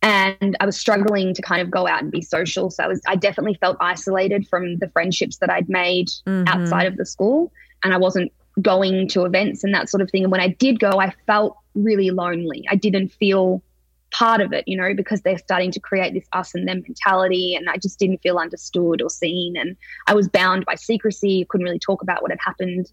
And 0.00 0.56
I 0.58 0.66
was 0.66 0.76
struggling 0.76 1.34
to 1.34 1.42
kind 1.42 1.62
of 1.62 1.70
go 1.70 1.86
out 1.86 2.02
and 2.02 2.10
be 2.10 2.22
social. 2.22 2.70
So 2.70 2.82
I 2.82 2.88
was, 2.88 3.00
I 3.06 3.14
definitely 3.14 3.54
felt 3.54 3.76
isolated 3.80 4.48
from 4.48 4.78
the 4.78 4.88
friendships 4.88 5.36
that 5.36 5.50
I'd 5.50 5.68
made 5.68 6.08
Mhm. 6.26 6.48
outside 6.48 6.86
of 6.88 6.96
the 6.96 7.06
school. 7.06 7.52
And 7.84 7.94
I 7.94 7.98
wasn't 7.98 8.32
going 8.60 9.08
to 9.08 9.24
events 9.24 9.64
and 9.64 9.74
that 9.74 9.88
sort 9.88 10.00
of 10.00 10.10
thing. 10.10 10.24
And 10.24 10.32
when 10.32 10.40
I 10.40 10.48
did 10.48 10.78
go, 10.78 11.00
I 11.00 11.14
felt 11.26 11.56
really 11.74 12.10
lonely. 12.10 12.64
I 12.70 12.76
didn't 12.76 13.08
feel 13.08 13.62
part 14.10 14.42
of 14.42 14.52
it, 14.52 14.64
you 14.68 14.76
know, 14.76 14.92
because 14.94 15.22
they're 15.22 15.38
starting 15.38 15.70
to 15.72 15.80
create 15.80 16.12
this 16.12 16.26
us 16.32 16.54
and 16.54 16.68
them 16.68 16.82
mentality. 16.82 17.54
And 17.54 17.70
I 17.70 17.78
just 17.78 17.98
didn't 17.98 18.20
feel 18.20 18.38
understood 18.38 19.00
or 19.00 19.08
seen. 19.08 19.56
And 19.56 19.76
I 20.06 20.14
was 20.14 20.28
bound 20.28 20.66
by 20.66 20.74
secrecy, 20.74 21.46
couldn't 21.48 21.64
really 21.64 21.78
talk 21.78 22.02
about 22.02 22.20
what 22.20 22.30
had 22.30 22.40
happened. 22.44 22.92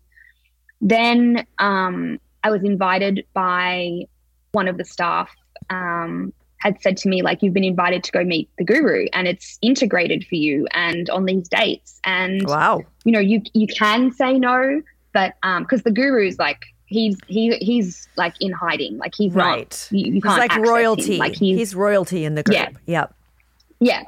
Then 0.80 1.45
um, 1.58 2.19
I 2.43 2.52
was 2.52 2.63
invited 2.63 3.26
by 3.34 4.06
one 4.54 4.69
of 4.69 4.78
the 4.78 4.86
staff, 4.86 5.30
um, 5.69 6.32
had 6.60 6.82
said 6.82 6.98
to 6.98 7.10
me, 7.10 7.22
like, 7.22 7.41
you've 7.41 7.54
been 7.54 7.63
invited 7.63 8.04
to 8.06 8.12
go 8.12 8.24
meet 8.24 8.50
the 8.58 8.63
guru 8.63 9.08
and 9.13 9.28
it's 9.28 9.60
integrated 9.62 10.26
for 10.26 10.36
you 10.36 10.67
and 10.72 11.10
on 11.10 11.26
these 11.26 11.48
dates. 11.50 12.00
And 12.06 12.48
Wow. 12.48 12.84
you 13.04 13.12
know, 13.12 13.19
you 13.19 13.41
you 13.54 13.67
can 13.67 14.12
say 14.12 14.39
no, 14.39 14.82
but 15.13 15.34
um, 15.43 15.63
because 15.63 15.84
the 15.84 15.91
guru's 15.91 16.38
like 16.39 16.65
he's 16.86 17.17
he 17.28 17.56
he's 17.58 18.08
like 18.17 18.34
in 18.41 18.52
hiding, 18.52 18.98
like 18.98 19.13
he's 19.15 19.34
Right. 19.34 19.69
not. 19.69 19.88
You, 19.91 20.06
you 20.08 20.13
He's 20.13 20.24
can't 20.24 20.38
like 20.39 20.52
access 20.52 20.67
him. 20.67 20.74
royalty. 20.74 21.17
Like 21.17 21.36
he's, 21.36 21.58
he's, 21.58 21.76
royalty 21.76 22.26
in 22.26 22.36
the 22.36 22.43
group. 22.43 22.56
Yeah. 22.58 22.69
Yep. 22.86 23.15
yeah. 23.80 24.04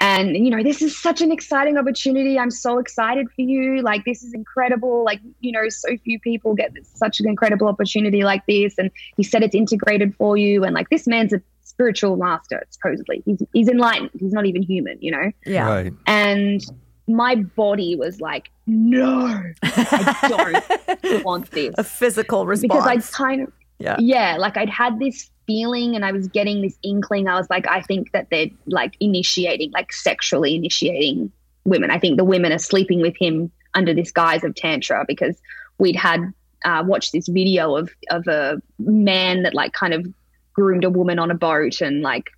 And 0.00 0.36
you 0.36 0.50
know, 0.50 0.62
this 0.62 0.82
is 0.82 1.00
such 1.00 1.22
an 1.22 1.32
exciting 1.32 1.78
opportunity. 1.78 2.38
I'm 2.38 2.50
so 2.50 2.78
excited 2.78 3.26
for 3.30 3.42
you. 3.42 3.80
Like 3.80 4.04
this 4.04 4.22
is 4.22 4.34
incredible. 4.34 5.04
Like 5.04 5.20
you 5.40 5.52
know, 5.52 5.68
so 5.68 5.96
few 5.98 6.18
people 6.20 6.54
get 6.54 6.72
such 6.94 7.20
an 7.20 7.28
incredible 7.28 7.68
opportunity 7.68 8.22
like 8.22 8.44
this. 8.46 8.74
And 8.76 8.90
he 9.16 9.22
said 9.22 9.42
it's 9.42 9.54
integrated 9.54 10.14
for 10.16 10.36
you. 10.36 10.64
And 10.64 10.74
like 10.74 10.90
this 10.90 11.06
man's 11.06 11.32
a 11.32 11.40
spiritual 11.62 12.16
master. 12.16 12.62
Supposedly, 12.70 13.22
he's 13.24 13.42
he's 13.52 13.68
enlightened. 13.68 14.10
He's 14.18 14.32
not 14.32 14.46
even 14.46 14.62
human. 14.62 14.98
You 15.00 15.12
know. 15.12 15.30
Yeah. 15.46 15.68
Right. 15.68 15.92
And 16.06 16.60
my 17.06 17.34
body 17.36 17.96
was 17.96 18.20
like, 18.20 18.50
no, 18.66 19.26
I 19.62 20.98
don't 21.02 21.24
want 21.24 21.50
this. 21.50 21.74
A 21.78 21.84
physical 21.84 22.46
response. 22.46 22.68
because 22.72 22.86
I'd 22.86 23.12
kind 23.12 23.42
of 23.42 23.52
Yeah. 23.78 23.96
yeah, 23.98 24.36
like 24.38 24.56
I'd 24.56 24.70
had 24.70 24.98
this 24.98 25.30
feeling 25.46 25.94
and 25.94 26.04
I 26.04 26.12
was 26.12 26.28
getting 26.28 26.62
this 26.62 26.78
inkling. 26.82 27.28
I 27.28 27.36
was 27.36 27.48
like, 27.50 27.68
I 27.68 27.82
think 27.82 28.12
that 28.12 28.28
they're 28.30 28.46
like 28.66 28.94
initiating, 29.00 29.72
like 29.72 29.92
sexually 29.92 30.54
initiating 30.54 31.30
women. 31.64 31.90
I 31.90 31.98
think 31.98 32.16
the 32.16 32.24
women 32.24 32.52
are 32.52 32.58
sleeping 32.58 33.00
with 33.02 33.16
him 33.18 33.50
under 33.74 33.92
this 33.92 34.10
guise 34.10 34.44
of 34.44 34.54
tantra 34.54 35.04
because 35.06 35.36
we'd 35.78 35.96
had 35.96 36.32
uh, 36.64 36.82
watched 36.86 37.12
this 37.12 37.28
video 37.28 37.76
of 37.76 37.90
of 38.10 38.26
a 38.26 38.56
man 38.78 39.42
that 39.42 39.52
like 39.52 39.72
kind 39.74 39.92
of 39.92 40.06
groomed 40.54 40.84
a 40.84 40.90
woman 40.90 41.18
on 41.18 41.30
a 41.30 41.34
boat 41.34 41.82
and 41.82 42.00
like 42.00 42.30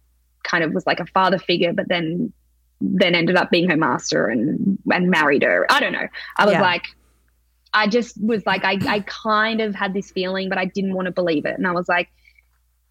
kind 0.42 0.64
of 0.64 0.72
was 0.72 0.86
like 0.86 0.98
a 0.98 1.06
father 1.06 1.38
figure, 1.38 1.72
but 1.72 1.86
then 1.88 2.32
then 2.80 3.14
ended 3.14 3.36
up 3.36 3.50
being 3.50 3.68
her 3.70 3.76
master 3.76 4.26
and 4.28 4.78
and 4.92 5.08
married 5.10 5.42
her. 5.42 5.66
I 5.70 5.80
don't 5.80 5.92
know. 5.92 6.08
I 6.36 6.44
was 6.44 6.52
Yeah. 6.52 6.60
like, 6.62 6.84
I 7.72 7.86
just 7.88 8.22
was 8.22 8.44
like, 8.46 8.64
I, 8.64 8.78
I 8.88 9.00
kind 9.00 9.60
of 9.60 9.74
had 9.74 9.94
this 9.94 10.10
feeling, 10.10 10.48
but 10.48 10.58
I 10.58 10.66
didn't 10.66 10.94
want 10.94 11.06
to 11.06 11.12
believe 11.12 11.44
it. 11.46 11.56
And 11.56 11.66
I 11.66 11.72
was 11.72 11.88
like, 11.88 12.08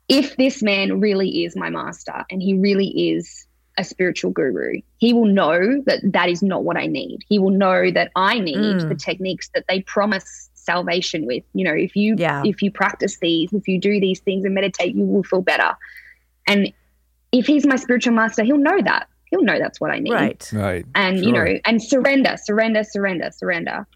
if 0.07 0.35
this 0.37 0.61
man 0.61 0.99
really 0.99 1.43
is 1.45 1.55
my 1.55 1.69
master 1.69 2.25
and 2.29 2.41
he 2.41 2.53
really 2.53 2.87
is 3.11 3.47
a 3.77 3.83
spiritual 3.83 4.31
guru, 4.31 4.81
he 4.97 5.13
will 5.13 5.25
know 5.25 5.81
that 5.85 5.99
that 6.03 6.29
is 6.29 6.41
not 6.43 6.63
what 6.63 6.77
I 6.77 6.85
need. 6.87 7.19
He 7.27 7.39
will 7.39 7.49
know 7.51 7.91
that 7.91 8.11
I 8.15 8.39
need 8.39 8.77
Mm. 8.77 8.89
the 8.89 8.95
techniques 8.95 9.49
that 9.53 9.65
they 9.67 9.81
promise 9.81 10.49
salvation 10.53 11.25
with. 11.25 11.43
You 11.53 11.63
know, 11.65 11.73
if 11.73 11.95
you 11.95 12.15
Yeah. 12.17 12.41
if 12.45 12.61
you 12.61 12.71
practice 12.71 13.17
these, 13.19 13.51
if 13.53 13.67
you 13.67 13.79
do 13.79 13.99
these 13.99 14.19
things 14.19 14.45
and 14.45 14.53
meditate, 14.55 14.95
you 14.95 15.03
will 15.05 15.23
feel 15.23 15.41
better. 15.41 15.73
And 16.47 16.71
if 17.31 17.45
he's 17.47 17.65
my 17.65 17.75
spiritual 17.75 18.13
master, 18.13 18.43
he'll 18.43 18.57
know 18.57 18.79
that. 18.81 19.07
He'll 19.31 19.41
know 19.43 19.57
that's 19.59 19.81
what 19.81 19.91
I 19.91 19.99
need 19.99 20.13
Right. 20.13 20.49
Right. 20.53 20.85
and 20.95 21.23
you 21.23 21.31
know 21.31 21.45
and 21.65 21.81
surrender 21.81 22.35
surrender 22.41 22.83
surrender 22.83 23.29
surrender 23.31 23.87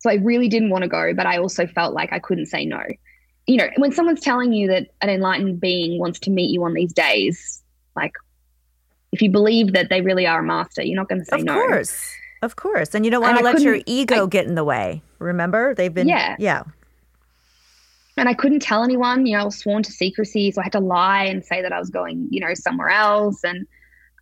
so 0.00 0.10
i 0.10 0.14
really 0.16 0.48
didn't 0.48 0.68
want 0.70 0.82
to 0.82 0.88
go 0.88 1.14
but 1.14 1.24
i 1.24 1.38
also 1.38 1.66
felt 1.66 1.94
like 1.94 2.12
i 2.12 2.18
couldn't 2.18 2.46
say 2.46 2.64
no 2.66 2.80
you 3.46 3.56
know 3.56 3.68
when 3.78 3.90
someone's 3.92 4.20
telling 4.20 4.52
you 4.52 4.66
that 4.68 4.88
an 5.00 5.08
enlightened 5.08 5.60
being 5.60 5.98
wants 5.98 6.18
to 6.20 6.30
meet 6.30 6.50
you 6.50 6.62
on 6.64 6.74
these 6.74 6.92
days 6.92 7.62
like 7.96 8.12
if 9.12 9.22
you 9.22 9.30
believe 9.30 9.72
that 9.72 9.88
they 9.88 10.00
really 10.02 10.26
are 10.26 10.40
a 10.40 10.42
master 10.42 10.82
you're 10.82 10.96
not 10.96 11.08
going 11.08 11.20
to 11.20 11.24
say 11.24 11.36
Of 11.36 11.44
no 11.44 11.54
Of 11.58 11.66
course. 11.68 12.12
Of 12.42 12.56
course. 12.56 12.94
And 12.94 13.06
you 13.06 13.10
don't 13.10 13.22
want 13.22 13.38
to 13.38 13.44
let 13.44 13.62
your 13.62 13.78
ego 13.86 14.24
I- 14.24 14.28
get 14.28 14.44
in 14.46 14.54
the 14.54 14.64
way. 14.64 15.00
Remember? 15.18 15.74
They've 15.74 15.94
been 15.94 16.08
Yeah. 16.08 16.36
Yeah. 16.38 16.64
and 18.18 18.28
i 18.28 18.34
couldn't 18.34 18.60
tell 18.60 18.82
anyone 18.84 19.24
you 19.26 19.34
know 19.34 19.40
i 19.42 19.44
was 19.44 19.56
sworn 19.58 19.82
to 19.82 19.90
secrecy 19.92 20.50
so 20.50 20.60
i 20.60 20.64
had 20.64 20.72
to 20.72 20.80
lie 20.80 21.24
and 21.24 21.44
say 21.44 21.62
that 21.62 21.72
i 21.72 21.78
was 21.78 21.90
going 21.90 22.28
you 22.30 22.40
know 22.40 22.52
somewhere 22.54 22.88
else 22.90 23.42
and 23.44 23.66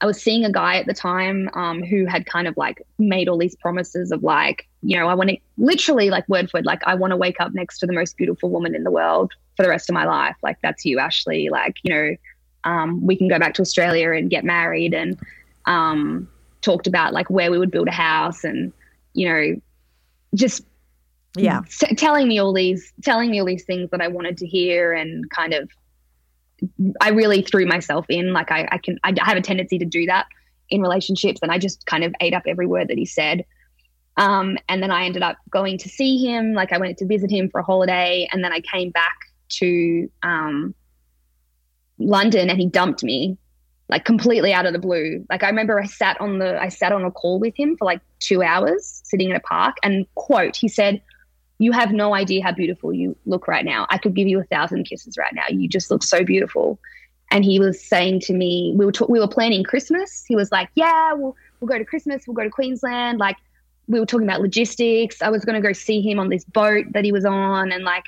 i 0.03 0.07
was 0.07 0.21
seeing 0.21 0.45
a 0.45 0.53
guy 0.53 0.77
at 0.77 0.87
the 0.87 0.95
time 0.95 1.49
um, 1.55 1.83
who 1.83 2.05
had 2.07 2.27
kind 2.27 2.47
of 2.47 2.57
like 2.57 2.83
made 2.99 3.29
all 3.29 3.38
these 3.38 3.57
promises 3.57 4.12
of 4.12 4.23
like 4.23 4.69
you 4.83 4.97
know 4.99 5.09
i 5.09 5.15
want 5.15 5.31
to 5.31 5.37
literally 5.57 6.11
like 6.11 6.29
word 6.29 6.51
for 6.51 6.59
word 6.59 6.67
like 6.67 6.83
i 6.87 6.95
want 6.95 7.11
to 7.12 7.17
wake 7.17 7.41
up 7.41 7.53
next 7.55 7.79
to 7.79 7.87
the 7.87 7.93
most 7.93 8.17
beautiful 8.17 8.51
woman 8.51 8.75
in 8.75 8.85
the 8.85 8.91
world 8.91 9.33
for 9.57 9.62
the 9.62 9.69
rest 9.69 9.88
of 9.88 9.95
my 9.95 10.05
life 10.05 10.37
like 10.43 10.59
that's 10.62 10.85
you 10.85 10.99
ashley 10.99 11.49
like 11.49 11.77
you 11.83 11.95
know 11.95 12.17
um, 12.65 13.05
we 13.05 13.17
can 13.17 13.27
go 13.29 13.38
back 13.38 13.55
to 13.55 13.62
australia 13.62 14.11
and 14.12 14.31
get 14.31 14.45
married 14.45 14.95
and 14.95 15.19
um, 15.67 16.29
talked 16.61 16.87
about 16.87 17.12
like 17.12 17.29
where 17.31 17.51
we 17.51 17.59
would 17.59 17.71
build 17.71 17.88
a 17.88 17.93
house 17.93 18.45
and 18.45 18.73
you 19.15 19.29
know 19.29 19.61
just 20.35 20.62
Yeah. 21.37 21.61
s- 21.67 21.85
telling 21.97 22.29
me 22.29 22.38
all 22.38 22.53
these 22.53 22.93
telling 23.03 23.31
me 23.31 23.41
all 23.41 23.47
these 23.47 23.65
things 23.65 23.91
that 23.91 24.01
I 24.01 24.09
wanted 24.09 24.37
to 24.38 24.47
hear 24.47 24.93
and 24.93 25.29
kind 25.31 25.55
of 25.55 25.69
I 27.01 27.11
really 27.11 27.42
threw 27.42 27.66
myself 27.66 28.07
in 28.09 28.33
like 28.33 28.51
I, 28.51 28.68
I 28.70 28.79
can 28.79 28.98
I 29.03 29.14
have 29.18 29.37
a 29.37 29.40
tendency 29.40 29.79
to 29.79 29.85
do 29.85 30.07
that 30.07 30.27
in 30.70 30.81
relationships 30.81 31.40
and 31.42 31.51
I 31.51 31.59
just 31.59 31.87
kind 31.87 32.05
of 32.05 32.14
ate 32.20 32.35
up 32.35 32.44
every 32.46 32.66
word 32.66 32.88
that 32.88 32.98
he 32.98 33.05
said 33.05 33.44
um, 34.16 34.59
and 34.68 34.83
then 34.83 34.90
I 34.90 35.05
ended 35.05 35.22
up 35.22 35.37
going 35.51 35.79
to 35.79 35.88
see 35.88 36.18
him 36.18 36.53
like 36.53 36.72
I 36.72 36.79
went 36.79 36.98
to 36.98 37.07
visit 37.07 37.31
him 37.31 37.48
for 37.51 37.61
a 37.61 37.64
holiday 37.64 38.29
and 38.31 38.44
then 38.44 38.53
I 38.53 38.61
came 38.61 38.90
back 38.90 39.16
to 39.51 40.11
um, 40.22 40.75
London 41.98 42.51
and 42.51 42.59
he 42.59 42.66
dumped 42.66 43.03
me 43.03 43.38
like 43.88 44.05
completely 44.05 44.53
out 44.53 44.66
of 44.66 44.72
the 44.72 44.79
blue. 44.79 45.25
Like 45.31 45.42
I 45.42 45.48
remember 45.48 45.81
I 45.81 45.87
sat 45.87 46.20
on 46.20 46.38
the 46.38 46.61
I 46.61 46.68
sat 46.68 46.92
on 46.92 47.05
a 47.05 47.11
call 47.11 47.38
with 47.40 47.55
him 47.57 47.77
for 47.77 47.85
like 47.85 48.01
2 48.20 48.42
hours 48.42 49.03
sitting 49.05 49.31
in 49.31 49.37
a 49.37 49.40
park 49.40 49.77
and 49.83 50.07
quote 50.14 50.57
he 50.57 50.68
said 50.68 51.03
you 51.59 51.73
have 51.73 51.93
no 51.93 52.15
idea 52.15 52.43
how 52.43 52.53
beautiful 52.53 52.93
you 52.93 53.17
look 53.27 53.47
right 53.47 53.65
now. 53.65 53.87
I 53.91 53.99
could 53.99 54.15
give 54.15 54.27
you 54.27 54.41
a 54.41 54.45
thousand 54.45 54.85
kisses 54.85 55.17
right 55.17 55.33
now. 55.35 55.45
You 55.49 55.69
just 55.69 55.91
look 55.91 56.03
so 56.03 56.25
beautiful. 56.25 56.79
And 57.31 57.45
he 57.45 57.59
was 57.61 57.83
saying 57.83 58.21
to 58.21 58.33
me, 58.33 58.75
we 58.77 58.85
were 58.85 58.93
ta- 58.93 59.07
we 59.09 59.19
were 59.19 59.29
planning 59.29 59.65
Christmas. 59.65 60.25
He 60.27 60.37
was 60.37 60.53
like, 60.53 60.69
"Yeah, 60.75 61.12
we'll 61.15 61.37
we'll 61.61 61.69
go 61.69 61.79
to 61.79 61.85
Christmas. 61.85 62.25
We'll 62.27 62.35
go 62.35 62.45
to 62.45 62.51
Queensland." 62.51 63.19
Like 63.19 63.37
we 63.88 63.99
were 64.01 64.07
talking 64.07 64.27
about 64.27 64.41
logistics. 64.41 65.23
I 65.23 65.31
was 65.31 65.45
going 65.45 65.61
to 65.61 65.67
go 65.67 65.73
see 65.73 66.01
him 66.03 66.19
on 66.19 66.29
this 66.29 66.45
boat 66.45 66.87
that 66.91 67.05
he 67.05 67.12
was 67.12 67.25
on, 67.25 67.73
and 67.73 67.85
like 67.85 68.05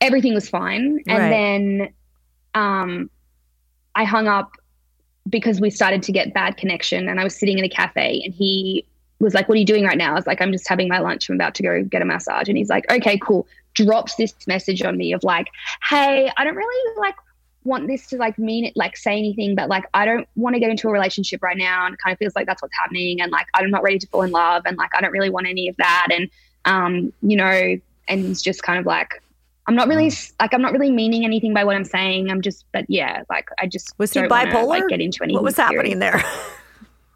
everything 0.00 0.34
was 0.34 0.48
fine. 0.48 1.00
And 1.06 1.32
then 1.32 1.94
um, 2.54 3.10
I 3.94 4.04
hung 4.04 4.26
up 4.26 4.52
because 5.28 5.60
we 5.60 5.70
started 5.70 6.02
to 6.04 6.12
get 6.12 6.34
bad 6.34 6.56
connection, 6.56 7.08
and 7.08 7.20
I 7.20 7.24
was 7.24 7.36
sitting 7.36 7.58
in 7.58 7.64
a 7.64 7.68
cafe, 7.68 8.20
and 8.24 8.34
he 8.34 8.84
was 9.24 9.34
like, 9.34 9.48
"What 9.48 9.56
are 9.56 9.58
you 9.58 9.64
doing 9.66 9.84
right 9.84 9.96
now?" 9.98 10.12
I 10.12 10.14
was 10.14 10.26
like, 10.26 10.40
"I'm 10.40 10.52
just 10.52 10.68
having 10.68 10.88
my 10.88 10.98
lunch. 10.98 11.28
I'm 11.28 11.34
about 11.36 11.54
to 11.56 11.62
go 11.62 11.82
get 11.82 12.02
a 12.02 12.04
massage." 12.04 12.48
And 12.48 12.56
he's 12.58 12.68
like, 12.68 12.90
"Okay, 12.90 13.18
cool." 13.18 13.46
Drops 13.74 14.16
this 14.16 14.34
message 14.46 14.82
on 14.82 14.96
me 14.96 15.12
of 15.12 15.22
like, 15.24 15.48
"Hey, 15.88 16.30
I 16.36 16.44
don't 16.44 16.56
really 16.56 17.00
like." 17.00 17.14
want 17.64 17.86
this 17.86 18.08
to 18.08 18.16
like 18.16 18.36
mean 18.40 18.64
it 18.64 18.72
like 18.74 18.96
say 18.96 19.12
anything 19.16 19.54
but 19.54 19.68
like 19.68 19.84
i 19.94 20.04
don't 20.04 20.26
want 20.34 20.52
to 20.52 20.58
get 20.58 20.68
into 20.68 20.88
a 20.88 20.90
relationship 20.90 21.40
right 21.44 21.56
now 21.56 21.86
and 21.86 21.94
it 21.94 22.00
kind 22.04 22.12
of 22.12 22.18
feels 22.18 22.34
like 22.34 22.44
that's 22.44 22.60
what's 22.60 22.74
happening 22.76 23.20
and 23.20 23.30
like 23.30 23.46
i'm 23.54 23.70
not 23.70 23.84
ready 23.84 24.00
to 24.00 24.06
fall 24.08 24.22
in 24.22 24.32
love 24.32 24.64
and 24.66 24.76
like 24.76 24.90
i 24.96 25.00
don't 25.00 25.12
really 25.12 25.30
want 25.30 25.46
any 25.46 25.68
of 25.68 25.76
that 25.76 26.08
and 26.12 26.28
um 26.64 27.12
you 27.22 27.36
know 27.36 27.78
and 28.08 28.24
he's 28.24 28.42
just 28.42 28.64
kind 28.64 28.80
of 28.80 28.84
like 28.84 29.22
i'm 29.68 29.76
not 29.76 29.86
really 29.86 30.10
like 30.40 30.52
i'm 30.52 30.60
not 30.60 30.72
really 30.72 30.90
meaning 30.90 31.24
anything 31.24 31.54
by 31.54 31.62
what 31.62 31.76
i'm 31.76 31.84
saying 31.84 32.32
i'm 32.32 32.42
just 32.42 32.64
but 32.72 32.84
yeah 32.88 33.22
like 33.30 33.46
i 33.60 33.66
just 33.68 33.96
Was 33.96 34.12
he 34.12 34.18
don't 34.18 34.28
wanna, 34.28 34.50
bipolar? 34.50 34.66
like 34.66 34.88
get 34.88 35.00
into 35.00 35.22
anything 35.22 35.36
What 35.36 35.44
was 35.44 35.56
happening 35.56 36.00
serious. 36.00 36.20
there? 36.20 36.24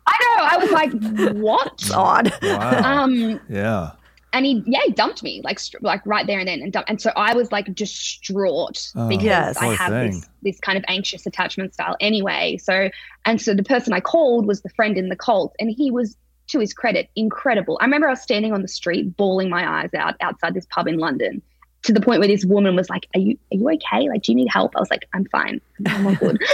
i 0.06 0.16
know 0.22 0.44
i 0.44 0.56
was 0.58 0.70
like 0.70 1.34
what 1.36 1.72
It's 1.74 1.90
odd. 1.92 2.32
Wow. 2.42 3.02
um 3.02 3.40
yeah. 3.48 3.92
and 4.32 4.44
he 4.46 4.62
yeah 4.66 4.80
he 4.84 4.92
dumped 4.92 5.22
me 5.22 5.40
like 5.44 5.58
str- 5.58 5.78
like 5.80 6.04
right 6.06 6.26
there 6.26 6.38
and 6.38 6.48
then 6.48 6.60
and 6.62 6.72
dumped, 6.72 6.90
and 6.90 7.00
so 7.00 7.10
I 7.16 7.34
was 7.34 7.50
like 7.52 7.74
distraught 7.74 8.90
Oh, 8.94 9.08
because 9.08 9.24
Yes. 9.24 9.56
I 9.58 9.66
have 9.74 9.90
thing. 9.92 10.10
this 10.12 10.28
this 10.42 10.60
kind 10.60 10.76
of 10.78 10.84
anxious 10.88 11.26
attachment 11.26 11.74
style 11.74 11.96
anyway. 12.00 12.56
So 12.58 12.90
and 13.24 13.40
so 13.40 13.54
the 13.54 13.62
person 13.64 13.92
I 13.92 14.00
called 14.00 14.46
was 14.46 14.62
the 14.62 14.68
friend 14.70 14.96
in 14.98 15.08
the 15.08 15.16
cult, 15.16 15.54
and 15.58 15.70
he 15.70 15.90
was 15.90 16.16
to 16.48 16.60
his 16.60 16.72
credit 16.72 17.08
incredible. 17.16 17.76
I 17.80 17.84
remember 17.84 18.06
I 18.06 18.10
was 18.10 18.20
standing 18.22 18.52
on 18.52 18.62
the 18.62 18.68
street 18.68 19.16
bawling 19.16 19.48
my 19.50 19.80
eyes 19.80 19.90
out 19.94 20.14
outside 20.20 20.54
this 20.54 20.66
pub 20.70 20.86
in 20.86 20.98
London. 20.98 21.42
To 21.82 21.92
the 21.92 22.00
point 22.00 22.18
where 22.18 22.28
this 22.28 22.44
woman 22.44 22.74
was 22.74 22.90
like, 22.90 23.06
"Are 23.14 23.20
you 23.20 23.38
are 23.52 23.56
you 23.56 23.70
okay? 23.70 24.08
Like, 24.08 24.22
do 24.22 24.32
you 24.32 24.36
need 24.36 24.48
help?" 24.50 24.74
I 24.76 24.80
was 24.80 24.90
like, 24.90 25.06
"I'm 25.14 25.24
fine. 25.26 25.60
I'm 25.86 26.06
all 26.06 26.14
good." 26.16 26.40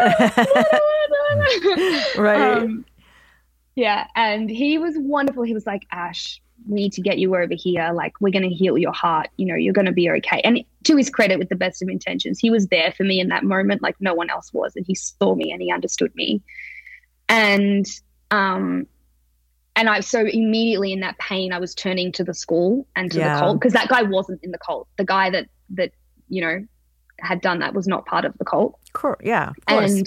right. 2.16 2.62
Um, 2.62 2.84
yeah, 3.76 4.06
and 4.14 4.50
he 4.50 4.78
was 4.78 4.94
wonderful. 4.98 5.42
He 5.42 5.54
was 5.54 5.66
like, 5.66 5.86
Ash, 5.90 6.40
we 6.68 6.74
need 6.74 6.92
to 6.94 7.00
get 7.00 7.18
you 7.18 7.34
over 7.36 7.54
here. 7.54 7.92
Like, 7.94 8.12
we're 8.20 8.32
going 8.32 8.48
to 8.48 8.54
heal 8.54 8.76
your 8.76 8.92
heart. 8.92 9.28
You 9.36 9.46
know, 9.46 9.54
you're 9.54 9.72
going 9.72 9.86
to 9.86 9.92
be 9.92 10.10
okay. 10.10 10.40
And 10.42 10.62
to 10.84 10.96
his 10.96 11.08
credit, 11.08 11.38
with 11.38 11.48
the 11.48 11.56
best 11.56 11.82
of 11.82 11.88
intentions, 11.88 12.38
he 12.38 12.50
was 12.50 12.66
there 12.68 12.92
for 12.92 13.04
me 13.04 13.20
in 13.20 13.28
that 13.28 13.44
moment, 13.44 13.82
like 13.82 13.96
no 14.00 14.14
one 14.14 14.28
else 14.28 14.52
was. 14.52 14.74
And 14.76 14.84
he 14.84 14.94
saw 14.94 15.34
me 15.34 15.52
and 15.52 15.62
he 15.62 15.72
understood 15.72 16.14
me. 16.14 16.42
And, 17.28 17.86
um, 18.30 18.86
and 19.76 19.88
I 19.88 20.00
so 20.00 20.26
immediately 20.26 20.92
in 20.92 21.00
that 21.00 21.16
pain, 21.18 21.52
I 21.52 21.58
was 21.58 21.74
turning 21.74 22.12
to 22.12 22.24
the 22.24 22.34
school 22.34 22.86
and 22.96 23.10
to 23.12 23.18
Yeah. 23.18 23.34
the 23.34 23.40
cult 23.40 23.60
because 23.60 23.72
that 23.72 23.88
guy 23.88 24.02
wasn't 24.02 24.40
in 24.42 24.50
the 24.50 24.58
cult. 24.58 24.88
The 24.98 25.04
guy 25.04 25.30
that 25.30 25.46
that 25.70 25.92
you 26.28 26.42
know 26.42 26.66
had 27.22 27.40
done 27.40 27.58
that 27.60 27.74
was 27.74 27.86
not 27.86 28.06
part 28.06 28.24
of 28.24 28.36
the 28.38 28.44
cult. 28.44 28.78
Cor- 28.92 29.18
yeah, 29.22 29.50
of 29.68 29.84
and 29.84 30.06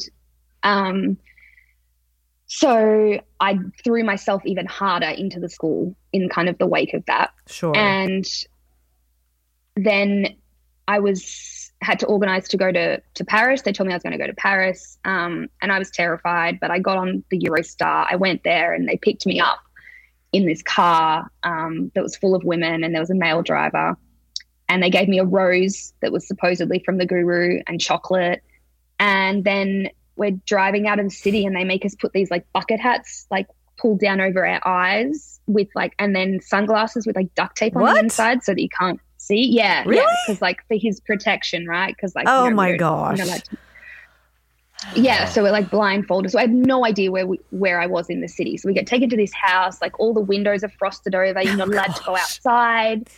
um 0.64 1.18
so 2.46 3.20
i 3.40 3.58
threw 3.84 4.04
myself 4.04 4.42
even 4.46 4.66
harder 4.66 5.08
into 5.08 5.40
the 5.40 5.50
school 5.50 5.96
in 6.12 6.30
kind 6.30 6.50
of 6.50 6.58
the 6.58 6.68
wake 6.68 6.94
of 6.94 7.04
that. 7.06 7.32
Sure. 7.48 7.76
and 7.76 8.26
then 9.76 10.28
i 10.88 11.00
was 11.00 11.72
had 11.82 12.00
to 12.00 12.06
organize 12.06 12.48
to 12.48 12.58
go 12.58 12.72
to 12.72 13.02
to 13.14 13.26
paris. 13.26 13.62
They 13.64 13.74
told 13.74 13.88
me 13.88 13.94
i 13.94 13.96
was 13.96 14.04
going 14.04 14.14
to 14.14 14.20
go 14.20 14.28
to 14.28 14.36
paris 14.36 14.98
um, 15.06 15.48
and 15.62 15.72
i 15.72 15.80
was 15.80 15.90
terrified 15.90 16.60
but 16.60 16.72
i 16.72 16.80
got 16.80 16.98
on 16.98 17.24
the 17.30 17.40
eurostar. 17.40 18.06
I 18.10 18.16
went 18.16 18.44
there 18.44 18.74
and 18.74 18.88
they 18.88 18.98
picked 18.98 19.26
me 19.26 19.40
up 19.40 19.60
in 20.32 20.46
this 20.46 20.62
car 20.64 21.30
um, 21.44 21.92
that 21.96 22.04
was 22.04 22.16
full 22.16 22.36
of 22.36 22.44
women 22.44 22.84
and 22.84 22.94
there 22.94 23.02
was 23.02 23.12
a 23.12 23.16
male 23.16 23.42
driver 23.42 23.96
and 24.70 24.82
they 24.82 24.90
gave 24.90 25.08
me 25.08 25.20
a 25.20 25.26
rose 25.26 25.94
that 26.02 26.12
was 26.12 26.28
supposedly 26.28 26.80
from 26.80 26.98
the 26.98 27.06
guru 27.06 27.62
and 27.68 27.80
chocolate. 27.80 28.42
And 29.00 29.44
then 29.44 29.90
we're 30.16 30.32
driving 30.46 30.88
out 30.88 31.00
of 31.00 31.06
the 31.06 31.12
city 31.12 31.46
and 31.46 31.56
they 31.56 31.64
make 31.64 31.86
us 31.86 31.96
put 31.96 32.14
these 32.14 32.30
like 32.32 32.46
bucket 32.54 32.80
hats 32.80 33.26
like 33.32 33.48
pulled 33.78 34.00
down 34.00 34.22
over 34.22 34.46
our 34.46 34.62
eyes 34.66 35.40
with 35.48 35.68
like 35.76 35.94
and 36.00 36.16
then 36.16 36.40
sunglasses 36.42 37.06
with 37.08 37.16
like 37.16 37.34
duct 37.36 37.58
tape 37.58 37.76
on 37.76 37.82
What? 37.82 37.94
the 37.96 38.00
inside 38.00 38.44
so 38.44 38.54
that 38.54 38.62
you 38.62 38.70
can't 38.70 39.00
see. 39.18 39.44
Yeah 39.52 39.84
Really? 39.86 40.06
because 40.28 40.42
like 40.42 40.66
for 40.68 40.76
his 40.78 41.00
protection 41.02 41.66
right? 41.68 41.94
Because 41.96 42.14
like 42.16 42.26
Oh 42.28 42.44
you 42.46 42.50
know, 42.52 42.56
my 42.56 42.78
gosh. 42.78 43.18
you 43.18 43.26
know, 43.26 43.32
like- 43.32 43.44
yeah 44.96 45.26
so 45.26 45.42
we're 45.44 45.52
like 45.52 45.70
blindfolded. 45.72 46.32
So 46.32 46.38
i 46.38 46.42
had 46.42 46.54
no 46.54 46.86
idea 46.86 47.10
where 47.12 47.26
we 47.26 47.40
where 47.52 47.80
i 47.80 47.88
was 47.88 48.10
in 48.10 48.22
the 48.22 48.28
city. 48.28 48.58
So 48.58 48.68
we 48.68 48.74
get 48.74 48.86
taken 48.86 49.10
to 49.10 49.18
this 49.18 49.34
house 49.34 49.82
like 49.82 49.98
all 50.00 50.14
the 50.14 50.20
windows 50.22 50.64
are 50.64 50.70
frosted 50.70 51.16
over. 51.16 51.42
You're 51.42 51.56
not 51.56 51.70
allowed 51.70 51.96
to 51.96 52.04
go 52.06 52.16
outside. 52.16 53.10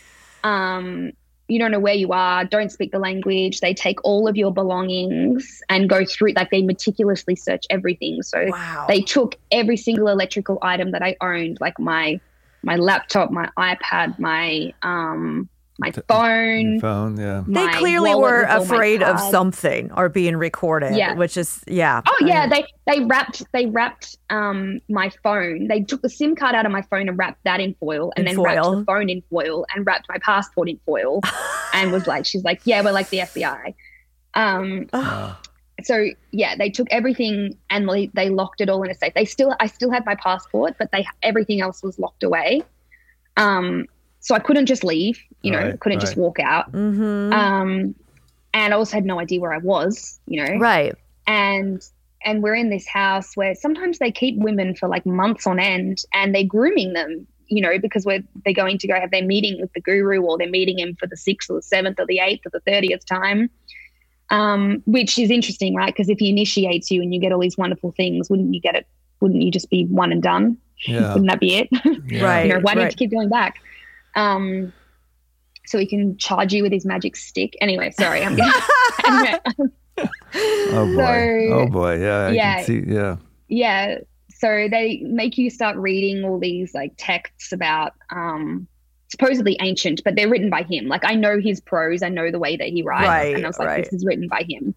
Um 0.44 1.12
you 1.48 1.58
don't 1.58 1.70
know 1.70 1.78
where 1.80 1.94
you 1.94 2.12
are, 2.12 2.44
don't 2.44 2.70
speak 2.72 2.90
the 2.92 2.98
language. 2.98 3.60
They 3.60 3.72
take 3.72 4.04
all 4.04 4.26
of 4.26 4.36
your 4.36 4.52
belongings 4.52 5.62
and 5.68 5.88
go 5.88 6.04
through, 6.04 6.32
like, 6.32 6.50
they 6.50 6.62
meticulously 6.62 7.36
search 7.36 7.64
everything. 7.70 8.22
So 8.22 8.46
wow. 8.48 8.86
they 8.88 9.00
took 9.00 9.36
every 9.52 9.76
single 9.76 10.08
electrical 10.08 10.58
item 10.62 10.90
that 10.90 11.02
I 11.02 11.16
owned, 11.20 11.58
like 11.60 11.78
my 11.78 12.20
my 12.62 12.76
laptop, 12.76 13.30
my 13.30 13.48
iPad, 13.56 14.18
my 14.18 14.74
um 14.82 15.48
my 15.78 15.90
phone. 15.90 16.72
Your 16.72 16.80
phone, 16.80 17.16
yeah. 17.18 17.44
my 17.46 17.66
they 17.66 17.78
clearly 17.78 18.14
were 18.14 18.42
with 18.42 18.50
all 18.50 18.58
my 18.58 18.64
afraid 18.64 19.02
of 19.02 19.20
something 19.20 19.92
or 19.92 20.08
being 20.08 20.36
recorded. 20.36 20.96
Yeah. 20.96 21.14
Which 21.14 21.36
is 21.36 21.62
yeah. 21.66 22.02
Oh 22.06 22.16
yeah, 22.24 22.48
they 22.48 22.64
they 22.86 23.00
wrapped 23.04 23.44
they 23.52 23.66
wrapped 23.66 24.16
um 24.30 24.80
my 24.88 25.10
phone. 25.22 25.68
They 25.68 25.82
took 25.82 26.02
the 26.02 26.08
SIM 26.08 26.36
card 26.36 26.54
out 26.54 26.66
of 26.66 26.72
my 26.72 26.82
phone 26.82 27.08
and 27.08 27.18
wrapped 27.18 27.44
that 27.44 27.60
in 27.60 27.74
foil, 27.74 28.12
and 28.16 28.26
In 28.26 28.36
then 28.36 28.42
wrapped 28.42 28.64
the 28.64 28.84
phone 28.84 29.08
in 29.08 29.22
foil 29.30 29.66
and 29.74 29.86
wrapped 29.86 30.08
my 30.08 30.18
passport 30.18 30.68
in 30.68 30.78
foil, 30.86 31.20
and 31.74 31.92
was 31.92 32.06
like, 32.06 32.26
she's 32.26 32.44
like, 32.44 32.60
yeah, 32.64 32.82
we're 32.82 32.92
like 32.92 33.10
the 33.10 33.18
FBI. 33.18 33.74
Um, 34.34 34.88
so 35.82 36.06
yeah, 36.32 36.56
they 36.56 36.70
took 36.70 36.86
everything 36.90 37.56
and 37.70 37.88
they, 37.88 38.06
they 38.14 38.28
locked 38.28 38.60
it 38.60 38.68
all 38.68 38.82
in 38.82 38.90
a 38.90 38.94
safe. 38.94 39.14
They 39.14 39.24
still, 39.24 39.54
I 39.60 39.66
still 39.66 39.90
had 39.90 40.04
my 40.06 40.14
passport, 40.14 40.76
but 40.78 40.90
they 40.92 41.06
everything 41.22 41.60
else 41.60 41.82
was 41.82 41.98
locked 41.98 42.22
away. 42.22 42.62
Um, 43.36 43.86
so 44.26 44.34
I 44.34 44.40
couldn't 44.40 44.66
just 44.66 44.82
leave, 44.82 45.20
you 45.42 45.52
know, 45.52 45.58
Right, 45.60 45.78
couldn't 45.80 46.00
just 46.00 46.16
walk 46.16 46.40
out. 46.40 46.72
mhm. 46.72 47.32
Um, 47.32 47.94
and 48.52 48.74
I 48.74 48.76
also 48.76 48.96
had 48.96 49.04
no 49.04 49.20
idea 49.20 49.38
where 49.40 49.52
I 49.52 49.58
was, 49.58 50.18
you 50.26 50.44
know, 50.44 50.58
right. 50.58 50.92
and 51.28 51.80
and 52.24 52.42
we're 52.42 52.56
in 52.56 52.70
this 52.70 52.88
house 52.88 53.36
where 53.36 53.54
sometimes 53.54 53.98
they 54.00 54.10
keep 54.10 54.36
women 54.38 54.74
for 54.74 54.88
like 54.88 55.06
months 55.06 55.46
on 55.46 55.60
end 55.60 55.98
and 56.12 56.34
they're 56.34 56.42
grooming 56.56 56.92
them 56.92 57.24
you 57.46 57.62
know 57.62 57.78
because 57.78 58.04
we're 58.04 58.24
they're 58.44 58.52
going 58.64 58.78
to 58.78 58.88
go 58.88 58.94
have 58.98 59.12
their 59.12 59.24
meeting 59.24 59.60
with 59.60 59.72
the 59.74 59.80
guru 59.80 60.20
or 60.22 60.36
they're 60.36 60.50
meeting 60.50 60.80
him 60.80 60.96
for 60.98 61.06
the 61.06 61.16
sixth 61.16 61.48
or 61.48 61.54
the 61.58 61.62
seventh 61.62 62.00
or 62.00 62.06
the 62.06 62.18
eighth 62.18 62.44
or 62.46 62.50
the 62.50 62.58
thirtieth 62.60 63.04
time 63.06 63.48
um, 64.30 64.82
which 64.86 65.16
is 65.20 65.30
interesting 65.30 65.72
right 65.76 65.94
because 65.94 66.08
if 66.08 66.18
he 66.18 66.28
initiates 66.30 66.90
you 66.90 67.00
and 67.00 67.14
you 67.14 67.20
get 67.20 67.30
all 67.30 67.38
these 67.38 67.56
wonderful 67.56 67.92
things 67.92 68.28
wouldn't 68.28 68.52
you 68.52 68.60
get 68.60 68.74
it 68.74 68.86
wouldn't 69.20 69.40
you 69.42 69.52
just 69.52 69.70
be 69.70 69.84
one 69.86 70.10
and 70.10 70.22
done 70.22 70.56
Yeah. 70.86 71.12
wouldn't 71.12 71.30
that 71.30 71.38
be 71.38 71.54
it 71.54 71.68
yeah. 72.08 72.24
Right. 72.24 72.42
you 72.48 72.54
know 72.54 72.60
why 72.60 72.74
do 72.74 72.80
you 72.80 72.84
right. 72.86 72.90
to 72.90 72.96
keep 72.96 73.12
going 73.12 73.28
back 73.28 73.60
um 74.16 74.72
so 75.66 75.78
he 75.78 75.86
can 75.86 76.16
charge 76.18 76.52
you 76.52 76.62
with 76.62 76.72
his 76.72 76.84
magic 76.84 77.16
stick 77.16 77.54
anyway 77.60 77.90
sorry 77.90 78.22
i'm 78.22 78.38
anyway, 79.06 79.38
Oh 79.98 80.94
boy. 80.94 81.48
So- 81.48 81.58
oh 81.60 81.66
boy. 81.68 82.00
Yeah. 82.00 82.26
I 82.26 82.30
yeah. 82.32 82.56
can 82.56 82.64
see. 82.64 82.82
Yeah. 82.86 83.16
yeah 83.48 83.98
so 84.30 84.68
they 84.70 84.98
make 85.04 85.38
you 85.38 85.48
start 85.48 85.76
reading 85.76 86.24
all 86.24 86.38
these 86.38 86.74
like 86.74 86.92
texts 86.98 87.52
about 87.52 87.92
um 88.10 88.66
supposedly 89.08 89.56
ancient 89.60 90.02
but 90.04 90.14
they're 90.16 90.28
written 90.28 90.50
by 90.50 90.62
him 90.62 90.88
like 90.88 91.04
i 91.04 91.14
know 91.14 91.40
his 91.40 91.60
prose 91.60 92.02
i 92.02 92.08
know 92.08 92.30
the 92.30 92.38
way 92.38 92.56
that 92.56 92.68
he 92.68 92.82
writes 92.82 93.06
Right, 93.06 93.34
and 93.36 93.44
i 93.44 93.48
was 93.48 93.58
like 93.58 93.68
right. 93.68 93.84
this 93.84 93.92
is 93.92 94.04
written 94.04 94.28
by 94.28 94.44
him 94.48 94.74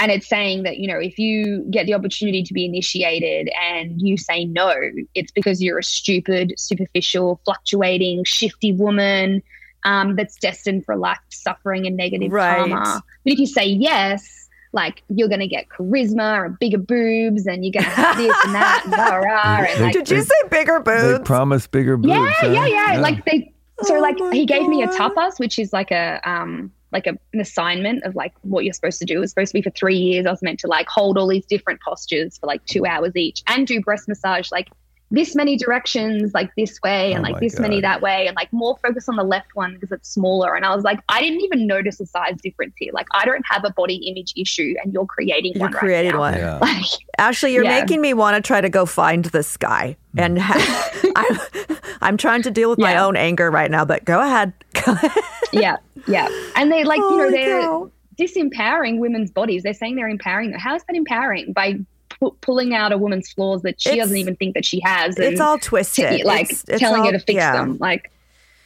and 0.00 0.10
it's 0.10 0.28
saying 0.28 0.64
that 0.64 0.78
you 0.78 0.88
know 0.88 0.98
if 0.98 1.18
you 1.18 1.64
get 1.70 1.86
the 1.86 1.94
opportunity 1.94 2.42
to 2.42 2.52
be 2.52 2.64
initiated 2.64 3.48
and 3.62 4.00
you 4.02 4.16
say 4.16 4.44
no 4.46 4.72
it's 5.14 5.30
because 5.30 5.62
you're 5.62 5.78
a 5.78 5.82
stupid 5.84 6.54
superficial 6.56 7.40
fluctuating 7.44 8.24
shifty 8.24 8.72
woman 8.72 9.42
um, 9.84 10.16
that's 10.16 10.36
destined 10.36 10.84
for 10.84 10.96
life 10.96 11.18
suffering 11.30 11.86
and 11.86 11.96
negative 11.96 12.32
Right. 12.32 12.68
karma 12.70 13.02
but 13.24 13.32
if 13.32 13.38
you 13.38 13.46
say 13.46 13.66
yes 13.66 14.48
like 14.72 15.02
you're 15.08 15.28
going 15.28 15.40
to 15.40 15.48
get 15.48 15.68
charisma 15.68 16.46
and 16.46 16.58
bigger 16.58 16.78
boobs 16.78 17.46
and 17.46 17.64
you're 17.64 17.72
going 17.72 17.84
to 17.84 17.90
have 17.90 18.16
this 18.16 18.36
and 18.44 18.54
that 18.54 18.82
and 18.84 18.94
blah, 18.94 19.08
blah, 19.08 19.20
blah, 19.20 19.56
They- 19.62 19.72
and 19.72 19.82
like 19.82 19.92
Did 19.94 20.10
you 20.10 20.22
say 20.22 20.34
bigger 20.50 20.80
boobs 20.80 21.02
They 21.02 21.12
boobs? 21.14 21.26
promise 21.26 21.66
bigger 21.66 21.96
boobs. 21.96 22.08
yeah, 22.14 22.32
huh? 22.38 22.46
yeah, 22.52 22.66
yeah, 22.92 22.98
Like 23.00 23.24
they, 23.24 23.52
so 23.82 23.96
Oh 23.96 24.00
like 24.00 24.16
he 24.32 24.46
gave 24.46 24.68
me 24.68 24.82
a 24.82 24.86
God. 24.86 25.12
tapas, 25.16 25.40
which 25.40 25.58
is 25.58 25.72
like 25.72 25.90
a 25.90 26.20
um 26.24 26.70
like 26.92 27.06
a, 27.06 27.16
an 27.32 27.40
assignment 27.40 28.04
of 28.04 28.14
like 28.14 28.32
what 28.42 28.64
you're 28.64 28.74
supposed 28.74 28.98
to 29.00 29.04
do. 29.04 29.16
It 29.16 29.20
was 29.20 29.30
supposed 29.30 29.52
to 29.52 29.58
be 29.58 29.62
for 29.62 29.70
three 29.70 29.96
years. 29.96 30.26
I 30.26 30.30
was 30.30 30.42
meant 30.42 30.60
to 30.60 30.66
like 30.66 30.88
hold 30.88 31.18
all 31.18 31.28
these 31.28 31.46
different 31.46 31.80
postures 31.80 32.38
for 32.38 32.46
like 32.46 32.64
two 32.66 32.86
hours 32.86 33.12
each 33.16 33.42
and 33.46 33.66
do 33.66 33.80
breast 33.80 34.08
massage 34.08 34.50
like 34.50 34.68
this 35.12 35.34
many 35.34 35.56
directions, 35.56 36.32
like 36.34 36.54
this 36.56 36.78
way, 36.84 37.12
and 37.12 37.20
Oh 37.20 37.22
like 37.22 37.32
my 37.34 37.40
this 37.40 37.58
many 37.58 37.80
that 37.80 38.00
way, 38.00 38.26
and 38.28 38.36
like 38.36 38.52
more 38.52 38.76
focus 38.82 39.08
on 39.08 39.16
the 39.16 39.24
left 39.24 39.54
one 39.54 39.74
because 39.74 39.90
it's 39.90 40.08
smaller. 40.08 40.54
And 40.54 40.64
I 40.64 40.74
was 40.74 40.84
like, 40.84 41.00
I 41.08 41.20
didn't 41.20 41.40
even 41.40 41.66
notice 41.66 41.98
a 42.00 42.06
size 42.06 42.36
difference 42.40 42.74
here. 42.78 42.92
Like 42.92 43.08
I 43.12 43.24
don't 43.24 43.44
have 43.50 43.64
a 43.64 43.70
body 43.70 43.96
image 44.08 44.32
issue, 44.36 44.74
and 44.82 44.92
you're 44.92 45.06
creating 45.06 45.54
You're 45.54 45.62
one. 45.62 45.72
right 45.72 45.78
creating 45.80 46.12
now. 46.12 46.18
one. 46.20 46.34
Yeah. 46.34 46.58
Like, 46.60 46.84
Ashley, 47.18 47.52
you're 47.52 47.64
Yeah. 47.64 47.80
making 47.80 48.00
me 48.00 48.14
want 48.14 48.36
to 48.36 48.46
try 48.46 48.60
to 48.60 48.68
go 48.68 48.86
find 48.86 49.24
this 49.26 49.56
guy. 49.56 49.96
Hmm. 50.14 50.20
And 50.20 50.38
ha- 50.38 50.90
I'm, 51.16 51.76
I'm 52.00 52.16
trying 52.16 52.42
to 52.42 52.50
deal 52.50 52.70
with 52.70 52.78
my 52.78 52.96
own 52.96 53.16
anger 53.16 53.50
right 53.50 53.70
now, 53.70 53.84
but 53.84 54.04
go 54.04 54.20
ahead. 54.20 54.52
Go 54.86 54.92
ahead. 54.92 55.10
yeah, 55.52 55.76
yeah. 56.06 56.28
And 56.56 56.70
they 56.70 56.84
like, 56.84 56.98
you 56.98 57.04
oh 57.04 57.16
know, 57.16 57.30
they're 57.30 57.60
cow. 57.60 57.90
disempowering 58.18 58.98
women's 58.98 59.30
bodies. 59.32 59.62
They're 59.64 59.74
saying 59.74 59.96
they're 59.96 60.08
empowering 60.08 60.52
them. 60.52 60.60
How 60.60 60.76
is 60.76 60.84
that 60.84 60.96
empowering? 60.96 61.52
By 61.52 61.80
pu- 62.20 62.36
pulling 62.40 62.74
out 62.74 62.92
a 62.92 62.98
woman's 62.98 63.30
flaws 63.32 63.62
that 63.62 63.80
she 63.80 63.90
It's- 63.90 64.04
doesn't 64.04 64.16
even 64.16 64.36
think 64.36 64.54
that 64.54 64.64
she 64.64 64.80
has. 64.84 65.18
It's 65.18 65.40
all 65.40 65.58
t- 65.58 65.62
twisted. 65.62 66.24
like 66.24 66.44
It's- 66.46 66.64
it's 66.68 66.80
telling 66.80 67.00
all- 67.00 67.06
her 67.06 67.12
to 67.12 67.18
fix 67.18 67.36
yeah. 67.36 67.52
them. 67.52 67.78
Like, 67.80 68.10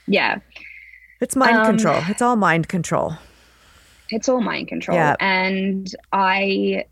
yeah, 0.06 0.38
It's 1.20 1.36
mind 1.36 1.56
Um, 1.56 1.64
control. 1.66 2.02
It's 2.08 2.20
all 2.20 2.36
mind 2.36 2.68
control. 2.68 3.14
it's 4.10 4.28
all 4.28 4.42
mind 4.42 4.68
control. 4.68 4.96
Yeah. 4.98 5.16
And 5.20 5.88
I 6.12 6.84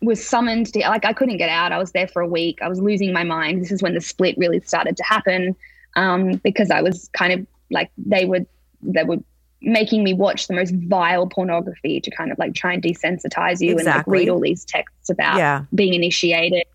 was 0.00 0.26
summoned 0.26 0.72
to, 0.72 0.78
like, 0.80 1.04
I 1.04 1.12
couldn't 1.12 1.36
get 1.36 1.50
out. 1.50 1.72
I 1.72 1.76
was 1.78 1.92
there 1.92 2.08
for 2.08 2.22
a 2.22 2.26
week. 2.26 2.60
I 2.62 2.68
was 2.68 2.80
losing 2.80 3.12
my 3.12 3.22
mind. 3.24 3.60
This 3.60 3.70
is 3.70 3.82
when 3.82 3.92
the 3.92 4.00
split 4.00 4.34
really 4.38 4.60
started 4.60 4.96
to 4.96 5.02
happen 5.04 5.54
um, 5.96 6.36
because 6.42 6.70
I 6.70 6.80
was 6.80 7.10
kind 7.12 7.32
of 7.34 7.46
like, 7.70 7.90
they 7.98 8.24
were, 8.24 8.40
they 8.80 9.04
were 9.04 9.18
making 9.62 10.02
me 10.02 10.14
watch 10.14 10.46
the 10.48 10.54
most 10.54 10.74
vile 10.74 11.26
pornography 11.26 12.00
to 12.00 12.10
kind 12.10 12.32
of 12.32 12.38
like 12.38 12.54
try 12.54 12.72
and 12.72 12.82
desensitize 12.82 13.60
you 13.60 13.76
and 13.76 13.84
like 13.86 14.06
read 14.06 14.28
all 14.28 14.40
these 14.40 14.64
texts 14.64 15.10
about 15.10 15.36
Yeah. 15.36 15.64
being 15.74 15.92
initiated. 15.94 16.60
It 16.60 16.66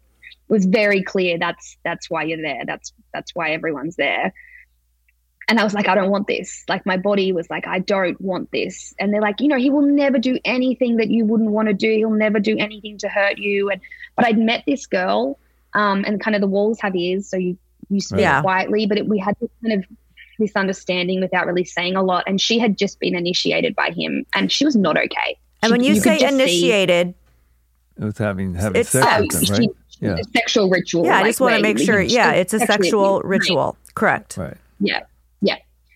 was 0.50 0.65
very 0.65 1.02
clear 1.02 1.39
that's 1.39 1.78
that's 1.84 2.10
why 2.10 2.24
you're 2.24 2.41
there. 2.41 2.63
That's 2.65 2.93
that's 3.13 3.34
why 3.34 3.52
everyone's 3.52 3.95
there. 3.95 4.34
And 5.48 5.60
I 5.60 5.63
was 5.63 5.76
like, 5.76 5.88
I 5.88 5.93
don't 5.93 6.10
want 6.10 6.26
this. 6.28 6.63
Like 6.67 6.86
my 6.88 6.98
body 6.98 7.32
was 7.32 7.48
like, 7.52 7.67
I 7.67 7.78
don't 7.78 8.19
want 8.19 8.52
this. 8.52 8.95
And 9.00 9.13
they're 9.13 9.21
like, 9.21 9.39
you 9.41 9.48
know, 9.48 9.58
he 9.58 9.69
will 9.69 9.84
never 9.84 10.17
do 10.17 10.39
anything 10.43 10.98
that 10.98 11.10
you 11.10 11.24
wouldn't 11.24 11.52
want 11.52 11.67
to 11.67 11.74
do. 11.74 11.89
He'll 11.89 12.10
never 12.10 12.39
do 12.39 12.58
anything 12.58 12.98
to 13.00 13.08
hurt 13.10 13.38
you. 13.38 13.69
And 13.69 13.80
but 14.15 14.26
I'd 14.26 14.39
met 14.39 14.63
this 14.65 14.88
girl, 14.88 15.38
um, 15.74 16.04
and 16.06 16.19
kind 16.19 16.34
of 16.36 16.41
the 16.41 16.48
walls 16.48 16.80
have 16.82 16.95
ears, 16.95 17.28
so 17.30 17.38
you 17.38 17.58
you 17.89 18.00
speak 18.02 18.21
Yeah. 18.21 18.41
quietly. 18.41 18.88
But 18.88 18.98
it, 19.00 19.08
we 19.08 19.19
had 19.19 19.36
this 19.39 19.50
kind 19.63 19.84
of 19.84 19.86
misunderstanding 20.39 21.21
without 21.21 21.45
really 21.48 21.63
saying 21.65 21.95
a 21.95 22.04
lot. 22.04 22.24
And 22.28 22.39
she 22.39 22.60
had 22.60 22.78
just 22.78 23.00
been 23.00 23.15
initiated 23.15 23.76
by 23.76 23.91
him, 23.91 24.26
and 24.34 24.52
she 24.52 24.65
was 24.65 24.76
not 24.76 24.98
okay. 24.98 25.38
And 25.62 25.69
She- 25.69 25.71
when 25.71 25.84
you, 25.84 25.93
could 25.95 26.04
say 26.04 26.19
just 26.19 26.30
see- 26.36 26.41
initiated, 26.41 27.13
It 28.00 28.04
was 28.04 28.17
having 28.17 28.54
having 28.56 28.82
It's 28.82 28.89
sex 28.89 29.06
sex. 29.06 29.39
with 29.39 29.48
them, 29.48 29.58
right? 29.60 29.69
Yeah. 30.02 30.17
A 30.19 30.24
sexual 30.38 30.69
ritual. 30.69 31.06
Yeah, 31.06 31.17
I 31.19 31.24
just 31.24 31.39
want 31.39 31.56
to 31.56 31.62
make 31.62 31.80
sure. 31.80 32.02
Yeah, 32.02 32.32
it's 32.32 32.54
a 32.54 32.60
sexual 32.60 33.19
abuse. 33.19 33.30
ritual. 33.30 33.78
Correct. 33.93 34.36
Right. 34.36 34.58
Yeah, 34.82 35.04
yeah. 35.41 35.56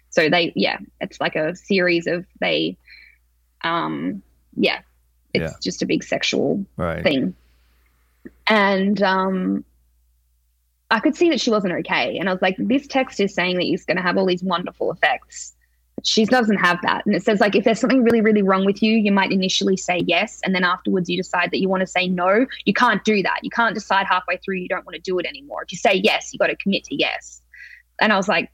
So 0.09 0.29
they, 0.29 0.53
yeah, 0.55 0.77
it's 1.01 1.19
like 1.19 1.35
a 1.35 1.53
series 1.55 2.07
of 2.07 2.25
they, 2.39 2.77
um, 3.63 4.23
yeah, 4.55 4.79
it's 5.33 5.51
Yeah. 5.51 5.57
just 5.61 5.81
a 5.81 5.85
big 5.85 6.03
sexual 6.05 6.65
Right. 6.77 7.03
thing. 7.03 7.35
And 8.47 9.01
um, 9.03 9.65
I 10.91 10.99
could 10.99 11.15
see 11.15 11.29
that 11.29 11.39
she 11.39 11.51
wasn't 11.51 11.73
okay. 11.73 12.17
And 12.17 12.29
I 12.29 12.33
was 12.33 12.41
like, 12.41 12.55
this 12.57 12.87
text 12.87 13.19
is 13.19 13.33
saying 13.33 13.55
that 13.55 13.63
he's 13.63 13.85
going 13.85 13.97
to 13.97 14.03
have 14.03 14.17
all 14.17 14.25
these 14.25 14.43
wonderful 14.43 14.91
effects. 14.91 15.53
She 16.03 16.25
doesn't 16.25 16.57
have 16.57 16.79
that. 16.81 17.05
And 17.05 17.13
it 17.13 17.23
says, 17.23 17.41
like, 17.41 17.55
if 17.55 17.65
there's 17.65 17.79
something 17.79 18.03
really, 18.03 18.21
really 18.21 18.41
wrong 18.41 18.65
with 18.65 18.81
you, 18.81 18.93
you 18.93 19.11
might 19.11 19.31
initially 19.31 19.77
say 19.77 20.01
yes. 20.07 20.39
And 20.43 20.55
then 20.55 20.63
afterwards, 20.63 21.09
you 21.09 21.17
decide 21.17 21.51
that 21.51 21.59
you 21.59 21.67
want 21.67 21.81
to 21.81 21.87
say 21.87 22.07
no. 22.07 22.45
You 22.65 22.73
can't 22.73 23.03
do 23.03 23.21
that. 23.21 23.39
You 23.43 23.49
can't 23.49 23.75
decide 23.75 24.07
halfway 24.07 24.37
through 24.37 24.55
you 24.55 24.69
don't 24.69 24.85
want 24.85 24.95
to 24.95 25.01
do 25.01 25.19
it 25.19 25.25
anymore. 25.25 25.63
If 25.63 25.71
you 25.73 25.77
say 25.77 25.95
yes, 25.95 26.33
you 26.33 26.39
got 26.39 26.47
to 26.47 26.55
commit 26.55 26.85
to 26.85 26.95
yes. 26.95 27.41
And 28.01 28.13
I 28.13 28.17
was 28.17 28.29
like, 28.29 28.49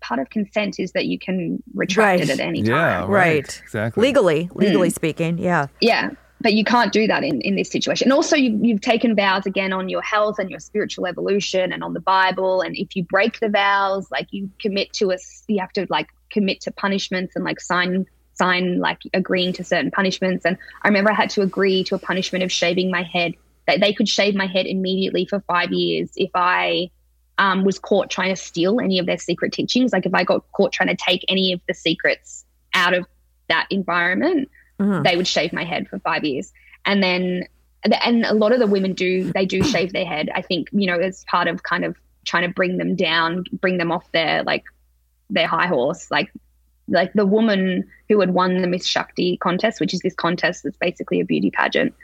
part 0.00 0.20
of 0.20 0.30
consent 0.30 0.78
is 0.78 0.92
that 0.92 1.06
you 1.06 1.18
can 1.18 1.62
retract 1.74 2.20
Right. 2.20 2.30
it 2.30 2.32
at 2.32 2.40
any 2.40 2.62
time 2.62 2.72
Yeah. 2.72 2.98
Right. 3.00 3.08
Right. 3.08 3.60
Exactly. 3.62 4.00
Legally, 4.00 4.50
legally 4.54 4.88
mm. 4.88 4.94
speaking. 4.94 5.38
Yeah. 5.38 5.66
yeah 5.80 6.10
but 6.44 6.52
you 6.52 6.62
can't 6.62 6.92
do 6.92 7.06
that 7.06 7.24
in, 7.24 7.40
in 7.40 7.56
this 7.56 7.70
situation. 7.70 8.04
And 8.04 8.12
also 8.12 8.36
you, 8.36 8.56
you've 8.62 8.82
taken 8.82 9.16
vows 9.16 9.46
again 9.46 9.72
on 9.72 9.88
your 9.88 10.02
health 10.02 10.38
and 10.38 10.50
your 10.50 10.60
spiritual 10.60 11.06
evolution 11.06 11.72
and 11.72 11.82
on 11.82 11.94
the 11.94 12.00
bible. 12.00 12.60
And 12.60 12.76
if 12.76 12.94
you 12.94 13.02
break 13.02 13.40
the 13.40 13.48
vows 13.48 14.10
like 14.10 14.28
you 14.30 14.50
commit 14.60 14.92
to 14.94 15.10
us 15.10 15.42
you 15.48 15.58
have 15.58 15.72
to 15.72 15.86
like 15.88 16.08
commit 16.30 16.60
to 16.60 16.70
punishments 16.70 17.34
and 17.34 17.44
like 17.44 17.60
sign 17.60 18.06
sign 18.34 18.78
like 18.78 18.98
agreeing 19.14 19.54
to 19.54 19.64
certain 19.64 19.90
punishments. 19.90 20.44
And 20.44 20.58
i 20.82 20.88
remember 20.88 21.10
i 21.10 21.14
had 21.14 21.30
to 21.30 21.40
agree 21.40 21.82
to 21.84 21.94
a 21.94 21.98
punishment 21.98 22.44
of 22.44 22.52
shaving 22.52 22.90
my 22.90 23.02
head 23.02 23.32
that 23.66 23.80
they 23.80 23.94
could 23.94 24.08
shave 24.08 24.34
my 24.34 24.46
head 24.46 24.66
immediately 24.66 25.24
for 25.24 25.40
five 25.46 25.72
years 25.72 26.10
if 26.14 26.30
i 26.34 26.90
um, 27.38 27.64
was 27.64 27.78
caught 27.78 28.10
trying 28.10 28.32
to 28.32 28.40
steal 28.40 28.80
any 28.80 28.98
of 29.00 29.06
their 29.06 29.18
secret 29.18 29.52
teachings. 29.52 29.94
Like 29.94 30.04
if 30.04 30.12
i 30.12 30.24
got 30.24 30.44
caught 30.52 30.72
trying 30.72 30.94
to 30.94 30.96
take 30.96 31.24
any 31.26 31.54
of 31.54 31.60
the 31.66 31.72
secrets 31.72 32.44
out 32.74 32.92
of 32.92 33.06
that 33.48 33.66
environment 33.70 34.50
Mhm. 34.78 35.04
they 35.04 35.16
would 35.16 35.26
shave 35.26 35.52
my 35.52 35.64
head 35.64 35.88
for 35.88 35.98
five 36.00 36.24
years. 36.24 36.52
And 36.84 37.02
then, 37.02 37.46
and 37.84 38.24
a 38.24 38.34
lot 38.34 38.52
of 38.52 38.58
the 38.58 38.66
women 38.66 38.94
do, 38.94 39.30
they 39.32 39.46
do 39.46 39.62
shave 39.62 39.92
their 39.92 40.06
head. 40.06 40.30
I 40.34 40.42
think, 40.42 40.68
you 40.72 40.86
know, 40.86 40.98
as 40.98 41.24
part 41.24 41.48
of 41.48 41.62
kind 41.62 41.84
of 41.84 41.96
trying 42.24 42.42
to 42.48 42.54
bring 42.54 42.78
them 42.78 42.96
down, 42.96 43.44
bring 43.52 43.78
them 43.78 43.92
off 43.92 44.10
their, 44.12 44.42
like, 44.42 44.64
their 45.30 45.46
high 45.46 45.66
horse. 45.66 46.10
Like, 46.10 46.32
like 46.88 47.12
the 47.14 47.26
woman 47.26 47.88
who 48.08 48.20
had 48.20 48.30
won 48.30 48.60
the 48.60 48.66
Miss 48.66 48.86
Shakti 48.86 49.36
contest, 49.38 49.80
which 49.80 49.94
is 49.94 50.00
this 50.00 50.14
contest 50.14 50.64
that's 50.64 50.76
basically 50.76 51.20
a 51.20 51.24
beauty 51.24 51.50
pageant, 51.50 51.94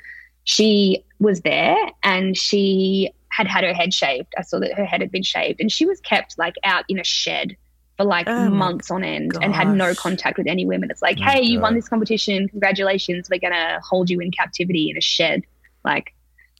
she 0.45 1.05
was 1.19 1.43
there 1.43 1.77
and 2.03 2.37
she 2.37 3.11
had 3.29 3.47
had 3.47 3.65
her 3.65 3.75
head 3.75 3.93
shaved. 3.93 4.33
I 4.39 4.43
saw 4.43 4.59
that 4.61 4.75
her 4.75 4.85
head 4.85 5.01
had 5.01 5.11
been 5.11 5.23
shaved 5.23 5.61
and 5.61 5.71
she 5.71 5.87
was 5.87 6.01
kept 6.01 6.39
like 6.39 6.55
out 6.65 6.85
in 6.89 6.99
a 6.99 7.05
shed 7.05 7.57
for 8.01 8.07
like 8.07 8.27
Oh 8.29 8.49
months 8.49 8.91
on 8.91 9.05
end 9.05 9.33
and 9.43 9.55
had 9.55 9.75
no 9.75 9.95
contact 9.95 10.39
with 10.39 10.47
any 10.47 10.65
women. 10.65 10.91
It's 10.91 11.03
like, 11.03 11.19
Oh 11.21 11.25
hey, 11.25 11.43
you 11.43 11.61
won 11.61 11.75
this 11.75 11.89
competition. 11.89 12.49
Congratulations. 12.49 13.29
We're 13.31 13.41
going 13.41 13.53
to 13.53 13.81
hold 13.87 14.09
you 14.09 14.21
in 14.21 14.31
captivity 14.31 14.89
in 14.89 14.97
a 14.97 15.03
shed, 15.03 15.43
like, 15.85 16.15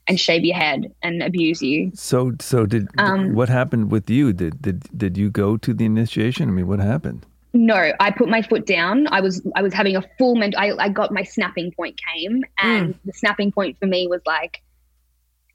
and 0.07 0.19
shave 0.19 0.43
your 0.45 0.55
head 0.55 0.93
and 1.01 1.23
abuse 1.23 1.61
you. 1.61 1.91
So 1.95 2.33
so 2.39 2.65
did 2.67 2.87
Um, 2.97 3.33
what 3.33 3.49
happened 3.49 3.91
with 3.91 4.07
you? 4.09 4.33
Did 4.33 4.61
did 4.61 4.77
did 4.95 5.17
you 5.17 5.31
go 5.31 5.57
to 5.57 5.73
the 5.73 5.85
initiation? 5.85 6.49
I 6.49 6.51
mean, 6.51 6.67
what 6.67 6.79
happened? 6.79 7.25
No, 7.53 7.91
I 7.99 8.11
put 8.11 8.29
my 8.29 8.41
foot 8.43 8.65
down. 8.65 9.07
I 9.07 9.21
was 9.21 9.41
I 9.55 9.61
was 9.61 9.73
having 9.73 9.95
a 9.95 10.03
full 10.17 10.35
mental. 10.35 10.59
I, 10.59 10.73
I 10.77 10.89
got 10.89 11.11
my 11.11 11.23
snapping 11.23 11.71
point 11.71 11.99
came, 12.13 12.43
and 12.59 12.93
the 13.05 13.13
snapping 13.13 13.51
point 13.51 13.77
for 13.79 13.87
me 13.87 14.07
was 14.07 14.21
like, 14.25 14.61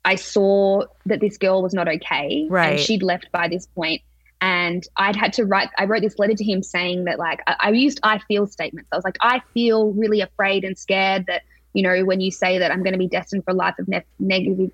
I 0.04 0.16
saw 0.16 0.84
that 1.06 1.20
this 1.20 1.38
girl 1.38 1.62
was 1.62 1.74
not 1.74 1.88
okay, 1.88 2.46
Right. 2.50 2.72
And 2.72 2.80
she'd 2.80 3.02
left 3.02 3.30
by 3.32 3.48
this 3.48 3.66
point, 3.68 4.02
and 4.40 4.86
I'd 4.96 5.16
had 5.16 5.32
to 5.34 5.44
write. 5.44 5.70
I 5.78 5.84
wrote 5.84 6.02
this 6.02 6.18
letter 6.18 6.34
to 6.34 6.44
him 6.44 6.62
saying 6.62 7.04
that 7.04 7.18
like 7.18 7.40
I, 7.46 7.56
I 7.60 7.70
used 7.70 8.00
I 8.02 8.18
feel 8.18 8.46
statements. 8.46 8.88
I 8.92 8.96
was 8.96 9.04
like, 9.04 9.16
I 9.20 9.40
feel 9.54 9.92
really 9.92 10.20
afraid 10.20 10.64
and 10.64 10.76
scared 10.76 11.26
that 11.26 11.42
you 11.72 11.82
know 11.82 12.04
when 12.04 12.20
you 12.20 12.30
say 12.30 12.58
that 12.58 12.70
I'm 12.70 12.82
going 12.82 12.92
to 12.92 12.98
be 12.98 13.08
destined 13.08 13.44
for 13.44 13.52
a 13.52 13.54
life 13.54 13.78
of 13.78 13.88
ne- 13.88 14.04
negative 14.18 14.70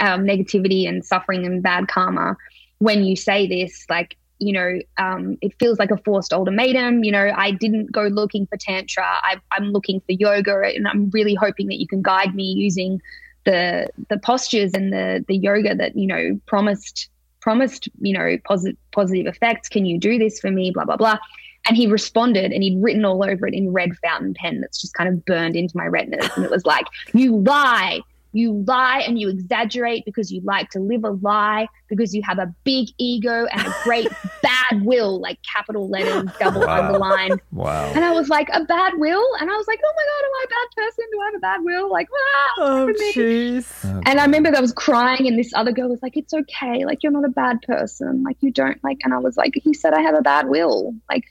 um, 0.00 0.24
negativity 0.24 0.88
and 0.88 1.04
suffering 1.04 1.44
and 1.46 1.62
bad 1.62 1.88
karma. 1.88 2.36
When 2.78 3.04
you 3.04 3.16
say 3.16 3.46
this, 3.46 3.86
like, 3.88 4.16
you 4.38 4.52
know, 4.52 4.78
um, 4.98 5.38
it 5.40 5.54
feels 5.58 5.78
like 5.78 5.90
a 5.90 5.96
forced 5.98 6.32
ultimatum. 6.32 7.04
You 7.04 7.12
know, 7.12 7.32
I 7.34 7.52
didn't 7.52 7.92
go 7.92 8.02
looking 8.02 8.46
for 8.46 8.56
Tantra. 8.56 9.04
I, 9.04 9.36
I'm 9.52 9.70
looking 9.70 10.00
for 10.00 10.12
yoga, 10.12 10.60
and 10.74 10.88
I'm 10.88 11.10
really 11.10 11.34
hoping 11.34 11.68
that 11.68 11.78
you 11.78 11.86
can 11.86 12.02
guide 12.02 12.34
me 12.34 12.44
using 12.44 13.00
the 13.44 13.88
the 14.08 14.18
postures 14.18 14.72
and 14.74 14.92
the 14.92 15.24
the 15.28 15.36
yoga 15.36 15.74
that 15.74 15.96
you 15.96 16.06
know 16.06 16.40
promised 16.46 17.10
promised 17.44 17.90
you 18.00 18.14
know 18.14 18.38
positive 18.44 18.76
positive 18.90 19.26
effects. 19.26 19.68
Can 19.68 19.84
you 19.84 19.98
do 19.98 20.18
this 20.18 20.40
for 20.40 20.50
me? 20.50 20.70
Blah 20.70 20.86
blah 20.86 20.96
blah. 20.96 21.18
And 21.66 21.76
he 21.76 21.86
responded, 21.86 22.52
and 22.52 22.62
he'd 22.62 22.82
written 22.82 23.04
all 23.04 23.22
over 23.22 23.46
it 23.46 23.54
in 23.54 23.72
red 23.72 23.90
fountain 23.98 24.34
pen 24.34 24.60
that's 24.60 24.80
just 24.80 24.94
kind 24.94 25.08
of 25.08 25.24
burned 25.24 25.54
into 25.54 25.76
my 25.76 25.86
retinas. 25.86 26.28
And 26.36 26.44
it 26.44 26.50
was 26.50 26.64
like, 26.64 26.86
"You 27.12 27.36
lie, 27.36 28.00
you 28.36 28.64
lie 28.66 28.98
and 29.06 29.18
you 29.18 29.28
exaggerate 29.30 30.04
because 30.04 30.30
you 30.32 30.40
like 30.44 30.68
to 30.70 30.80
live 30.80 31.04
a 31.04 31.10
lie 31.10 31.66
because 31.88 32.12
you 32.14 32.20
have 32.22 32.38
a 32.40 32.52
big 32.64 32.88
ego 32.98 33.46
and 33.52 33.66
a 33.66 33.74
great 33.84 34.08
bad 34.42 34.82
will 34.84 35.20
like 35.20 35.38
capital 35.50 35.88
letters 35.88 36.28
double 36.40 36.60
Wow. 36.62 36.82
underlined. 36.88 37.40
Wow. 37.52 37.92
and 37.94 38.04
i 38.04 38.10
was 38.10 38.28
like 38.28 38.48
a 38.52 38.64
bad 38.64 38.94
will? 38.98 39.24
And 39.40 39.48
i 39.50 39.54
was 39.56 39.66
like 39.68 39.78
oh 39.82 39.92
my 39.96 40.02
god 40.10 40.24
am 40.26 40.32
i 40.34 40.44
a 40.44 40.48
bad 40.48 40.82
person? 40.82 41.04
Do 41.12 41.20
i 41.20 41.24
have 41.26 41.34
a 41.36 41.38
bad 41.38 41.60
will? 41.64 41.90
Like 41.90 42.08
ah, 42.12 42.50
Oh, 42.58 42.92
jeez. 43.14 44.02
And 44.04 44.18
i 44.20 44.24
remember 44.24 44.50
that 44.50 44.58
I 44.58 44.60
was 44.60 44.72
crying 44.72 45.26
and 45.28 45.38
this 45.38 45.52
other 45.54 45.72
girl 45.72 45.88
was 45.88 46.02
like 46.02 46.16
it's 46.16 46.34
okay. 46.34 46.84
Like 46.84 47.02
you're 47.04 47.12
not 47.12 47.24
a 47.24 47.28
bad 47.28 47.62
person. 47.62 48.22
Like 48.24 48.36
you 48.40 48.50
don't 48.50 48.82
like 48.82 48.98
and 49.04 49.14
i 49.14 49.18
was 49.18 49.36
like 49.36 49.52
he 49.62 49.72
said 49.72 49.94
i 49.94 50.00
have 50.00 50.14
a 50.16 50.22
bad 50.22 50.48
will. 50.48 50.92
Like 51.08 51.22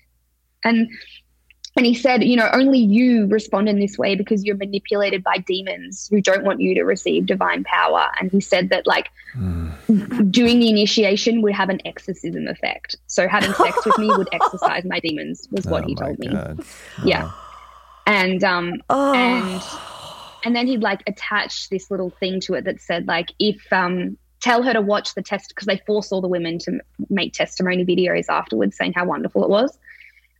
and 0.64 0.88
and 1.76 1.86
he 1.86 1.96
said, 1.96 2.24
you 2.24 2.36
know, 2.36 2.50
only 2.54 2.78
you 2.78 3.26
respond 3.28 3.68
in 3.68 3.80
this 3.80 3.98
way 3.98 4.16
because 4.16 4.44
you're 4.46 4.56
manipulated 4.58 5.24
by 5.24 5.38
demons 5.40 6.08
who 6.12 6.22
don't 6.22 6.44
want 6.44 6.62
you 6.62 6.76
to 6.76 6.84
receive 6.84 7.26
divine 7.26 7.64
power. 7.64 8.08
And 8.20 8.32
he 8.32 8.42
said 8.42 8.70
that, 8.70 8.86
like, 8.86 9.10
mm, 9.36 10.32
doing 10.32 10.60
the 10.60 10.70
initiation 10.70 11.42
would 11.42 11.54
have 11.54 11.70
an 11.70 11.80
exorcism 11.86 12.48
effect. 12.48 12.96
So 13.08 13.28
having 13.28 13.54
sex 13.54 13.84
with 13.86 13.98
me 13.98 14.08
would 14.16 14.30
exorcise 14.34 14.86
my 14.86 15.00
demons, 15.00 15.48
was 15.52 15.66
what 15.66 15.84
oh 15.86 15.88
he 15.88 15.96
told 15.96 16.20
me. 16.20 16.28
God. 16.28 16.60
Yeah. 17.04 17.32
And 18.06 18.44
um, 18.44 18.74
Oh. 18.90 19.14
and 19.14 19.62
and 20.46 20.56
then 20.56 20.68
he'd 20.68 20.84
like 20.84 21.02
attach 21.08 21.70
this 21.70 21.90
little 21.90 22.10
thing 22.12 22.40
to 22.42 22.54
it 22.54 22.66
that 22.66 22.82
said 22.82 23.08
like 23.08 23.32
if 23.40 23.72
um 23.72 24.18
tell 24.42 24.62
her 24.62 24.74
to 24.74 24.82
watch 24.82 25.16
the 25.16 25.22
test 25.22 25.50
because 25.50 25.66
they 25.66 25.78
force 25.88 26.12
all 26.12 26.20
the 26.20 26.28
women 26.28 26.60
to 26.60 26.80
make 27.10 27.32
testimony 27.34 27.86
videos 27.86 28.26
afterwards 28.28 28.76
saying 28.76 28.92
how 28.94 29.06
wonderful 29.06 29.42
it 29.44 29.50
was 29.50 29.80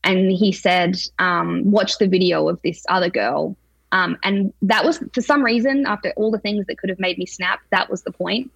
and 0.04 0.32
he 0.32 0.52
said 0.52 0.98
um 1.20 1.70
watch 1.70 1.98
the 1.98 2.08
video 2.08 2.48
of 2.48 2.62
this 2.62 2.86
other 2.90 3.10
girl 3.10 3.56
um 3.92 4.18
and 4.24 4.54
that 4.62 4.86
was 4.86 5.04
for 5.14 5.22
some 5.22 5.44
reason 5.44 5.86
after 5.86 6.12
all 6.16 6.32
the 6.32 6.40
things 6.40 6.66
that 6.68 6.78
could 6.78 6.90
have 6.90 7.00
made 7.00 7.18
me 7.18 7.26
snap 7.26 7.60
that 7.72 7.90
was 7.90 8.04
the 8.04 8.12
point. 8.12 8.46
point 8.46 8.52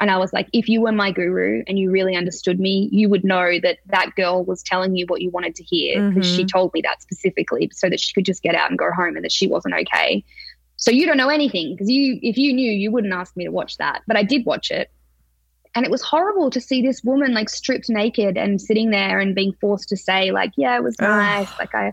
and 0.00 0.10
I 0.10 0.16
was 0.16 0.32
like, 0.32 0.48
if 0.54 0.66
you 0.66 0.80
were 0.80 0.92
my 0.92 1.12
guru 1.12 1.62
and 1.66 1.78
you 1.78 1.90
really 1.90 2.16
understood 2.16 2.58
me, 2.58 2.88
you 2.90 3.10
would 3.10 3.22
know 3.22 3.60
that 3.62 3.78
that 3.86 4.14
girl 4.16 4.42
was 4.42 4.62
telling 4.62 4.96
you 4.96 5.04
what 5.06 5.20
you 5.20 5.28
wanted 5.28 5.54
to 5.56 5.62
hear 5.62 6.08
because 6.08 6.26
she 6.26 6.46
told 6.46 6.72
me 6.72 6.80
that 6.80 7.02
specifically 7.02 7.70
so 7.74 7.90
that 7.90 8.00
she 8.00 8.14
could 8.14 8.24
just 8.24 8.42
get 8.42 8.54
out 8.54 8.70
and 8.70 8.78
go 8.78 8.90
home 8.92 9.14
and 9.14 9.24
that 9.24 9.30
she 9.30 9.46
wasn't 9.46 9.74
okay. 9.74 10.24
So 10.76 10.90
you 10.90 11.04
don't 11.04 11.18
know 11.18 11.28
anything 11.28 11.74
because 11.74 11.90
you, 11.90 12.18
if 12.22 12.38
you 12.38 12.54
knew, 12.54 12.72
you 12.72 12.90
wouldn't 12.90 13.12
ask 13.12 13.36
me 13.36 13.44
to 13.44 13.50
watch 13.50 13.76
that. 13.76 14.00
But 14.06 14.16
I 14.16 14.22
did 14.22 14.46
watch 14.46 14.70
it, 14.70 14.90
and 15.74 15.84
it 15.84 15.90
was 15.90 16.02
horrible 16.02 16.50
to 16.50 16.60
see 16.60 16.82
this 16.82 17.02
woman 17.04 17.32
like 17.32 17.48
stripped 17.48 17.88
naked 17.88 18.36
and 18.36 18.60
sitting 18.60 18.90
there 18.90 19.20
and 19.20 19.34
being 19.34 19.52
forced 19.60 19.88
to 19.90 19.96
say 19.96 20.30
like, 20.32 20.52
yeah, 20.56 20.76
it 20.76 20.82
was 20.82 20.96
nice, 21.00 21.50
like 21.58 21.74
I, 21.74 21.92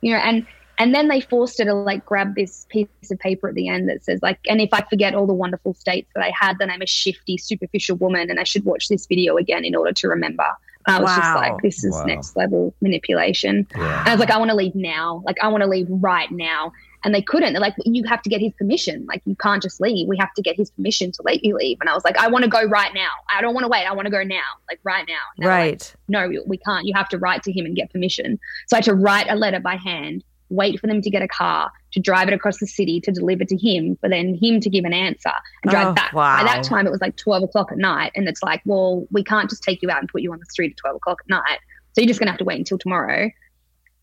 you 0.00 0.12
know, 0.12 0.18
and 0.18 0.46
and 0.80 0.94
then 0.94 1.08
they 1.08 1.20
forced 1.20 1.58
her 1.58 1.64
to 1.64 1.74
like 1.74 2.06
grab 2.06 2.36
this 2.36 2.66
piece 2.70 2.86
of 3.10 3.18
paper 3.18 3.48
at 3.48 3.54
the 3.56 3.68
end 3.68 3.88
that 3.88 4.04
says 4.04 4.20
like, 4.22 4.38
and 4.48 4.60
if 4.60 4.72
I 4.72 4.82
forget 4.88 5.14
all 5.14 5.26
the 5.26 5.34
wonderful 5.34 5.74
states 5.74 6.08
that 6.14 6.22
I 6.24 6.30
had, 6.38 6.58
then 6.58 6.70
I'm 6.70 6.82
a 6.82 6.86
shifty, 6.86 7.36
superficial 7.36 7.96
woman, 7.96 8.30
and 8.30 8.38
I 8.38 8.44
should 8.44 8.64
watch 8.64 8.88
this 8.88 9.06
video 9.06 9.36
again 9.36 9.64
in 9.64 9.74
order 9.74 9.92
to 9.92 10.08
remember. 10.08 10.46
And 10.86 10.96
I 10.96 11.00
was 11.00 11.14
just 11.14 11.34
like, 11.34 11.60
this 11.62 11.84
is 11.84 11.94
Wow. 11.94 12.04
next 12.04 12.36
level 12.36 12.72
manipulation. 12.80 13.66
Yeah. 13.76 13.98
And 14.00 14.08
I 14.08 14.12
was 14.12 14.20
like, 14.20 14.30
I 14.30 14.38
want 14.38 14.50
to 14.50 14.56
leave 14.56 14.74
now. 14.74 15.22
Like, 15.26 15.36
I 15.42 15.48
want 15.48 15.62
to 15.62 15.68
leave 15.68 15.86
right 15.90 16.30
now. 16.30 16.72
And 17.04 17.14
they 17.14 17.22
couldn't. 17.22 17.52
They're 17.52 17.60
like, 17.60 17.74
you 17.84 18.02
have 18.08 18.22
to 18.22 18.28
get 18.28 18.40
his 18.40 18.52
permission. 18.58 19.06
Like, 19.06 19.22
you 19.24 19.36
can't 19.36 19.62
just 19.62 19.80
leave. 19.80 20.08
We 20.08 20.16
have 20.18 20.32
to 20.34 20.42
get 20.42 20.56
his 20.56 20.70
permission 20.72 21.12
to 21.12 21.22
let 21.24 21.44
you 21.44 21.54
leave. 21.56 21.78
And 21.80 21.88
I 21.88 21.94
was 21.94 22.04
like, 22.04 22.16
I 22.18 22.28
want 22.28 22.44
to 22.44 22.50
go 22.50 22.64
right 22.64 22.92
now. 22.92 23.08
I 23.34 23.40
don't 23.40 23.54
want 23.54 23.64
to 23.64 23.68
wait. 23.68 23.86
I 23.86 23.92
want 23.92 24.06
to 24.06 24.10
go 24.10 24.22
now, 24.24 24.40
like 24.68 24.80
right 24.82 25.04
now. 25.06 25.14
They 25.38 25.46
like, 25.46 25.50
Right. 25.56 25.94
no, 26.08 26.30
we 26.46 26.58
can't. 26.58 26.86
You 26.86 26.94
have 26.96 27.08
to 27.10 27.18
write 27.18 27.42
to 27.44 27.52
him 27.52 27.66
and 27.66 27.76
get 27.76 27.92
permission. 27.92 28.38
So 28.66 28.76
I 28.76 28.78
had 28.78 28.84
to 28.84 28.94
write 28.94 29.26
a 29.30 29.36
letter 29.36 29.60
by 29.60 29.76
hand, 29.76 30.24
wait 30.50 30.80
for 30.80 30.86
them 30.88 31.00
to 31.02 31.10
get 31.10 31.22
a 31.22 31.28
car, 31.28 31.70
to 31.92 32.00
drive 32.00 32.26
it 32.26 32.34
across 32.34 32.58
the 32.58 32.66
city, 32.66 33.00
to 33.02 33.12
deliver 33.12 33.44
to 33.44 33.56
him, 33.56 33.96
for 34.00 34.08
then 34.08 34.34
him 34.40 34.58
to 34.60 34.68
give 34.68 34.84
an 34.84 34.92
answer 34.92 35.30
and 35.62 35.70
drive 35.70 35.88
Oh, 35.88 35.92
back. 35.92 36.12
wow. 36.12 36.38
By 36.38 36.44
that 36.44 36.64
time, 36.64 36.86
it 36.86 36.90
was 36.90 37.00
like 37.00 37.16
12 37.16 37.44
o'clock 37.44 37.70
at 37.70 37.78
night. 37.78 38.10
And 38.16 38.26
it's 38.28 38.42
like, 38.42 38.60
well, 38.64 39.06
we 39.12 39.22
can't 39.22 39.48
just 39.48 39.62
take 39.62 39.82
you 39.82 39.90
out 39.90 40.00
and 40.00 40.08
put 40.08 40.22
you 40.22 40.32
on 40.32 40.38
the 40.40 40.46
street 40.46 40.72
at 40.72 40.76
12 40.78 40.96
o'clock 40.96 41.18
at 41.24 41.28
night. 41.30 41.58
So 41.92 42.00
you're 42.00 42.08
just 42.08 42.18
going 42.18 42.26
to 42.26 42.32
have 42.32 42.38
to 42.38 42.44
wait 42.44 42.58
until 42.58 42.78
tomorrow. 42.78 43.30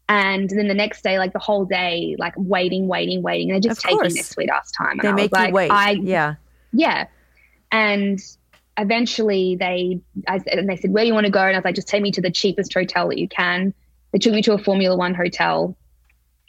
And 0.08 0.50
then 0.50 0.68
the 0.68 0.74
next 0.76 1.04
day, 1.04 1.18
like 1.18 1.34
the 1.34 1.40
whole 1.40 1.66
day, 1.66 2.16
like 2.20 2.34
waiting, 2.38 2.88
waiting, 2.88 3.22
waiting. 3.24 3.48
They're 3.50 3.60
just 3.60 3.80
Of 3.80 3.84
taking 3.84 3.98
course. 4.00 4.14
their 4.14 4.24
sweet 4.24 4.50
ass 4.50 4.72
time. 4.72 5.00
And 5.00 5.02
They 5.02 5.08
I 5.08 5.12
was 5.14 5.22
make 5.24 5.32
like, 5.32 5.48
you 5.50 5.54
wait. 5.56 5.72
I, 5.72 5.92
yeah. 5.92 6.36
yeah. 6.74 7.08
And 7.72 8.20
eventually 8.78 9.56
they, 9.56 10.00
I, 10.28 10.38
said- 10.40 10.60
and 10.60 10.70
they 10.70 10.76
said, 10.76 10.92
where 10.92 11.04
do 11.04 11.08
you 11.08 11.14
want 11.14 11.26
to 11.26 11.32
go? 11.32 11.40
And 11.40 11.56
I 11.56 11.58
was 11.58 11.66
like, 11.66 11.76
just 11.76 11.88
take 11.88 12.02
me 12.04 12.12
to 12.12 12.22
the 12.22 12.30
cheapest 12.32 12.74
hotel 12.74 13.08
that 13.10 13.18
you 13.18 13.28
can. 13.28 13.74
They 14.12 14.20
took 14.20 14.34
me 14.34 14.42
to 14.44 14.54
a 14.54 14.58
Formula 14.58 14.96
One 14.96 15.14
hotel 15.16 15.76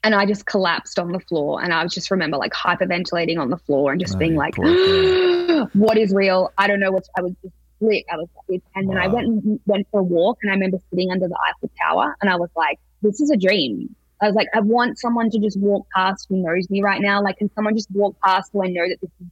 and 0.04 0.14
I 0.14 0.26
just 0.26 0.44
collapsed 0.46 0.98
on 0.98 1.10
the 1.12 1.20
floor. 1.20 1.62
And 1.62 1.72
I 1.72 1.82
was 1.82 1.94
just 1.94 2.10
remember 2.10 2.36
like 2.36 2.52
hyperventilating 2.52 3.38
on 3.38 3.48
the 3.50 3.56
floor 3.56 3.90
and 3.92 4.00
just 4.00 4.16
Oh, 4.16 4.18
being 4.18 4.36
like, 4.36 4.56
what 5.72 5.96
is 5.96 6.12
real? 6.12 6.52
I 6.58 6.66
don't 6.66 6.80
know 6.80 6.92
what 6.92 7.04
I 7.18 7.22
was 7.22 7.32
just 7.42 7.54
split. 7.76 8.04
I 8.12 8.16
was 8.16 8.28
like, 8.48 8.62
and 8.74 8.88
then 8.90 8.98
I 8.98 9.06
went 9.08 9.26
and 9.26 9.60
went 9.66 9.86
for 9.90 10.00
a 10.00 10.04
walk 10.04 10.38
and 10.42 10.50
I 10.50 10.54
remember 10.54 10.78
sitting 10.90 11.10
under 11.10 11.26
the 11.26 11.38
Eiffel 11.48 11.70
Tower 11.82 12.14
and 12.20 12.30
I 12.30 12.36
was 12.36 12.50
like, 12.54 12.78
this 13.02 13.20
is 13.20 13.30
a 13.30 13.36
dream. 13.36 13.94
I 14.20 14.26
was 14.26 14.34
like, 14.34 14.48
I 14.54 14.60
want 14.60 14.98
someone 14.98 15.30
to 15.30 15.38
just 15.38 15.58
walk 15.58 15.86
past 15.94 16.26
who 16.28 16.36
knows 16.38 16.68
me 16.70 16.82
right 16.82 17.00
now. 17.02 17.22
Like, 17.22 17.36
can 17.38 17.50
someone 17.54 17.74
just 17.76 17.90
walk 17.90 18.16
past 18.24 18.50
who 18.52 18.64
I 18.64 18.68
know 18.68 18.88
that 18.88 18.98
this 19.00 19.10
is 19.20 19.26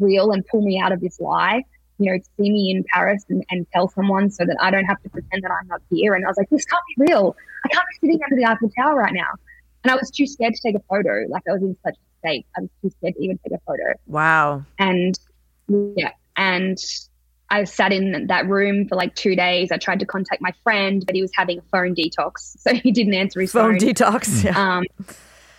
real 0.00 0.32
and 0.32 0.44
pull 0.46 0.62
me 0.62 0.80
out 0.80 0.90
of 0.92 1.00
this 1.00 1.20
lie? 1.20 1.62
You 1.98 2.12
know, 2.12 2.18
see 2.36 2.50
me 2.50 2.72
in 2.72 2.84
Paris 2.92 3.24
and, 3.28 3.44
and 3.50 3.64
tell 3.72 3.88
someone 3.88 4.28
so 4.30 4.44
that 4.44 4.56
I 4.60 4.72
don't 4.72 4.84
have 4.86 5.00
to 5.02 5.08
pretend 5.10 5.44
that 5.44 5.52
I'm 5.52 5.68
not 5.68 5.80
here. 5.90 6.14
And 6.14 6.24
I 6.24 6.28
was 6.28 6.36
like, 6.36 6.50
this 6.50 6.64
can't 6.64 6.82
be 6.96 7.04
real. 7.06 7.36
I 7.64 7.68
can't 7.68 7.84
be 8.00 8.08
sitting 8.08 8.20
under 8.24 8.34
the 8.34 8.44
Eiffel 8.44 8.70
Tower 8.76 8.96
right 8.96 9.14
now. 9.14 9.28
And 9.84 9.92
I 9.92 9.94
was 9.94 10.10
too 10.10 10.26
scared 10.26 10.54
to 10.54 10.60
take 10.60 10.74
a 10.74 10.82
photo. 10.90 11.24
Like, 11.28 11.42
I 11.48 11.52
was 11.52 11.62
in 11.62 11.76
such 11.84 11.94
a 11.94 12.18
state. 12.18 12.46
I 12.56 12.62
was 12.62 12.70
too 12.82 12.90
scared 12.98 13.14
to 13.14 13.22
even 13.22 13.38
take 13.38 13.52
a 13.52 13.60
photo 13.66 13.92
Wow. 14.08 14.64
and 14.80 15.16
yeah 15.96 16.10
and 16.36 16.76
i 17.50 17.64
sat 17.64 17.92
in 17.92 18.26
that 18.28 18.48
room 18.48 18.88
for 18.88 18.96
like 18.96 19.14
two 19.14 19.36
days. 19.36 19.70
I 19.70 19.76
tried 19.76 20.00
to 20.00 20.06
contact 20.06 20.40
my 20.40 20.52
friend 20.62 21.04
but 21.06 21.14
he 21.14 21.22
was 21.22 21.30
having 21.34 21.58
a 21.58 21.62
phone 21.70 21.94
detox 21.94 22.32
so 22.58 22.74
he 22.74 22.90
didn't 22.92 23.14
answer 23.14 23.40
his 23.40 23.52
Phone 23.52 23.78
phone, 23.78 23.88
detox. 23.88 24.44
Yeah. 24.44 24.76
um, 24.78 24.84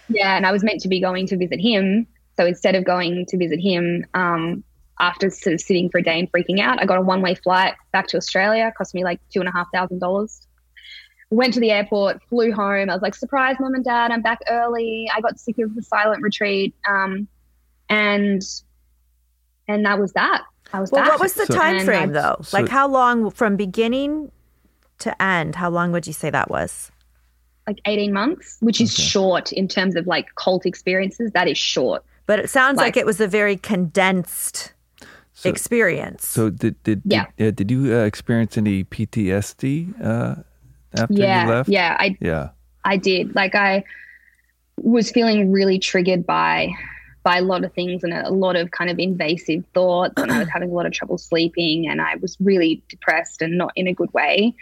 yeah 0.10 0.36
and 0.38 0.46
i 0.46 0.52
was 0.52 0.64
meant 0.64 0.82
to 0.82 0.88
be 0.88 1.00
going 1.00 1.28
to 1.28 1.38
visit 1.38 1.60
him. 1.60 2.08
So 2.38 2.46
instead 2.46 2.76
of 2.76 2.84
going 2.84 3.26
to 3.28 3.38
visit 3.38 3.60
him 3.60 4.06
um, 4.14 4.64
after 5.00 5.30
sort 5.30 5.54
of 5.54 5.62
sitting 5.62 5.90
for 5.90 6.00
a 6.00 6.04
day 6.04 6.20
and 6.20 6.32
freaking 6.32 6.60
out 6.60 6.82
i 6.82 6.86
got 6.86 6.98
a 6.98 7.02
one-way 7.02 7.36
flight 7.36 7.76
back 7.94 8.08
to 8.08 8.18
australia. 8.18 8.72
Cost 8.78 8.94
me 8.94 9.04
like 9.04 9.20
two 9.32 9.40
and 9.40 9.50
a 9.50 9.52
half 9.52 9.68
thousand 9.74 10.00
dollars. 10.00 10.46
Went 11.32 11.54
to 11.56 11.60
the 11.60 11.72
airport 11.72 12.22
flew 12.30 12.52
home. 12.52 12.90
I 12.90 12.94
was 12.94 13.02
like 13.02 13.16
surprise 13.16 13.56
mom 13.60 13.74
and 13.74 13.84
dad 13.84 14.12
i'm 14.12 14.22
back 14.22 14.40
early. 14.50 15.10
I 15.16 15.22
got 15.22 15.40
sick 15.40 15.58
of 15.60 15.76
the 15.76 15.82
silent 15.84 16.22
retreat 16.22 16.74
um, 16.88 17.28
and 17.90 18.42
and 19.68 19.86
that 19.86 20.00
was 20.00 20.14
that 20.14 20.44
I 20.74 20.80
was 20.80 20.92
Well, 20.92 21.04
back. 21.04 21.12
what 21.12 21.20
was 21.22 21.34
the 21.34 21.46
So- 21.46 21.54
time 21.56 21.86
frame 21.86 22.12
though? 22.12 22.38
so- 22.42 22.58
like 22.58 22.70
how 22.70 22.88
long 22.88 23.30
from 23.32 23.56
beginning 23.56 24.32
to 25.00 25.22
end? 25.22 25.56
How 25.56 25.70
long 25.70 25.92
would 25.92 26.08
you 26.08 26.14
say 26.14 26.30
that 26.30 26.50
was? 26.50 26.92
like 27.68 27.80
18 27.88 28.14
months, 28.14 28.58
which 28.60 28.80
is 28.80 28.94
Okay. 28.94 29.02
short 29.02 29.52
in 29.52 29.68
terms 29.68 29.96
of 29.96 30.06
like 30.06 30.28
cult 30.36 30.68
experiences. 30.68 31.32
That 31.32 31.48
is 31.48 31.58
short. 31.58 32.04
But 32.28 32.38
it 32.38 32.48
sounds 32.52 32.78
like, 32.78 32.96
Like- 32.96 32.98
it 32.98 33.08
was 33.08 33.20
a 33.20 33.28
very 33.28 33.58
condensed 33.58 34.72
So- 35.34 35.50
experience. 35.50 36.28
So 36.28 36.52
did 36.52 36.76
did 36.84 37.02
Yeah. 37.06 37.26
did, 37.38 37.48
uh, 37.48 37.52
did 37.56 37.72
you 37.72 37.92
uh, 37.92 38.04
experience 38.06 38.56
any 38.56 38.84
PTSD 38.84 39.96
uh, 40.00 40.36
after 40.96 41.14
yeah. 41.16 41.44
you 41.46 41.50
left? 41.50 41.70
Yeah. 41.70 41.98
I, 42.00 42.16
Yeah. 42.22 42.50
I 42.84 42.98
did. 42.98 43.34
Like 43.34 43.56
I 43.56 43.84
was 44.78 45.10
feeling 45.12 45.52
really 45.52 45.80
triggered 45.80 46.24
by 46.28 46.70
by 47.26 47.40
a 47.40 47.42
lot 47.42 47.64
of 47.66 47.74
things 47.74 48.04
and 48.04 48.14
a 48.14 48.30
lot 48.30 48.56
of 48.56 48.70
kind 48.70 48.92
of 48.92 49.00
invasive 49.00 49.64
thoughts 49.74 50.14
and 50.16 50.32
I 50.32 50.38
was 50.38 50.48
having 50.54 50.70
a 50.70 50.74
lot 50.74 50.86
of 50.86 50.94
trouble 50.94 51.18
sleeping 51.18 51.88
and 51.90 52.00
I 52.00 52.16
was 52.18 52.38
really 52.40 52.84
depressed 52.88 53.42
and 53.42 53.58
not 53.58 53.72
in 53.76 53.88
a 53.88 53.94
good 53.94 54.14
way. 54.14 54.54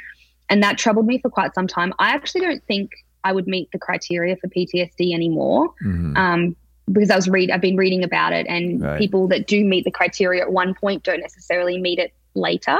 And 0.49 0.64
that 0.64 0.78
troubled 0.78 1.05
me 1.05 1.20
for 1.20 1.30
quite 1.30 1.53
some 1.53 1.68
time. 1.68 1.93
I 1.99 2.11
actually 2.11 2.39
don't 2.41 2.64
think 2.66 2.91
I 3.26 3.34
would 3.34 3.47
meet 3.47 3.70
the 3.74 3.80
criteria 3.80 4.38
for 4.38 4.47
PTSD 4.47 5.14
anymore. 5.14 5.74
Mhm. 5.86 6.18
Um, 6.18 6.55
because 6.91 7.11
I 7.11 7.16
was 7.18 7.28
read 7.30 7.51
I've 7.51 7.61
been 7.61 7.76
reading 7.76 8.01
about 8.03 8.32
it 8.32 8.45
and 8.47 8.82
Right. 8.82 8.97
people 8.97 9.28
that 9.28 9.45
do 9.45 9.64
meet 9.66 9.84
the 9.84 9.91
criteria 9.91 10.41
at 10.41 10.51
one 10.51 10.74
point 10.74 11.03
don't 11.03 11.20
necessarily 11.20 11.80
meet 11.82 11.99
it 11.99 12.14
later. 12.34 12.78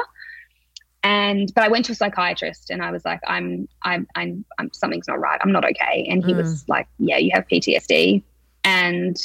And 1.03 1.53
but 1.53 1.65
I 1.65 1.67
went 1.67 1.84
to 1.86 1.91
a 1.91 1.95
psychiatrist 1.95 2.69
and 2.69 2.81
I 2.81 2.91
was 2.91 3.03
like, 3.03 3.19
I'm 3.27 3.67
I'm 3.84 4.07
I'm, 4.15 4.45
I'm 4.57 4.71
something's 4.71 5.09
not 5.09 5.19
right. 5.19 5.39
I'm 5.43 5.51
not 5.51 5.65
okay. 5.65 6.07
And 6.09 6.23
he 6.23 6.34
was 6.34 6.63
like, 6.69 6.88
Yeah, 6.99 7.17
you 7.17 7.31
have 7.34 7.45
PTSD. 7.49 8.23
And 8.63 9.17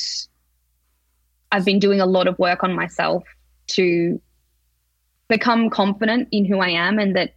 I've 1.51 1.65
been 1.65 1.79
doing 1.79 2.01
a 2.01 2.07
lot 2.07 2.29
of 2.29 2.39
work 2.39 2.63
on 2.63 2.75
myself 2.75 3.25
to 3.69 4.21
become 5.29 5.71
confident 5.71 6.29
in 6.33 6.45
who 6.45 6.59
I 6.61 6.71
am 6.71 6.99
and 6.99 7.17
that 7.17 7.35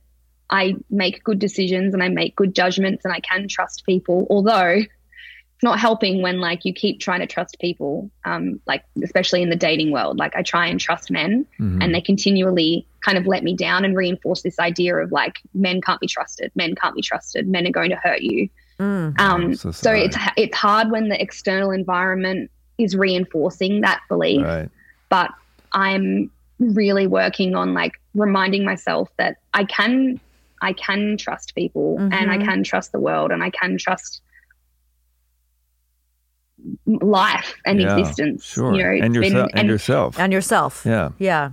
I 0.49 0.76
make 0.89 1.24
good 1.24 1.39
decisions 1.39 1.93
and 1.93 2.03
I 2.03 2.09
make 2.09 2.36
good 2.36 2.53
judgments 2.53 3.05
and 3.05 3.14
I 3.14 3.20
can 3.22 3.47
trust 3.47 3.84
people. 3.86 4.28
Although 4.30 4.80
it's 4.82 5.64
not 5.64 5.80
helping 5.80 6.22
when 6.22 6.39
like 6.39 6.66
you 6.66 6.74
keep 6.74 6.99
trying 6.99 7.20
to 7.22 7.28
trust 7.28 7.57
people, 7.59 8.09
um, 8.26 8.59
like 8.66 8.84
especially 9.03 9.41
in 9.41 9.49
the 9.49 9.55
dating 9.55 9.91
world. 9.91 10.18
Like 10.18 10.36
I 10.36 10.41
try 10.41 10.68
and 10.68 10.80
trust 10.80 11.12
men 11.12 11.45
Mhm. 11.59 11.84
and 11.84 11.93
they 11.95 12.01
continually 12.01 12.86
kind 13.05 13.18
of 13.18 13.28
let 13.28 13.43
me 13.43 13.55
down 13.55 13.86
and 13.86 13.95
reinforce 13.95 14.41
this 14.41 14.59
idea 14.59 14.95
of 14.97 15.12
like 15.12 15.39
men 15.53 15.82
can't 15.82 15.99
be 15.99 16.07
trusted, 16.07 16.51
men 16.55 16.76
can't 16.76 16.95
be 16.95 17.01
trusted, 17.01 17.47
men 17.47 17.68
are 17.68 17.72
going 17.72 17.89
to 17.89 17.95
hurt 17.97 18.22
you. 18.22 18.49
Mm. 18.80 19.20
Um, 19.20 19.53
so 19.55 19.72
so 19.72 19.91
it's 19.91 20.18
it's 20.36 20.57
hard 20.57 20.91
when 20.91 21.09
the 21.09 21.22
external 21.22 21.72
environment 21.72 22.49
is 22.84 22.95
reinforcing 22.95 23.82
that 23.82 24.01
belief 24.09 24.43
right. 24.45 24.69
but 25.09 25.29
I'm 25.73 26.29
really 26.59 27.07
working 27.07 27.55
on 27.55 27.73
like 27.73 27.93
reminding 28.13 28.65
myself 28.65 29.09
that 29.17 29.38
I 29.53 29.63
can 29.65 30.19
I 30.61 30.73
can 30.73 31.17
trust 31.17 31.55
people 31.55 31.97
and 31.99 32.29
I 32.32 32.38
Mhm. 32.38 32.45
can 32.45 32.63
trust 32.63 32.91
the 32.91 32.99
world 32.99 33.32
and 33.32 33.43
I 33.43 33.49
can 33.49 33.77
trust 33.79 34.21
life 36.86 37.55
and 37.65 37.82
Yeah, 37.82 37.97
existence. 37.97 38.45
Sure. 38.45 38.75
You 38.75 38.84
know, 38.84 38.89
and 39.05 39.15
it's 39.15 39.21
been- 39.21 39.34
yourself. 39.34 39.49
and, 39.55 39.67
yourself. 39.69 40.19
And 40.19 40.34
yourself. 40.34 40.84
yeah. 40.86 41.09
Yeah. 41.17 41.51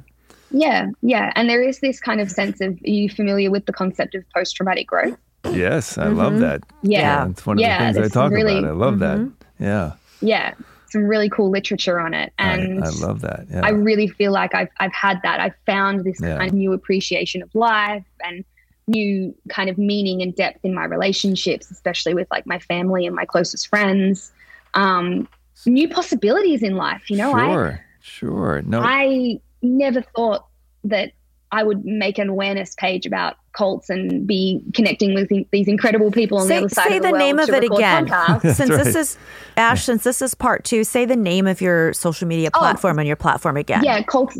yeah, 0.50 0.86
yeah. 1.02 1.32
And 1.36 1.48
there 1.48 1.62
is 1.62 1.80
this 1.80 2.00
kind 2.00 2.20
of 2.20 2.30
sense 2.30 2.60
of 2.60 2.72
are 2.72 2.90
you 2.90 3.08
familiar 3.08 3.50
with 3.50 3.64
the 3.66 3.72
concept 3.72 4.14
of 4.14 4.24
post 4.34 4.56
traumatic 4.56 4.86
growth? 4.86 5.16
Yes, 5.50 5.96
I 5.96 6.08
love 6.08 6.34
Mhm. 6.34 6.40
that. 6.40 6.62
Yeah. 6.82 7.26
it's 7.28 7.46
one 7.46 7.56
of 7.56 7.60
Yeah, 7.62 7.92
the 7.92 8.00
things 8.02 8.10
I 8.10 8.20
talk 8.20 8.32
really- 8.32 8.58
about. 8.58 8.70
I 8.70 8.74
love 8.74 8.94
Mhm. 8.94 8.98
that. 8.98 9.20
Yeah, 9.58 9.92
Yeah. 10.20 10.52
Some 10.90 11.04
really 11.04 11.28
cool 11.28 11.50
literature 11.50 12.00
on 12.00 12.14
it. 12.14 12.32
And 12.38 12.82
I, 12.82 12.86
I 12.86 12.90
love 12.90 13.20
that. 13.20 13.46
Yeah. 13.50 13.60
I 13.64 13.70
really 13.70 14.08
feel 14.08 14.32
like 14.32 14.54
I've 14.54 14.68
I've 14.78 14.92
had 14.92 15.20
that. 15.22 15.40
I've 15.40 15.54
found 15.66 16.04
this 16.04 16.20
Yeah. 16.20 16.38
kind 16.38 16.48
of 16.48 16.54
new 16.54 16.72
appreciation 16.72 17.42
of 17.42 17.54
life 17.54 18.04
and 18.24 18.44
new 18.86 19.34
kind 19.50 19.68
of 19.68 19.76
meaning 19.76 20.22
and 20.22 20.34
depth 20.34 20.60
in 20.64 20.72
my 20.74 20.84
relationships, 20.84 21.70
especially 21.70 22.14
with 22.14 22.26
like 22.30 22.46
my 22.46 22.58
family 22.58 23.06
and 23.06 23.14
my 23.14 23.26
closest 23.26 23.68
friends. 23.68 24.32
Um, 24.74 25.28
new 25.66 25.88
possibilities 25.88 26.62
in 26.62 26.76
life. 26.76 27.10
You 27.10 27.18
know, 27.18 27.32
sure, 27.32 27.84
sure. 28.00 28.62
No, 28.62 28.80
I 28.80 28.84
I 28.84 29.40
never 29.62 30.00
thought 30.00 30.46
that 30.84 31.12
I 31.50 31.62
would 31.62 31.84
make 31.84 32.18
an 32.18 32.28
awareness 32.28 32.74
page 32.76 33.06
about 33.06 33.36
cults 33.52 33.88
and 33.90 34.26
be 34.26 34.62
connecting 34.74 35.14
with 35.14 35.30
these 35.50 35.66
incredible 35.68 36.10
people 36.10 36.38
on 36.38 36.46
Say- 36.46 36.58
the 36.58 36.64
other 36.66 36.68
side 36.68 36.88
say 36.88 36.96
of 36.98 37.02
the, 37.02 37.08
the 37.08 37.12
world 37.12 37.18
name 37.24 37.38
of 37.38 37.48
it 37.48 37.64
again. 37.64 38.06
podcasts. 38.06 38.42
That's 38.42 38.56
since 38.58 38.70
this 38.70 38.94
is 38.94 39.18
Ash, 39.56 39.84
since 39.84 40.04
this 40.04 40.20
is 40.22 40.34
part 40.34 40.64
two, 40.64 40.84
say 40.84 41.04
the 41.06 41.16
name 41.16 41.46
of 41.46 41.60
your 41.60 41.92
social 41.94 42.28
media 42.28 42.50
Oh. 42.54 42.58
platform 42.58 42.98
and 42.98 43.06
your 43.06 43.16
platform 43.16 43.56
again. 43.56 43.82
yeah, 43.82 44.02
cult, 44.02 44.34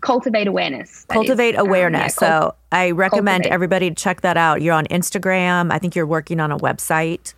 cultivate 0.00 0.46
awareness. 0.46 0.90
that 0.90 1.14
is. 1.14 1.14
Cultivate 1.14 1.56
Um, 1.56 1.64
yeah, 1.66 1.70
awareness. 1.70 2.14
cult- 2.14 2.30
so 2.30 2.54
I 2.72 2.90
recommend 2.92 3.42
cultivate. 3.44 3.54
everybody 3.54 3.88
to 3.90 3.94
check 3.96 4.20
that 4.22 4.36
out. 4.36 4.62
You're 4.62 4.74
on 4.74 4.86
Instagram. 4.86 5.72
I 5.72 5.78
think 5.78 5.94
you're 5.96 6.06
working 6.06 6.40
on 6.40 6.50
a 6.52 6.58
website. 6.58 7.34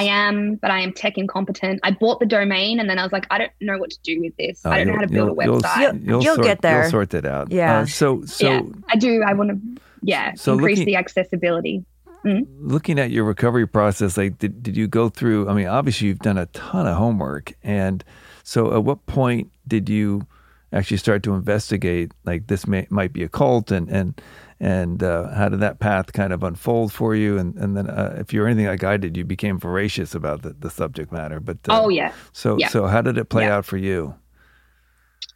I 0.00 0.04
am, 0.04 0.54
but 0.56 0.70
I 0.70 0.80
am 0.80 0.92
tech 0.92 1.18
incompetent. 1.18 1.80
I 1.82 1.90
bought 1.92 2.20
the 2.20 2.26
domain 2.26 2.80
and 2.80 2.88
then 2.88 2.98
I 2.98 3.02
was 3.02 3.12
like, 3.12 3.26
I 3.30 3.38
don't 3.38 3.52
know 3.60 3.78
what 3.78 3.90
to 3.90 3.98
do 4.02 4.20
with 4.20 4.36
this. 4.36 4.62
Oh, 4.64 4.70
I 4.70 4.78
don't 4.78 4.88
know 4.88 4.94
how 4.94 5.00
to 5.00 5.08
build 5.08 5.30
a 5.30 5.32
website. 5.32 5.80
You'll, 5.80 5.96
you'll 5.96 6.22
You'll 6.22 6.34
sort, 6.36 6.46
get 6.46 6.62
there. 6.62 6.82
You'll 6.82 6.90
sort 6.90 7.10
that 7.10 7.26
out. 7.26 7.50
Yeah. 7.52 7.80
Uh, 7.80 7.86
so, 7.86 8.24
so 8.24 8.48
yeah, 8.48 8.60
I 8.88 8.96
do. 8.96 9.22
I 9.22 9.34
want 9.34 9.50
to, 9.50 9.80
yeah, 10.02 10.34
So 10.34 10.52
increase 10.54 10.78
looking- 10.78 10.86
the 10.92 10.96
accessibility. 10.96 11.84
looking 12.24 12.98
at 12.98 13.10
your 13.10 13.24
recovery 13.24 13.66
process, 13.66 14.16
like, 14.16 14.38
did, 14.38 14.62
did 14.62 14.76
you 14.76 14.86
go 14.88 15.08
through? 15.08 15.48
I 15.48 15.54
mean, 15.54 15.66
obviously, 15.68 16.08
you've 16.08 16.18
done 16.18 16.38
a 16.38 16.46
ton 16.46 16.86
of 16.86 16.96
homework, 16.96 17.54
and 17.62 18.04
so 18.42 18.74
at 18.74 18.84
what 18.84 19.06
point 19.06 19.50
did 19.66 19.88
you 19.88 20.26
actually 20.72 20.98
start 20.98 21.22
to 21.24 21.34
investigate? 21.34 22.12
Like, 22.24 22.46
this 22.46 22.66
may, 22.66 22.86
might 22.90 23.12
be 23.12 23.22
a 23.22 23.28
cult, 23.28 23.70
and 23.70 23.88
and 23.88 24.20
and 24.60 25.02
uh, 25.02 25.28
how 25.34 25.48
did 25.48 25.60
that 25.60 25.78
path 25.80 26.12
kind 26.12 26.32
of 26.32 26.42
unfold 26.42 26.92
for 26.92 27.14
you? 27.14 27.38
And 27.38 27.56
and 27.56 27.76
then, 27.76 27.88
uh, 27.88 28.16
if 28.18 28.32
you're 28.32 28.46
anything 28.46 28.66
like 28.66 28.84
I 28.84 28.96
did, 28.98 29.16
you 29.16 29.24
became 29.24 29.58
voracious 29.58 30.14
about 30.14 30.42
the, 30.42 30.50
the 30.52 30.68
subject 30.70 31.10
matter. 31.12 31.40
But 31.40 31.58
uh, 31.68 31.80
oh 31.82 31.88
yeah. 31.88 32.12
so 32.32 32.56
yeah. 32.58 32.68
so 32.68 32.86
how 32.86 33.00
did 33.02 33.16
it 33.18 33.28
play 33.30 33.44
Yeah. 33.44 33.56
out 33.56 33.64
for 33.64 33.76
you? 33.78 34.14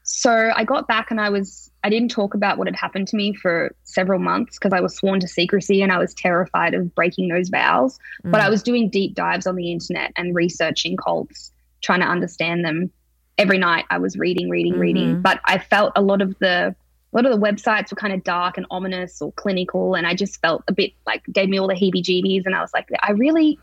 So 0.06 0.52
I 0.54 0.64
got 0.64 0.86
back 0.86 1.10
and 1.10 1.18
I 1.18 1.30
was, 1.30 1.70
I 1.82 1.88
didn't 1.88 2.10
talk 2.10 2.34
about 2.34 2.58
what 2.58 2.66
had 2.66 2.76
happened 2.76 3.08
to 3.08 3.16
me 3.16 3.32
for 3.34 3.74
several 3.84 4.18
months 4.18 4.58
because 4.58 4.72
I 4.74 4.80
was 4.80 4.94
sworn 4.94 5.18
to 5.20 5.28
secrecy 5.28 5.80
and 5.80 5.90
I 5.90 5.98
was 5.98 6.12
terrified 6.12 6.74
of 6.74 6.94
breaking 6.94 7.28
those 7.28 7.48
vows. 7.48 7.98
But 8.22 8.40
Mm. 8.40 8.44
I 8.44 8.50
was 8.50 8.62
doing 8.62 8.90
deep 8.90 9.14
dives 9.14 9.46
on 9.46 9.56
the 9.56 9.72
internet 9.72 10.12
and 10.16 10.34
researching 10.34 10.98
cults, 10.98 11.50
trying 11.80 12.00
to 12.00 12.06
understand 12.06 12.64
them. 12.66 12.90
Every 13.38 13.56
night 13.58 13.86
I 13.90 13.96
was 13.98 14.16
reading, 14.18 14.50
reading, 14.50 14.78
reading. 14.78 15.16
Mhm. 15.16 15.22
But 15.22 15.40
I 15.46 15.56
felt 15.58 15.92
a 15.96 16.02
lot 16.02 16.20
of 16.20 16.38
the 16.38 16.74
a 17.14 17.16
lot 17.16 17.26
of 17.26 17.32
the 17.38 17.46
websites 17.46 17.90
were 17.90 17.96
kind 17.96 18.12
of 18.12 18.24
dark 18.24 18.56
and 18.56 18.66
ominous 18.70 19.22
or 19.22 19.32
clinical, 19.32 19.94
and 19.94 20.06
I 20.06 20.14
just 20.14 20.40
felt 20.40 20.64
a 20.68 20.72
bit 20.72 20.92
like 21.06 21.22
gave 21.32 21.48
me 21.48 21.58
all 21.58 21.68
the 21.68 21.74
heebie-jeebies. 21.74 22.42
And 22.44 22.54
I 22.54 22.60
was 22.60 22.70
like, 22.74 22.88
I 23.02 23.12
really, 23.12 23.60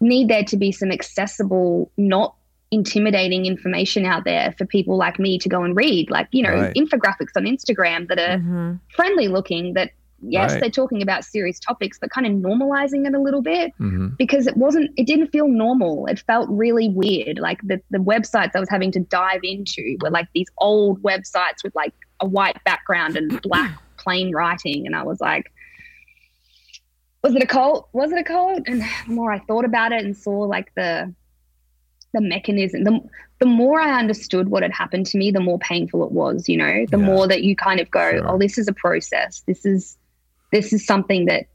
need 0.00 0.28
there 0.28 0.44
to 0.44 0.56
be 0.56 0.70
some 0.72 0.92
accessible, 0.92 1.90
not 1.96 2.34
intimidating 2.70 3.46
information 3.46 4.04
out 4.04 4.24
there 4.24 4.54
for 4.56 4.64
people 4.64 4.96
like 4.96 5.18
me 5.18 5.38
to 5.38 5.48
go 5.48 5.64
and 5.64 5.74
read, 5.76 6.10
like, 6.10 6.28
you 6.30 6.42
know, 6.42 6.52
Right. 6.52 6.74
infographics 6.76 7.36
on 7.36 7.44
Instagram 7.44 8.08
that 8.08 8.18
are 8.18 8.38
hmm 8.38 8.74
friendly 8.94 9.28
looking, 9.28 9.74
that, 9.74 9.90
yes, 10.22 10.52
Right. 10.52 10.60
they're 10.60 10.70
talking 10.70 11.02
about 11.02 11.24
serious 11.24 11.58
topics, 11.58 11.98
but 12.00 12.10
kind 12.10 12.26
of 12.26 12.32
normalizing 12.32 13.06
it 13.06 13.14
a 13.14 13.20
little 13.20 13.42
bit 13.42 13.72
hmm 13.78 14.08
because 14.18 14.46
it 14.46 14.56
wasn't, 14.56 14.90
it 14.96 15.06
didn't 15.06 15.28
feel 15.28 15.46
normal. 15.48 16.06
It 16.06 16.20
felt 16.26 16.48
really 16.50 16.88
weird. 16.88 17.38
Like 17.38 17.60
the, 17.62 17.80
the 17.90 17.98
websites 17.98 18.50
I 18.54 18.60
was 18.60 18.68
having 18.68 18.90
to 18.92 19.00
dive 19.00 19.40
into 19.42 19.96
were 20.00 20.10
like 20.10 20.26
these 20.34 20.48
old 20.58 21.02
websites 21.02 21.62
with 21.62 21.74
like 21.74 21.92
a 22.20 22.26
white 22.26 22.62
background 22.64 23.16
and 23.16 23.40
black 23.48 23.78
plain 23.98 24.32
writing. 24.34 24.86
And 24.86 24.94
I 24.96 25.02
was 25.02 25.20
like, 25.20 25.52
was 27.22 27.34
it 27.34 27.42
a 27.42 27.46
cult? 27.46 27.88
Was 27.92 28.12
it 28.12 28.18
a 28.18 28.24
cult? 28.24 28.62
And 28.66 28.80
the 28.82 29.12
more 29.12 29.32
I 29.32 29.40
thought 29.40 29.64
about 29.64 29.92
it 29.92 30.04
and 30.04 30.16
saw 30.16 30.40
like 30.40 30.72
the 30.76 31.14
the 32.14 32.20
mechanism, 32.20 32.84
the 32.84 33.00
the 33.40 33.46
more 33.46 33.80
I 33.80 33.98
understood 33.98 34.48
what 34.48 34.62
had 34.62 34.72
happened 34.72 35.06
to 35.06 35.18
me, 35.18 35.30
the 35.30 35.40
more 35.40 35.58
painful 35.58 36.04
it 36.04 36.12
was. 36.12 36.48
You 36.48 36.56
know, 36.56 36.86
the 36.90 36.98
Yeah. 36.98 37.04
more 37.04 37.28
that 37.28 37.42
you 37.42 37.54
kind 37.54 37.80
of 37.80 37.90
go, 37.90 38.10
Sure. 38.12 38.28
oh, 38.30 38.38
this 38.38 38.56
is 38.58 38.66
a 38.68 38.72
process. 38.72 39.42
This 39.46 39.64
is 39.66 39.96
this 40.52 40.72
is 40.72 40.86
something 40.86 41.26
that 41.26 41.46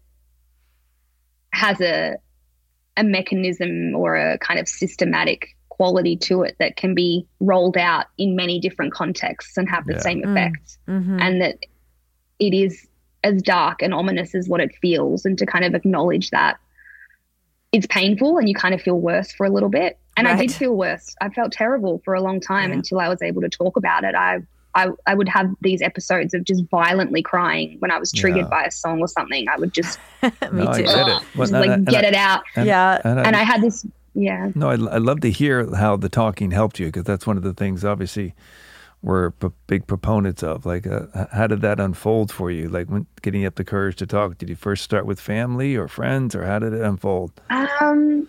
has 1.53 1.79
a 1.81 2.17
a 2.97 3.03
mechanism 3.03 3.95
or 3.95 4.15
a 4.15 4.37
kind 4.37 4.59
of 4.59 4.67
systematic 4.67 5.47
quality 5.77 6.15
to 6.15 6.43
it 6.43 6.55
that 6.59 6.75
can 6.75 6.93
be 6.93 7.25
rolled 7.39 7.77
out 7.77 8.05
in 8.17 8.35
many 8.35 8.59
different 8.59 8.93
contexts 8.93 9.57
and 9.57 9.67
have 9.69 9.85
the 9.85 9.93
Yeah. 9.93 9.99
same 9.99 10.21
Mm. 10.21 10.31
effect 10.31 10.77
hmm 10.87 11.19
and 11.19 11.41
that 11.41 11.57
it 12.39 12.53
is 12.53 12.87
as 13.23 13.41
dark 13.41 13.81
and 13.81 13.93
ominous 13.93 14.35
as 14.35 14.47
what 14.49 14.59
it 14.61 14.71
feels 14.81 15.25
and 15.25 15.37
to 15.39 15.45
kind 15.45 15.65
of 15.65 15.73
acknowledge 15.73 16.29
that 16.31 16.57
it's 17.71 17.87
painful 17.87 18.37
and 18.37 18.47
you 18.47 18.55
kind 18.55 18.73
of 18.75 18.81
feel 18.81 18.99
worse 18.99 19.31
for 19.31 19.45
a 19.45 19.49
little 19.49 19.69
bit 19.69 19.97
and 20.17 20.27
i 20.27 20.35
did 20.35 20.51
feel 20.51 20.75
worse 20.75 21.15
i 21.21 21.29
felt 21.29 21.51
terrible 21.51 22.01
for 22.05 22.13
a 22.13 22.21
long 22.21 22.39
time 22.39 22.69
Yeah. 22.69 22.75
until 22.77 22.99
i 22.99 23.07
was 23.09 23.21
able 23.21 23.41
to 23.41 23.49
talk 23.49 23.77
about 23.77 24.03
it 24.03 24.13
i 24.15 24.39
I, 24.75 24.87
I 25.05 25.13
would 25.13 25.29
have 25.29 25.51
these 25.61 25.83
episodes 25.83 26.33
of 26.33 26.43
just 26.45 26.63
violently 26.71 27.21
crying 27.21 27.75
when 27.77 27.91
I 27.91 27.99
was 27.99 28.11
triggered 28.11 28.45
Yeah. 28.45 28.57
by 28.57 28.63
a 28.63 28.71
song 28.71 29.01
or 29.01 29.07
something. 29.07 29.45
I 29.47 29.55
would 29.59 29.71
just, 29.71 29.99
Me 30.23 30.31
No, 30.51 30.67
I 30.71 30.77
too. 30.81 30.83
get 30.85 31.07
it. 31.09 31.21
Well, 31.35 31.47
just 31.47 31.53
and 31.53 31.61
like 31.61 31.69
I- 31.69 31.77
get 31.91 32.05
I- 32.05 32.07
it 32.07 32.15
out. 32.15 32.41
And, 32.55 32.65
Yeah. 32.65 32.99
and 33.05 33.19
I, 33.19 33.23
And 33.23 33.35
I 33.35 33.43
had 33.43 33.61
this, 33.61 33.85
yeah. 34.13 34.51
no, 34.55 34.69
I, 34.69 34.73
I 34.73 34.97
love 34.97 35.21
to 35.21 35.31
hear 35.31 35.73
how 35.75 35.95
the 35.97 36.09
talking 36.09 36.51
helped 36.51 36.79
you 36.79 36.87
because 36.87 37.03
that's 37.03 37.25
one 37.27 37.37
of 37.37 37.43
the 37.43 37.53
things, 37.53 37.83
obviously, 37.85 38.33
we're 39.01 39.31
p- 39.31 39.49
big 39.67 39.85
proponents 39.87 40.43
of. 40.43 40.65
Like, 40.65 40.87
uh, 40.87 41.07
how 41.31 41.47
did 41.47 41.61
that 41.61 41.79
unfold 41.79 42.31
for 42.31 42.49
you? 42.51 42.69
Like, 42.69 42.87
when 42.87 43.05
getting 43.21 43.45
up 43.45 43.55
the 43.55 43.63
courage 43.65 43.97
to 43.97 44.05
talk, 44.07 44.37
did 44.37 44.49
you 44.49 44.55
first 44.55 44.83
start 44.83 45.05
with 45.05 45.19
family 45.19 45.75
or 45.75 45.87
friends, 45.87 46.35
or 46.35 46.45
how 46.45 46.59
did 46.59 46.73
it 46.73 46.81
unfold? 46.81 47.31
Um, 47.49 48.27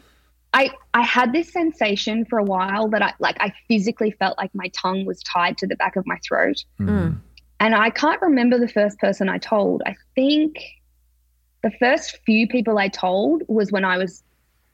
I 0.53 0.71
I 0.95 1.03
had 1.03 1.33
this 1.33 1.53
sensation 1.53 2.25
for 2.25 2.39
a 2.39 2.45
while 2.45 2.89
that 2.89 3.03
I 3.03 3.13
like 3.19 3.37
I 3.41 3.53
physically 3.69 4.13
felt 4.13 4.37
like 4.39 4.53
my 4.55 4.69
tongue 4.69 5.05
was 5.05 5.23
tied 5.23 5.59
to 5.59 5.67
the 5.67 5.77
back 5.77 5.97
of 5.97 6.07
my 6.07 6.17
throat, 6.27 6.65
Mm. 6.81 7.19
and 7.61 7.75
I 7.75 7.91
can't 7.91 8.21
remember 8.23 8.59
the 8.59 8.69
first 8.69 8.99
person 8.99 9.29
I 9.29 9.39
told. 9.39 9.83
I 9.87 9.95
think 10.15 10.59
the 11.63 11.71
first 11.81 12.19
few 12.27 12.47
people 12.47 12.79
I 12.79 12.89
told 12.89 13.43
was 13.49 13.73
when 13.73 13.85
I 13.85 13.97
was 13.99 14.23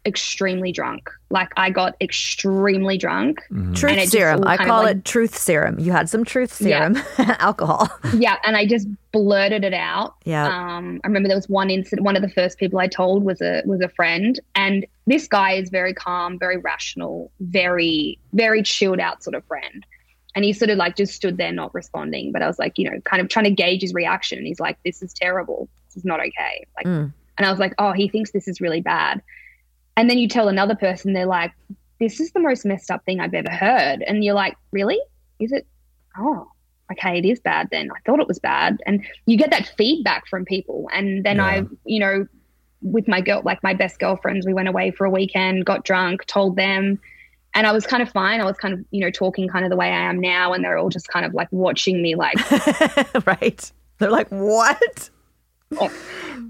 extremely 0.06 0.72
drunk. 0.72 1.10
Like 1.30 1.50
I 1.56 1.70
got 1.70 1.94
extremely 2.00 2.96
drunk. 2.96 3.40
Mhm. 3.50 3.74
Truth 3.76 3.90
And 3.92 3.98
it 4.00 4.04
just 4.04 4.12
serum. 4.12 4.46
I 4.46 4.56
call 4.56 4.84
like- 4.84 4.96
it 4.96 5.04
truth 5.04 5.36
serum. 5.36 5.78
You 5.78 5.92
had 5.92 6.08
some 6.08 6.24
truth 6.24 6.60
Yeah. 6.60 6.92
serum, 6.94 7.04
alcohol. 7.38 7.88
yeah, 8.14 8.36
and 8.44 8.56
I 8.56 8.66
just 8.66 8.88
blurted 9.12 9.64
it 9.64 9.74
out. 9.74 10.14
Yeah. 10.24 10.46
Um, 10.46 11.00
I 11.04 11.06
remember 11.08 11.28
there 11.28 11.36
was 11.36 11.48
one 11.48 11.68
incident. 11.70 12.04
One 12.04 12.16
of 12.16 12.22
the 12.22 12.30
first 12.30 12.58
people 12.58 12.78
I 12.78 12.86
told 12.88 13.24
was 13.24 13.40
a 13.42 13.62
was 13.66 13.80
a 13.80 13.88
friend, 13.88 14.38
and 14.54 14.86
this 15.06 15.26
guy 15.28 15.52
is 15.52 15.68
very 15.70 15.92
calm, 15.92 16.38
very 16.38 16.56
rational, 16.56 17.30
very 17.40 18.18
very 18.32 18.62
chilled 18.62 19.00
out 19.00 19.22
sort 19.22 19.34
of 19.34 19.44
friend. 19.44 19.84
And 20.36 20.44
he 20.44 20.52
sort 20.52 20.70
of 20.70 20.78
like 20.78 20.94
just 20.96 21.12
stood 21.14 21.36
there 21.38 21.50
not 21.52 21.74
responding. 21.74 22.30
But 22.32 22.40
I 22.42 22.46
was 22.46 22.58
like, 22.58 22.78
you 22.78 22.88
know, 22.88 23.00
kind 23.04 23.20
of 23.20 23.28
trying 23.28 23.46
to 23.46 23.50
gauge 23.50 23.82
his 23.82 23.92
reaction. 23.92 24.38
And 24.38 24.46
he's 24.46 24.60
like, 24.60 24.78
"This 24.84 25.02
is 25.02 25.12
terrible. 25.12 25.68
This 25.88 25.96
is 25.98 26.04
not 26.04 26.20
okay." 26.20 26.64
Like, 26.76 26.86
Mm. 26.86 27.12
and 27.36 27.46
I 27.46 27.50
was 27.50 27.58
like, 27.58 27.74
"Oh, 27.78 27.92
he 27.92 28.08
thinks 28.08 28.30
this 28.30 28.46
is 28.46 28.60
really 28.60 28.80
bad." 28.80 29.20
And 30.00 30.08
then 30.08 30.16
you 30.16 30.28
tell 30.28 30.48
another 30.48 30.74
person, 30.74 31.12
they're 31.12 31.26
like, 31.26 31.52
"This 31.98 32.20
is 32.20 32.32
the 32.32 32.40
most 32.40 32.64
messed 32.64 32.90
up 32.90 33.04
thing 33.04 33.20
I've 33.20 33.34
ever 33.34 33.50
heard." 33.50 34.02
And 34.06 34.24
you're 34.24 34.34
like, 34.34 34.56
"Really? 34.72 34.98
Is 35.38 35.52
it? 35.52 35.66
Oh, 36.18 36.50
okay, 36.92 37.18
it 37.18 37.26
is 37.26 37.38
bad 37.40 37.68
then. 37.70 37.90
I 37.94 38.00
thought 38.06 38.18
it 38.18 38.26
was 38.28 38.38
bad. 38.38 38.78
And 38.86 39.04
you 39.26 39.36
get 39.36 39.50
that 39.50 39.70
feedback 39.76 40.26
from 40.26 40.46
people. 40.46 40.88
And 40.92 41.22
then 41.24 41.36
Yeah. 41.36 41.44
I, 41.44 41.64
you 41.84 42.00
know, 42.00 42.26
with 42.82 43.06
my 43.08 43.20
girl, 43.20 43.42
like 43.44 43.62
my 43.62 43.74
best 43.74 43.98
girlfriends, 43.98 44.46
we 44.46 44.54
went 44.54 44.68
away 44.68 44.90
for 44.90 45.04
a 45.04 45.10
weekend, 45.10 45.66
got 45.66 45.84
drunk, 45.84 46.24
told 46.26 46.56
them. 46.56 46.98
And 47.54 47.66
I 47.66 47.72
was 47.72 47.86
kind 47.86 48.02
of 48.02 48.08
fine. 48.08 48.40
I 48.40 48.44
was 48.44 48.56
kind 48.56 48.72
of, 48.72 48.80
you 48.90 49.00
know, 49.00 49.10
talking 49.10 49.48
kind 49.48 49.64
of 49.66 49.70
the 49.70 49.76
way 49.76 49.88
I 49.88 50.08
am 50.08 50.18
now. 50.20 50.52
And 50.54 50.64
they're 50.64 50.78
all 50.78 50.88
just 50.88 51.08
kind 51.08 51.26
of 51.26 51.34
like 51.34 51.48
watching 51.50 52.00
me, 52.00 52.14
like, 52.14 52.36
right. 53.26 53.72
They're 53.98 54.10
like, 54.10 54.28
what? 54.30 55.10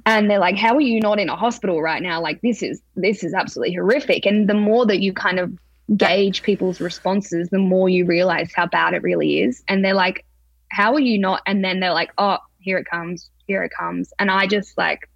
And 0.06 0.30
they're 0.30 0.38
like, 0.38 0.56
how 0.56 0.74
are 0.74 0.80
you 0.80 1.00
not 1.00 1.18
in 1.18 1.28
a 1.28 1.36
hospital 1.36 1.82
right 1.82 2.02
now? 2.02 2.20
Like, 2.20 2.40
this 2.42 2.62
is, 2.62 2.80
this 2.96 3.22
is 3.22 3.34
absolutely 3.34 3.74
horrific. 3.74 4.26
And 4.26 4.48
the 4.48 4.54
more 4.54 4.86
that 4.86 5.00
you 5.00 5.12
kind 5.12 5.38
of 5.38 5.52
gauge 5.96 6.42
people's 6.42 6.80
responses, 6.80 7.48
the 7.50 7.58
more 7.58 7.88
you 7.88 8.04
realize 8.04 8.50
how 8.54 8.66
bad 8.66 8.94
it 8.94 9.02
really 9.02 9.40
is. 9.42 9.62
And 9.68 9.84
they're 9.84 9.94
like, 9.94 10.24
how 10.70 10.94
are 10.94 11.00
you 11.00 11.18
not? 11.18 11.42
And 11.46 11.64
then 11.64 11.80
they're 11.80 11.92
like, 11.92 12.12
oh, 12.18 12.38
here 12.60 12.78
it 12.78 12.86
comes, 12.86 13.28
here 13.46 13.62
it 13.62 13.72
comes. 13.76 14.12
And 14.18 14.30
I 14.30 14.46
just 14.46 14.78
like 14.78 15.08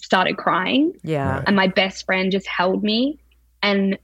started 0.00 0.36
crying. 0.36 0.92
Yeah. 1.02 1.42
And 1.46 1.56
my 1.56 1.68
best 1.68 2.04
friend 2.04 2.30
just 2.30 2.46
held 2.46 2.82
me. 2.82 3.18
And 3.62 3.98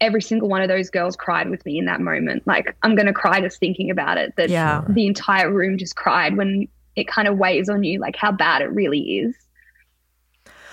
every 0.00 0.22
single 0.22 0.48
one 0.48 0.62
of 0.62 0.68
those 0.68 0.90
girls 0.90 1.16
cried 1.16 1.50
with 1.50 1.64
me 1.66 1.78
in 1.78 1.84
that 1.84 2.00
moment. 2.00 2.46
Like, 2.46 2.74
I'm 2.82 2.94
going 2.94 3.06
to 3.06 3.12
cry 3.12 3.40
just 3.40 3.60
thinking 3.60 3.90
about 3.90 4.16
it. 4.16 4.34
That 4.36 4.48
Yeah. 4.48 4.84
the 4.88 5.06
entire 5.06 5.52
room 5.52 5.78
just 5.78 5.96
cried 5.96 6.36
when 6.36 6.68
it 6.98 7.08
kind 7.08 7.28
of 7.28 7.38
weighs 7.38 7.68
on 7.68 7.82
you, 7.84 7.98
like 8.00 8.16
how 8.16 8.32
bad 8.32 8.62
it 8.62 8.66
really 8.72 9.00
is. 9.18 9.34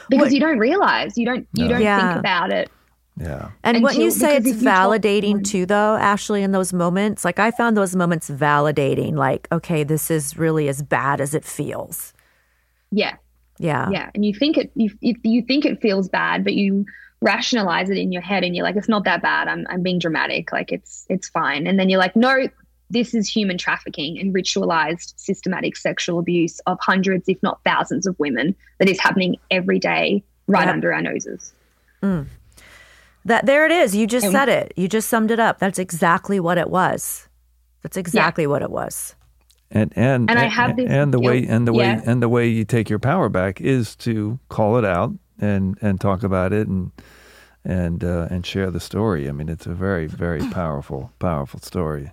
Because 0.10 0.26
What- 0.26 0.34
you 0.34 0.40
don't 0.40 0.60
realize, 0.60 1.18
you 1.18 1.26
don't, 1.26 1.48
you 1.54 1.68
don't 1.68 1.82
Yeah. 1.82 2.10
think 2.14 2.20
about 2.20 2.52
it. 2.52 2.70
Yeah. 3.18 3.50
And 3.64 3.82
when 3.82 4.00
you 4.00 4.12
say 4.12 4.36
it's 4.36 4.46
if 4.46 4.58
you 4.58 4.64
talk 4.64 4.74
validating 4.92 5.24
someone- 5.24 5.44
too, 5.44 5.66
though, 5.66 5.96
Ashley, 5.96 6.44
in 6.44 6.52
those 6.52 6.74
moments, 6.74 7.24
like 7.24 7.40
I 7.40 7.50
found 7.52 7.78
those 7.78 7.96
moments 7.96 8.30
validating, 8.30 9.16
like, 9.16 9.48
okay, 9.52 9.84
this 9.84 10.12
is 10.12 10.38
really 10.38 10.68
as 10.68 10.82
bad 10.84 11.22
as 11.22 11.34
it 11.34 11.46
feels. 11.46 12.14
Yeah. 12.92 13.16
Yeah. 13.58 13.88
yeah 13.90 14.10
and 14.14 14.26
you 14.26 14.34
think 14.34 14.58
it 14.58 14.70
you, 14.76 14.90
you, 15.00 15.16
you 15.24 15.42
think 15.42 15.64
it 15.64 15.80
feels 15.82 16.10
bad 16.10 16.44
but 16.44 16.56
you 16.56 16.86
rationalize 17.22 17.90
it 17.90 17.98
in 17.98 18.12
your 18.12 18.22
head 18.22 18.44
and 18.44 18.54
you're 18.54 18.66
like 18.66 18.76
it's 18.76 18.90
not 18.90 19.06
that 19.06 19.22
bad 19.22 19.48
i'm, 19.48 19.66
I'm 19.70 19.82
being 19.82 19.98
dramatic 19.98 20.52
like 20.52 20.74
it's 20.74 21.06
it's 21.08 21.30
fine 21.30 21.66
and 21.66 21.80
then 21.80 21.88
you're 21.88 21.98
like 21.98 22.18
no 22.18 22.50
this 22.90 23.14
is 23.14 23.28
human 23.28 23.58
trafficking 23.58 24.20
and 24.20 24.34
ritualized 24.34 25.14
systematic 25.18 25.76
sexual 25.76 26.20
abuse 26.20 26.60
of 26.68 26.78
hundreds 26.82 27.28
if 27.28 27.42
not 27.44 27.60
thousands 27.66 28.06
of 28.06 28.18
women 28.20 28.56
that 28.80 28.88
is 28.90 29.00
happening 29.00 29.36
every 29.52 29.80
day 29.80 30.24
right 30.48 30.66
Yep. 30.66 30.74
under 30.74 30.94
our 30.94 31.02
noses 31.02 31.54
That 33.26 33.48
there 33.48 33.66
it 33.66 33.72
is. 33.72 33.96
You 33.96 34.06
just 34.06 34.26
And- 34.28 34.34
said 34.34 34.50
it. 34.50 34.72
You 34.76 34.88
just 34.88 35.10
summed 35.10 35.32
it 35.32 35.40
up. 35.40 35.58
That's 35.58 35.80
exactly 35.80 36.40
what 36.40 36.60
it 36.60 36.70
was. 36.70 37.28
That's 37.82 37.98
exactly 37.98 38.46
what 38.46 38.62
it 38.62 38.70
was. 38.70 39.16
And 39.72 39.92
and 39.96 40.30
And 40.30 40.38
I 40.38 40.46
have 40.46 40.76
this 40.78 40.88
and 40.90 41.12
the 41.12 41.20
way 41.20 41.44
and 41.48 41.68
the 41.68 41.74
way 41.74 41.86
yeah. 41.86 42.02
and 42.06 42.22
the 42.22 42.30
way 42.30 42.48
you 42.48 42.64
take 42.66 42.88
your 42.90 43.00
power 43.00 43.30
back 43.30 43.60
is 43.60 43.96
to 43.98 44.38
call 44.50 44.78
it 44.78 44.86
out 44.86 45.12
and 45.40 45.76
and 45.82 46.00
talk 46.00 46.22
about 46.22 46.54
it 46.54 46.68
and 46.68 46.92
and 47.66 48.04
uh, 48.04 48.28
and 48.30 48.46
share 48.46 48.70
the 48.70 48.80
story. 48.80 49.28
I 49.28 49.32
mean, 49.32 49.50
it's 49.50 49.66
a 49.66 49.74
very 49.74 50.06
very 50.06 50.48
powerful 50.52 51.12
powerful 51.18 51.60
story. 51.62 52.12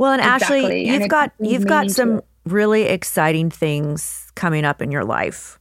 Well, 0.00 0.12
and 0.12 0.22
Ashley, 0.22 0.60
Exactly, 0.60 0.80
and 0.80 0.94
you've 0.94 1.02
it 1.02 1.08
got 1.08 1.32
you've 1.38 1.66
got 1.66 1.90
some 1.90 2.22
really 2.46 2.84
exciting 2.84 3.50
things 3.50 4.32
coming 4.34 4.64
up 4.64 4.80
in 4.80 4.90
your 4.90 5.04
life. 5.04 5.58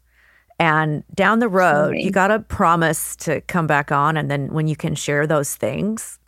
And 0.57 1.03
down 1.13 1.39
the 1.39 1.49
road, 1.49 1.91
me. 1.91 2.03
you 2.03 2.09
got 2.09 2.29
to 2.29 2.39
promise 2.39 3.17
to 3.17 3.41
come 3.41 3.67
back 3.67 3.91
on 3.91 4.15
and 4.15 4.31
then 4.31 4.53
when 4.53 4.67
you 4.67 4.77
can 4.77 4.95
share 4.95 5.27
those 5.27 5.55
things. 5.55 6.19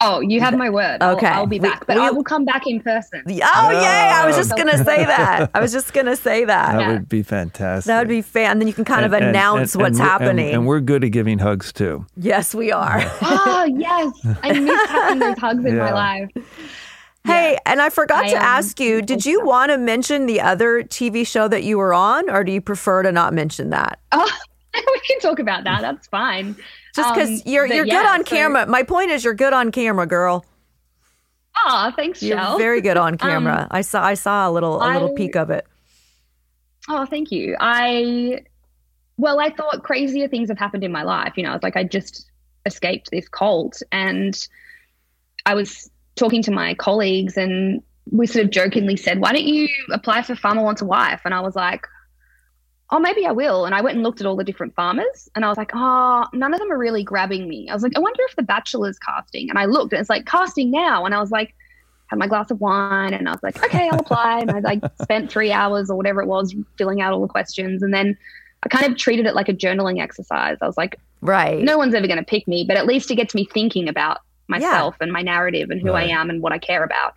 Oh 0.00 0.20
you 0.20 0.40
have 0.40 0.56
my 0.56 0.70
word 0.70 0.98
I'll, 1.02 1.16
Okay. 1.16 1.26
I'll 1.26 1.46
be 1.46 1.58
back 1.58 1.86
but 1.86 1.96
we- 1.96 2.02
i 2.02 2.10
will 2.10 2.24
come 2.24 2.44
back 2.44 2.66
in 2.66 2.80
person 2.80 3.22
Oh, 3.26 3.30
yay. 3.30 3.38
I 3.40 4.26
was 4.26 4.36
Oh. 4.36 4.38
just 4.38 4.56
going 4.56 4.68
to 4.68 4.78
say 4.84 5.04
that. 5.04 5.50
I 5.54 5.60
was 5.60 5.72
just 5.72 5.92
going 5.92 6.06
to 6.06 6.16
say 6.16 6.44
that. 6.44 6.72
That 6.72 6.80
Yeah. 6.80 6.92
would 6.92 7.08
be 7.08 7.22
fantastic. 7.22 7.86
That 7.88 7.98
would 8.00 8.08
be 8.08 8.22
fan. 8.22 8.52
And 8.52 8.60
then 8.60 8.68
you 8.68 8.74
can 8.74 8.84
kind 8.84 9.04
of 9.04 9.12
And- 9.12 9.24
and- 9.24 9.36
announce 9.36 9.74
and- 9.74 9.82
what's 9.82 9.98
and 9.98 10.06
we're- 10.06 10.10
happening. 10.10 10.46
And, 10.46 10.54
and 10.56 10.66
we're 10.66 10.80
good 10.80 11.04
at 11.04 11.10
giving 11.10 11.38
hugs 11.38 11.72
too. 11.72 12.06
yes, 12.16 12.54
we 12.54 12.72
are. 12.72 13.00
oh 13.22 13.64
yes 13.76 14.12
i 14.42 14.52
miss 14.58 14.88
having 14.90 15.18
those 15.18 15.38
hugs 15.38 15.64
in 15.64 15.76
my 15.78 15.92
life 15.92 16.30
Hey, 17.24 17.58
and 17.66 17.82
I 17.82 17.90
forgot 17.90 18.24
I, 18.24 18.28
to 18.30 18.36
um, 18.36 18.42
ask 18.42 18.80
you, 18.80 19.02
did 19.02 19.26
you 19.26 19.44
want 19.44 19.70
to 19.70 19.76
mention 19.76 20.24
the 20.24 20.40
other 20.40 20.82
TV 20.82 21.26
show 21.26 21.48
that 21.48 21.64
you 21.64 21.76
were 21.76 21.92
on, 21.92 22.30
or 22.30 22.42
do 22.44 22.50
you 22.50 22.62
prefer 22.62 23.02
to 23.02 23.12
not 23.12 23.34
mention 23.34 23.68
that? 23.70 23.98
Oh, 24.12 24.30
we 24.74 25.00
can 25.06 25.20
talk 25.20 25.38
about 25.38 25.64
that. 25.64 25.82
That's 25.82 26.06
fine. 26.08 26.56
Just 26.94 27.14
because 27.14 27.28
Um, 27.30 27.42
you're 27.46 27.66
you're 27.66 27.86
yeah, 27.86 28.02
good 28.02 28.06
on 28.06 28.18
so- 28.26 28.34
camera. 28.36 28.66
My 28.66 28.82
point 28.82 29.10
is, 29.10 29.24
you're 29.24 29.34
good 29.34 29.52
on 29.52 29.70
camera, 29.70 30.06
girl. 30.06 30.44
Ah, 31.56 31.92
thanks, 31.94 32.22
You're 32.22 32.38
Shell. 32.38 32.58
very 32.58 32.80
good 32.80 32.96
on 32.96 33.18
camera. 33.26 33.66
I 33.70 33.80
saw 33.82 34.02
I 34.02 34.14
saw 34.14 34.48
a 34.48 34.52
little 34.52 34.82
a 34.82 34.86
little 34.92 35.12
I- 35.12 35.14
peek 35.16 35.36
of 35.36 35.50
it. 35.50 35.66
oh, 36.88 37.04
thank 37.06 37.30
you. 37.30 37.56
I 37.60 38.40
well, 39.16 39.38
I 39.38 39.50
thought 39.50 39.82
crazier 39.82 40.28
things 40.28 40.48
have 40.48 40.58
happened 40.58 40.82
in 40.84 40.92
my 40.92 41.02
life. 41.02 41.34
You 41.36 41.42
know, 41.44 41.52
it's 41.54 41.62
like 41.62 41.76
I 41.76 41.84
just 41.84 42.26
escaped 42.66 43.10
this 43.10 43.28
cult 43.28 43.82
and 43.92 44.34
I 45.46 45.54
was 45.54 45.90
talking 46.16 46.42
to 46.42 46.50
my 46.50 46.74
colleagues 46.74 47.36
and 47.36 47.82
we 48.10 48.26
sort 48.26 48.44
of 48.46 48.50
jokingly 48.50 48.96
said, 48.96 49.20
why 49.20 49.32
don't 49.32 49.44
you 49.44 49.68
apply 49.92 50.22
for 50.22 50.34
Farmer 50.34 50.62
Wants 50.62 50.80
a 50.82 50.86
Wife? 50.86 51.20
And 51.26 51.34
I 51.34 51.40
was 51.40 51.54
like, 51.54 51.86
oh, 52.92 52.98
maybe 52.98 53.24
I 53.26 53.30
will. 53.32 53.64
And 53.66 53.74
I 53.74 53.80
went 53.80 53.94
and 53.96 54.02
looked 54.02 54.20
at 54.20 54.26
all 54.26 54.36
the 54.36 54.44
different 54.44 54.74
farmers 54.74 55.28
and 55.34 55.44
I 55.44 55.48
was 55.48 55.56
like, 55.56 55.70
oh, 55.74 56.26
none 56.32 56.52
of 56.52 56.58
them 56.60 56.72
are 56.72 56.78
really 56.78 57.04
grabbing 57.04 57.48
me. 57.48 57.68
I 57.68 57.74
was 57.74 57.82
like, 57.82 57.92
I 57.96 58.00
wonder 58.00 58.20
if 58.28 58.34
The 58.36 58.42
Bachelor's 58.42 58.98
casting. 58.98 59.48
And 59.48 59.58
I 59.58 59.66
looked 59.66 59.92
and 59.92 60.00
it's 60.00 60.10
like, 60.10 60.26
casting 60.26 60.70
now. 60.70 61.04
And 61.04 61.14
I 61.14 61.20
was 61.20 61.30
like, 61.30 61.54
had 62.08 62.18
my 62.18 62.26
glass 62.26 62.50
of 62.50 62.60
wine 62.60 63.14
and 63.14 63.28
I 63.28 63.32
was 63.32 63.42
like, 63.44 63.62
okay, 63.64 63.88
I'll 63.92 64.00
apply. 64.00 64.40
and 64.40 64.50
I 64.50 64.58
like 64.58 64.82
spent 65.02 65.30
three 65.30 65.52
hours 65.52 65.88
or 65.90 65.96
whatever 65.96 66.20
it 66.20 66.26
was 66.26 66.52
filling 66.78 67.00
out 67.00 67.12
all 67.12 67.20
the 67.20 67.28
questions. 67.28 67.82
And 67.82 67.94
then 67.94 68.16
I 68.64 68.68
kind 68.68 68.90
of 68.90 68.98
treated 68.98 69.26
it 69.26 69.34
like 69.36 69.48
a 69.48 69.54
journaling 69.54 70.00
exercise. 70.02 70.58
I 70.60 70.66
was 70.66 70.76
like, 70.76 70.98
Right. 71.20 71.62
no 71.62 71.78
one's 71.78 71.94
ever 71.94 72.06
going 72.08 72.18
to 72.18 72.24
pick 72.24 72.48
me, 72.48 72.64
but 72.66 72.76
at 72.76 72.86
least 72.86 73.10
it 73.12 73.16
gets 73.16 73.34
me 73.36 73.44
thinking 73.52 73.88
about 73.88 74.18
myself 74.48 74.96
and 75.00 75.12
my 75.12 75.22
narrative 75.22 75.70
and 75.70 75.80
who 75.80 75.92
Right. 75.92 76.10
I 76.10 76.12
am 76.20 76.28
and 76.28 76.42
what 76.42 76.52
I 76.52 76.58
care 76.58 76.82
about. 76.82 77.14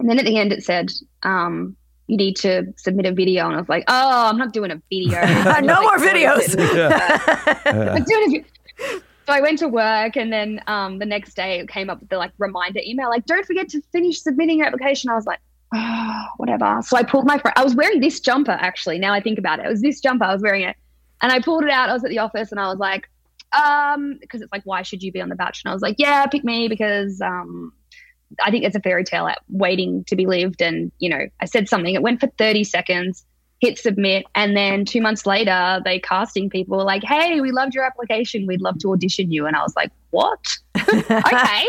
And 0.00 0.08
then 0.08 0.18
at 0.18 0.24
the 0.24 0.38
end, 0.38 0.52
it 0.52 0.64
said, 0.64 0.90
um, 1.24 1.76
you 2.06 2.16
need 2.16 2.36
to 2.36 2.72
submit 2.76 3.06
a 3.06 3.12
video. 3.12 3.46
And 3.46 3.54
I 3.54 3.58
was 3.58 3.68
like, 3.68 3.84
oh, 3.88 4.28
I'm 4.28 4.36
not 4.36 4.52
doing 4.52 4.70
a 4.70 4.82
video. 4.90 5.20
no 5.60 5.82
more 5.82 5.98
videos. 5.98 6.52
Yeah. 6.72 7.94
I'm 7.94 8.04
doing 8.04 8.44
a 8.44 9.00
so 9.26 9.32
I 9.32 9.40
went 9.40 9.58
to 9.60 9.68
work, 9.68 10.16
and 10.16 10.32
then 10.32 10.60
um, 10.66 10.98
the 10.98 11.06
next 11.06 11.34
day 11.34 11.60
it 11.60 11.68
came 11.68 11.88
up 11.88 12.00
with 12.00 12.08
the 12.08 12.18
like 12.18 12.32
reminder 12.38 12.80
email, 12.84 13.08
like 13.08 13.24
"Don't 13.24 13.46
forget 13.46 13.68
to 13.68 13.80
finish 13.92 14.20
submitting 14.20 14.58
your 14.58 14.66
application." 14.66 15.10
I 15.10 15.14
was 15.14 15.26
like, 15.26 15.38
oh, 15.72 16.24
whatever. 16.38 16.80
So 16.82 16.96
I 16.96 17.04
pulled 17.04 17.26
my. 17.26 17.38
Fr- 17.38 17.50
I 17.54 17.62
was 17.62 17.74
wearing 17.74 18.00
this 18.00 18.18
jumper 18.18 18.52
actually. 18.52 18.98
Now 18.98 19.12
I 19.12 19.20
think 19.20 19.38
about 19.38 19.60
it, 19.60 19.66
it 19.66 19.68
was 19.68 19.80
this 19.80 20.00
jumper. 20.00 20.24
I 20.24 20.32
was 20.32 20.42
wearing 20.42 20.62
it, 20.62 20.76
and 21.20 21.30
I 21.30 21.40
pulled 21.40 21.62
it 21.62 21.70
out. 21.70 21.88
I 21.88 21.92
was 21.92 22.02
at 22.02 22.10
the 22.10 22.18
office, 22.18 22.50
and 22.50 22.60
I 22.60 22.68
was 22.68 22.78
like, 22.78 23.08
um, 23.56 24.18
because 24.20 24.42
it's 24.42 24.50
like, 24.50 24.62
why 24.64 24.82
should 24.82 25.02
you 25.02 25.12
be 25.12 25.20
on 25.20 25.28
the 25.28 25.36
batch? 25.36 25.62
And 25.64 25.70
I 25.70 25.74
was 25.74 25.82
like, 25.82 25.96
yeah, 25.98 26.26
pick 26.26 26.42
me 26.42 26.66
because 26.66 27.20
um, 27.20 27.72
I 28.42 28.50
think 28.50 28.64
it's 28.64 28.76
a 28.76 28.80
fairy 28.80 29.04
tale 29.04 29.26
at 29.26 29.40
waiting 29.48 30.04
to 30.04 30.16
be 30.16 30.26
lived. 30.26 30.62
And 30.62 30.92
you 30.98 31.08
know, 31.08 31.26
I 31.40 31.44
said 31.44 31.68
something. 31.68 31.94
It 31.94 32.02
went 32.02 32.20
for 32.20 32.28
thirty 32.38 32.64
seconds 32.64 33.24
hit 33.62 33.78
submit. 33.78 34.26
And 34.34 34.56
then 34.56 34.84
two 34.84 35.00
months 35.00 35.24
later 35.24 35.80
they 35.84 36.00
casting 36.00 36.50
people 36.50 36.76
were 36.76 36.84
like 36.84 37.04
hey 37.04 37.40
we 37.40 37.52
loved 37.52 37.74
your 37.74 37.84
application. 37.84 38.46
We'd 38.46 38.60
love 38.60 38.78
to 38.80 38.92
audition 38.92 39.30
you. 39.32 39.46
And 39.46 39.56
i 39.56 39.62
was 39.62 39.74
like 39.74 39.90
what? 40.10 40.44
Okay. 40.92 41.68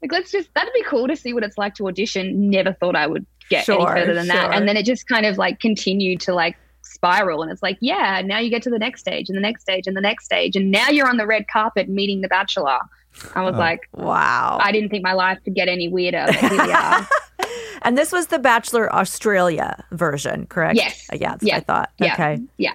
Like 0.00 0.12
let's 0.12 0.30
just 0.30 0.52
that'd 0.54 0.72
be 0.72 0.84
cool 0.84 1.08
to 1.08 1.16
see 1.16 1.34
what 1.34 1.42
it's 1.42 1.58
like 1.58 1.74
to 1.74 1.88
audition. 1.88 2.48
Never 2.48 2.72
thought 2.72 2.96
i 2.96 3.06
would 3.06 3.26
get 3.50 3.68
any 3.68 3.84
further 3.84 4.14
than 4.14 4.26
sure. 4.26 4.34
that. 4.34 4.54
And 4.54 4.66
then 4.68 4.76
it 4.76 4.86
just 4.86 5.06
kind 5.08 5.26
of 5.26 5.36
like 5.36 5.60
continued 5.60 6.20
to 6.22 6.34
like 6.34 6.56
spiral. 6.82 7.42
And 7.42 7.50
it's 7.50 7.62
like 7.62 7.76
yeah 7.80 8.22
now 8.24 8.38
you 8.38 8.48
get 8.48 8.62
to 8.62 8.70
the 8.70 8.78
next 8.78 9.00
stage 9.00 9.28
and 9.28 9.36
the 9.36 9.42
next 9.42 9.62
stage 9.62 9.88
and 9.88 9.96
the 9.96 10.00
next 10.00 10.26
stage. 10.26 10.54
And 10.54 10.70
now 10.70 10.90
you're 10.90 11.08
on 11.08 11.16
the 11.16 11.26
red 11.26 11.48
carpet 11.48 11.88
meeting 11.88 12.20
the 12.20 12.28
bachelor 12.28 12.78
i 13.34 13.42
was 13.42 13.54
Oh. 13.54 13.58
like 13.58 13.80
Wow. 13.92 14.58
i 14.62 14.72
didn't 14.72 14.90
think 14.90 15.02
my 15.04 15.12
life 15.12 15.38
could 15.44 15.54
get 15.54 15.68
any 15.68 15.88
weirder 15.88 16.24
but 16.26 16.34
here 16.36 16.50
we 16.66 16.72
are 16.72 17.08
and 17.82 17.98
this 17.98 18.12
was 18.12 18.28
the 18.28 18.38
Bachelor 18.38 18.92
Australia 18.94 19.84
version, 19.92 20.46
correct? 20.46 20.76
Yes. 20.76 21.06
Uh, 21.12 21.16
Yeah, 21.20 21.30
that's 21.32 21.42
what 21.42 21.48
Yeah. 21.50 21.56
I 21.56 21.60
thought. 21.60 21.90
Yeah. 21.98 22.12
Okay. 22.14 22.42
yeah 22.58 22.72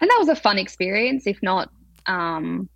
and 0.00 0.10
that 0.10 0.16
was 0.18 0.28
a 0.28 0.36
fun 0.36 0.58
experience 0.58 1.26
if 1.26 1.42
not 1.42 1.70
um 2.06 2.68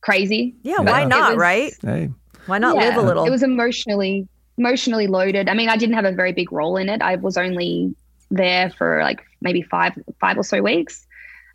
crazy 0.00 0.54
Yeah, 0.62 0.76
But 0.78 0.86
why 0.86 1.04
not, 1.04 1.30
was- 1.32 1.38
right? 1.38 1.72
Hey, 1.82 2.10
Why 2.46 2.58
not 2.58 2.74
Yeah. 2.76 2.82
live 2.88 2.96
a 2.96 3.02
little? 3.02 3.24
it 3.24 3.30
was 3.30 3.42
emotionally 3.42 4.26
emotionally 4.58 5.06
loaded 5.06 5.48
i 5.50 5.54
mean 5.54 5.68
i 5.68 5.76
didn't 5.76 5.94
have 5.94 6.06
a 6.06 6.12
very 6.12 6.32
big 6.32 6.50
role 6.50 6.76
in 6.78 6.88
it 6.88 7.02
i 7.02 7.14
was 7.16 7.36
only 7.36 7.94
there 8.30 8.70
for 8.70 9.00
like 9.02 9.20
maybe 9.42 9.60
five 9.62 9.92
five 10.18 10.38
or 10.38 10.42
so 10.42 10.62
weeks 10.62 11.06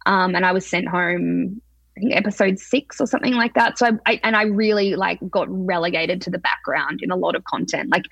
um 0.05 0.35
and 0.35 0.45
i 0.45 0.51
was 0.51 0.65
sent 0.67 0.87
home 0.87 1.59
I 1.97 1.99
think 1.99 2.15
episode 2.15 2.57
six 2.59 3.01
or 3.01 3.07
something 3.07 3.33
like 3.33 3.53
that. 3.55 3.77
So 3.77 3.87
I, 3.87 3.91
I 4.05 4.19
and 4.23 4.35
I 4.35 4.43
really 4.43 4.95
like 4.95 5.19
got 5.29 5.47
relegated 5.49 6.21
to 6.23 6.29
the 6.29 6.37
background 6.39 7.01
in 7.03 7.11
a 7.11 7.15
lot 7.15 7.35
of 7.35 7.43
content. 7.43 7.89
Like 7.91 8.05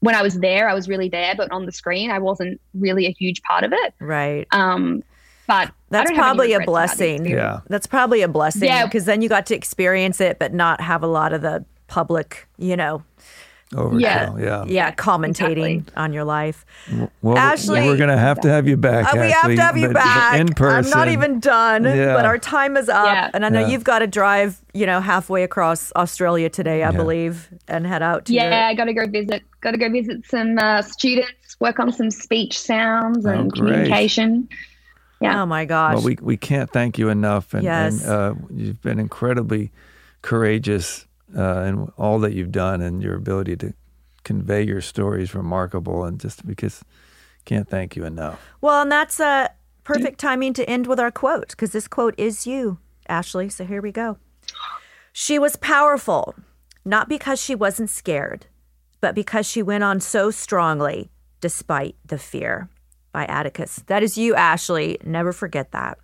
when 0.00 0.14
I 0.14 0.22
was 0.22 0.38
there, 0.40 0.68
I 0.68 0.74
was 0.74 0.88
really 0.88 1.08
there, 1.08 1.34
but 1.36 1.50
on 1.52 1.66
the 1.66 1.72
screen, 1.72 2.10
I 2.10 2.18
wasn't 2.18 2.60
really 2.74 3.06
a 3.06 3.10
huge 3.12 3.42
part 3.42 3.64
of 3.64 3.72
it. 3.72 3.94
right. 4.00 4.46
Um, 4.52 5.02
but 5.46 5.70
That's 5.90 6.10
don't 6.10 6.16
have 6.16 6.24
any 6.24 6.36
probably 6.36 6.52
a 6.54 6.58
regrets 6.58 6.64
about 6.64 6.66
the 6.66 6.72
blessing. 6.72 7.14
experience. 7.20 7.38
yeah. 7.54 7.60
That's 7.68 7.86
probably 7.86 8.22
a 8.22 8.28
blessing 8.28 8.64
Yeah. 8.68 8.84
because 8.84 9.04
then 9.04 9.22
you 9.22 9.28
got 9.28 9.46
to 9.46 9.54
experience 9.54 10.20
it, 10.20 10.38
but 10.40 10.52
not 10.52 10.80
have 10.80 11.02
a 11.04 11.06
lot 11.06 11.32
of 11.32 11.42
the 11.42 11.64
public, 11.86 12.48
you 12.58 12.76
know, 12.76 13.04
Overkill. 13.72 14.00
Yeah. 14.00 14.36
Yeah. 14.38 14.64
yeah, 14.66 14.90
commentating 14.92 15.78
Exactly. 15.78 15.84
on 15.96 16.12
your 16.12 16.22
life. 16.24 16.64
Well, 17.20 17.36
Ashley- 17.36 17.80
we're 17.80 17.96
going 17.96 18.10
to 18.10 18.16
have 18.16 18.40
to 18.42 18.48
have 18.48 18.68
you 18.68 18.76
back. 18.76 19.12
Uh, 19.12 19.18
we 19.18 19.30
have 19.30 19.54
to 19.54 19.56
have 19.60 19.76
you 19.76 19.88
but- 19.88 19.94
but 19.94 20.04
back. 20.04 20.38
in 20.40 20.48
person. 20.54 20.92
I'm 20.92 20.98
not 20.98 21.08
even 21.08 21.40
done, 21.40 21.82
Yeah. 21.84 22.14
but 22.14 22.24
our 22.24 22.38
time 22.38 22.76
is 22.76 22.88
up. 22.88 23.06
Yeah. 23.06 23.30
And 23.34 23.44
I 23.44 23.48
know 23.48 23.60
Yeah. 23.60 23.66
you've 23.68 23.82
got 23.82 23.98
to 23.98 24.06
drive, 24.06 24.60
you 24.72 24.86
know, 24.86 25.00
halfway 25.00 25.42
across 25.42 25.92
Australia 25.96 26.48
today, 26.48 26.84
I 26.84 26.90
Yeah. 26.90 26.96
believe, 26.96 27.48
and 27.66 27.84
head 27.86 28.02
out 28.02 28.26
to 28.26 28.32
Yeah, 28.32 28.44
your- 28.44 28.68
I 28.68 28.74
got 28.74 28.84
to 28.84 28.94
go 28.94 29.06
visit. 29.08 29.42
Got 29.62 29.72
to 29.72 29.78
go 29.78 29.90
visit 29.90 30.24
some 30.26 30.58
uh, 30.60 30.82
students, 30.82 31.56
work 31.58 31.80
on 31.80 31.92
some 31.92 32.12
speech 32.12 32.56
sounds 32.58 33.26
Oh, 33.26 33.30
and 33.30 33.50
great. 33.50 33.72
communication. 33.72 34.48
Yeah. 35.20 35.42
Oh 35.42 35.46
my 35.46 35.64
gosh. 35.64 35.94
Well, 35.96 36.04
we, 36.04 36.18
we 36.22 36.36
can't 36.36 36.70
thank 36.70 36.98
you 36.98 37.08
enough. 37.08 37.52
And, 37.52 37.64
Yes. 37.64 38.04
and 38.04 38.10
uh, 38.12 38.34
you've 38.54 38.80
been 38.82 39.00
incredibly 39.00 39.72
courageous 40.22 41.06
uh, 41.36 41.60
in 41.62 41.92
all 41.96 42.18
that 42.20 42.32
you've 42.32 42.52
done, 42.52 42.80
and 42.80 43.02
your 43.02 43.14
ability 43.14 43.56
to 43.58 43.74
convey 44.24 44.62
your 44.62 44.80
story 44.80 45.22
is 45.22 45.34
remarkable. 45.34 46.04
And 46.04 46.18
just 46.18 46.46
because 46.46 46.82
can't 47.44 47.68
thank 47.68 47.96
you 47.96 48.04
enough. 48.04 48.40
Well, 48.60 48.82
and 48.82 48.90
that's 48.90 49.20
uh, 49.20 49.48
perfect 49.84 50.18
timing 50.18 50.52
to 50.54 50.68
end 50.68 50.86
with 50.86 50.98
our 50.98 51.10
quote 51.10 51.50
because 51.50 51.72
this 51.72 51.86
quote 51.88 52.14
is 52.18 52.46
you, 52.46 52.78
Ashley. 53.08 53.48
So 53.48 53.64
here 53.64 53.80
we 53.80 53.92
go. 53.92 54.18
She 55.12 55.38
was 55.38 55.56
powerful, 55.56 56.34
not 56.84 57.08
because 57.08 57.40
she 57.40 57.54
wasn't 57.54 57.90
scared, 57.90 58.46
but 59.00 59.14
because 59.14 59.46
she 59.46 59.62
went 59.62 59.84
on 59.84 60.00
so 60.00 60.30
strongly 60.30 61.10
despite 61.40 61.96
the 62.04 62.18
fear. 62.18 62.68
By 63.12 63.24
Atticus. 63.24 63.82
That 63.86 64.02
is 64.02 64.18
you, 64.18 64.34
Ashley. 64.34 64.98
Never 65.02 65.32
forget 65.32 65.72
that. 65.72 65.96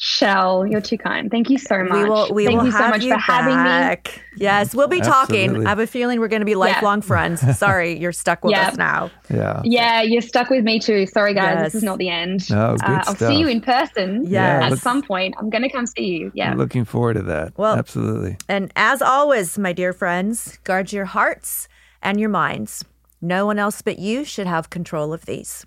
Shell, 0.00 0.64
you're 0.64 0.80
too 0.80 0.96
kind. 0.96 1.28
Thank 1.28 1.50
you 1.50 1.58
so 1.58 1.82
much. 1.82 1.92
We 1.92 2.04
will. 2.08 2.32
We 2.32 2.46
Thank 2.46 2.58
will 2.58 2.66
you 2.66 2.70
so 2.72 2.78
have 2.78 2.90
much 2.90 3.02
you 3.02 3.12
for 3.14 3.18
having 3.18 3.56
me. 3.56 3.64
back. 3.64 4.22
Yes, 4.36 4.72
we'll 4.72 4.86
be 4.86 5.00
talking. 5.00 5.66
I 5.66 5.70
have 5.70 5.80
a 5.80 5.88
feeling 5.88 6.20
we're 6.20 6.28
going 6.28 6.40
to 6.40 6.46
be 6.46 6.54
lifelong 6.54 7.02
friends. 7.02 7.40
Sorry, 7.58 7.98
you're 7.98 8.12
stuck 8.12 8.44
with 8.44 8.52
Yeah. 8.52 8.68
us 8.68 8.76
now. 8.76 9.10
Yeah. 9.28 9.60
Yeah, 9.64 10.02
you're 10.02 10.20
stuck 10.22 10.50
with 10.50 10.62
me 10.62 10.78
too. 10.78 11.04
Sorry, 11.06 11.34
guys. 11.34 11.56
Yes. 11.56 11.64
This 11.64 11.74
is 11.76 11.82
not 11.82 11.98
the 11.98 12.10
end. 12.10 12.48
No, 12.48 12.76
good 12.76 12.88
uh, 12.88 13.02
I'll 13.06 13.16
stuff. 13.16 13.28
see 13.32 13.40
you 13.40 13.48
in 13.48 13.60
person 13.60 14.24
Yeah, 14.24 14.60
at 14.66 14.70
let's- 14.70 14.82
some 14.82 15.02
point. 15.02 15.34
I'm 15.36 15.50
going 15.50 15.62
to 15.62 15.68
come 15.68 15.86
see 15.86 16.04
you. 16.06 16.30
Yeah. 16.32 16.52
I'm 16.52 16.58
looking 16.58 16.84
forward 16.84 17.14
to 17.14 17.22
that. 17.22 17.58
Well- 17.58 17.76
Absolutely. 17.76 18.36
And 18.48 18.72
as 18.76 19.02
always, 19.02 19.58
my 19.58 19.72
dear 19.72 19.92
friends, 19.92 20.58
guard 20.62 20.92
your 20.92 21.06
hearts 21.06 21.66
and 22.02 22.20
your 22.20 22.28
minds. 22.30 22.84
No 23.20 23.46
one 23.46 23.58
else 23.58 23.82
but 23.82 23.98
you 23.98 24.24
should 24.24 24.46
have 24.46 24.70
control 24.70 25.12
of 25.12 25.26
these. 25.26 25.66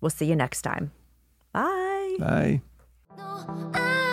We'll 0.00 0.08
see 0.08 0.24
you 0.24 0.34
next 0.36 0.62
time. 0.62 0.92
Bye. 1.52 2.16
Bye. 2.18 2.62
Oh, 3.38 3.70
I 3.74 4.05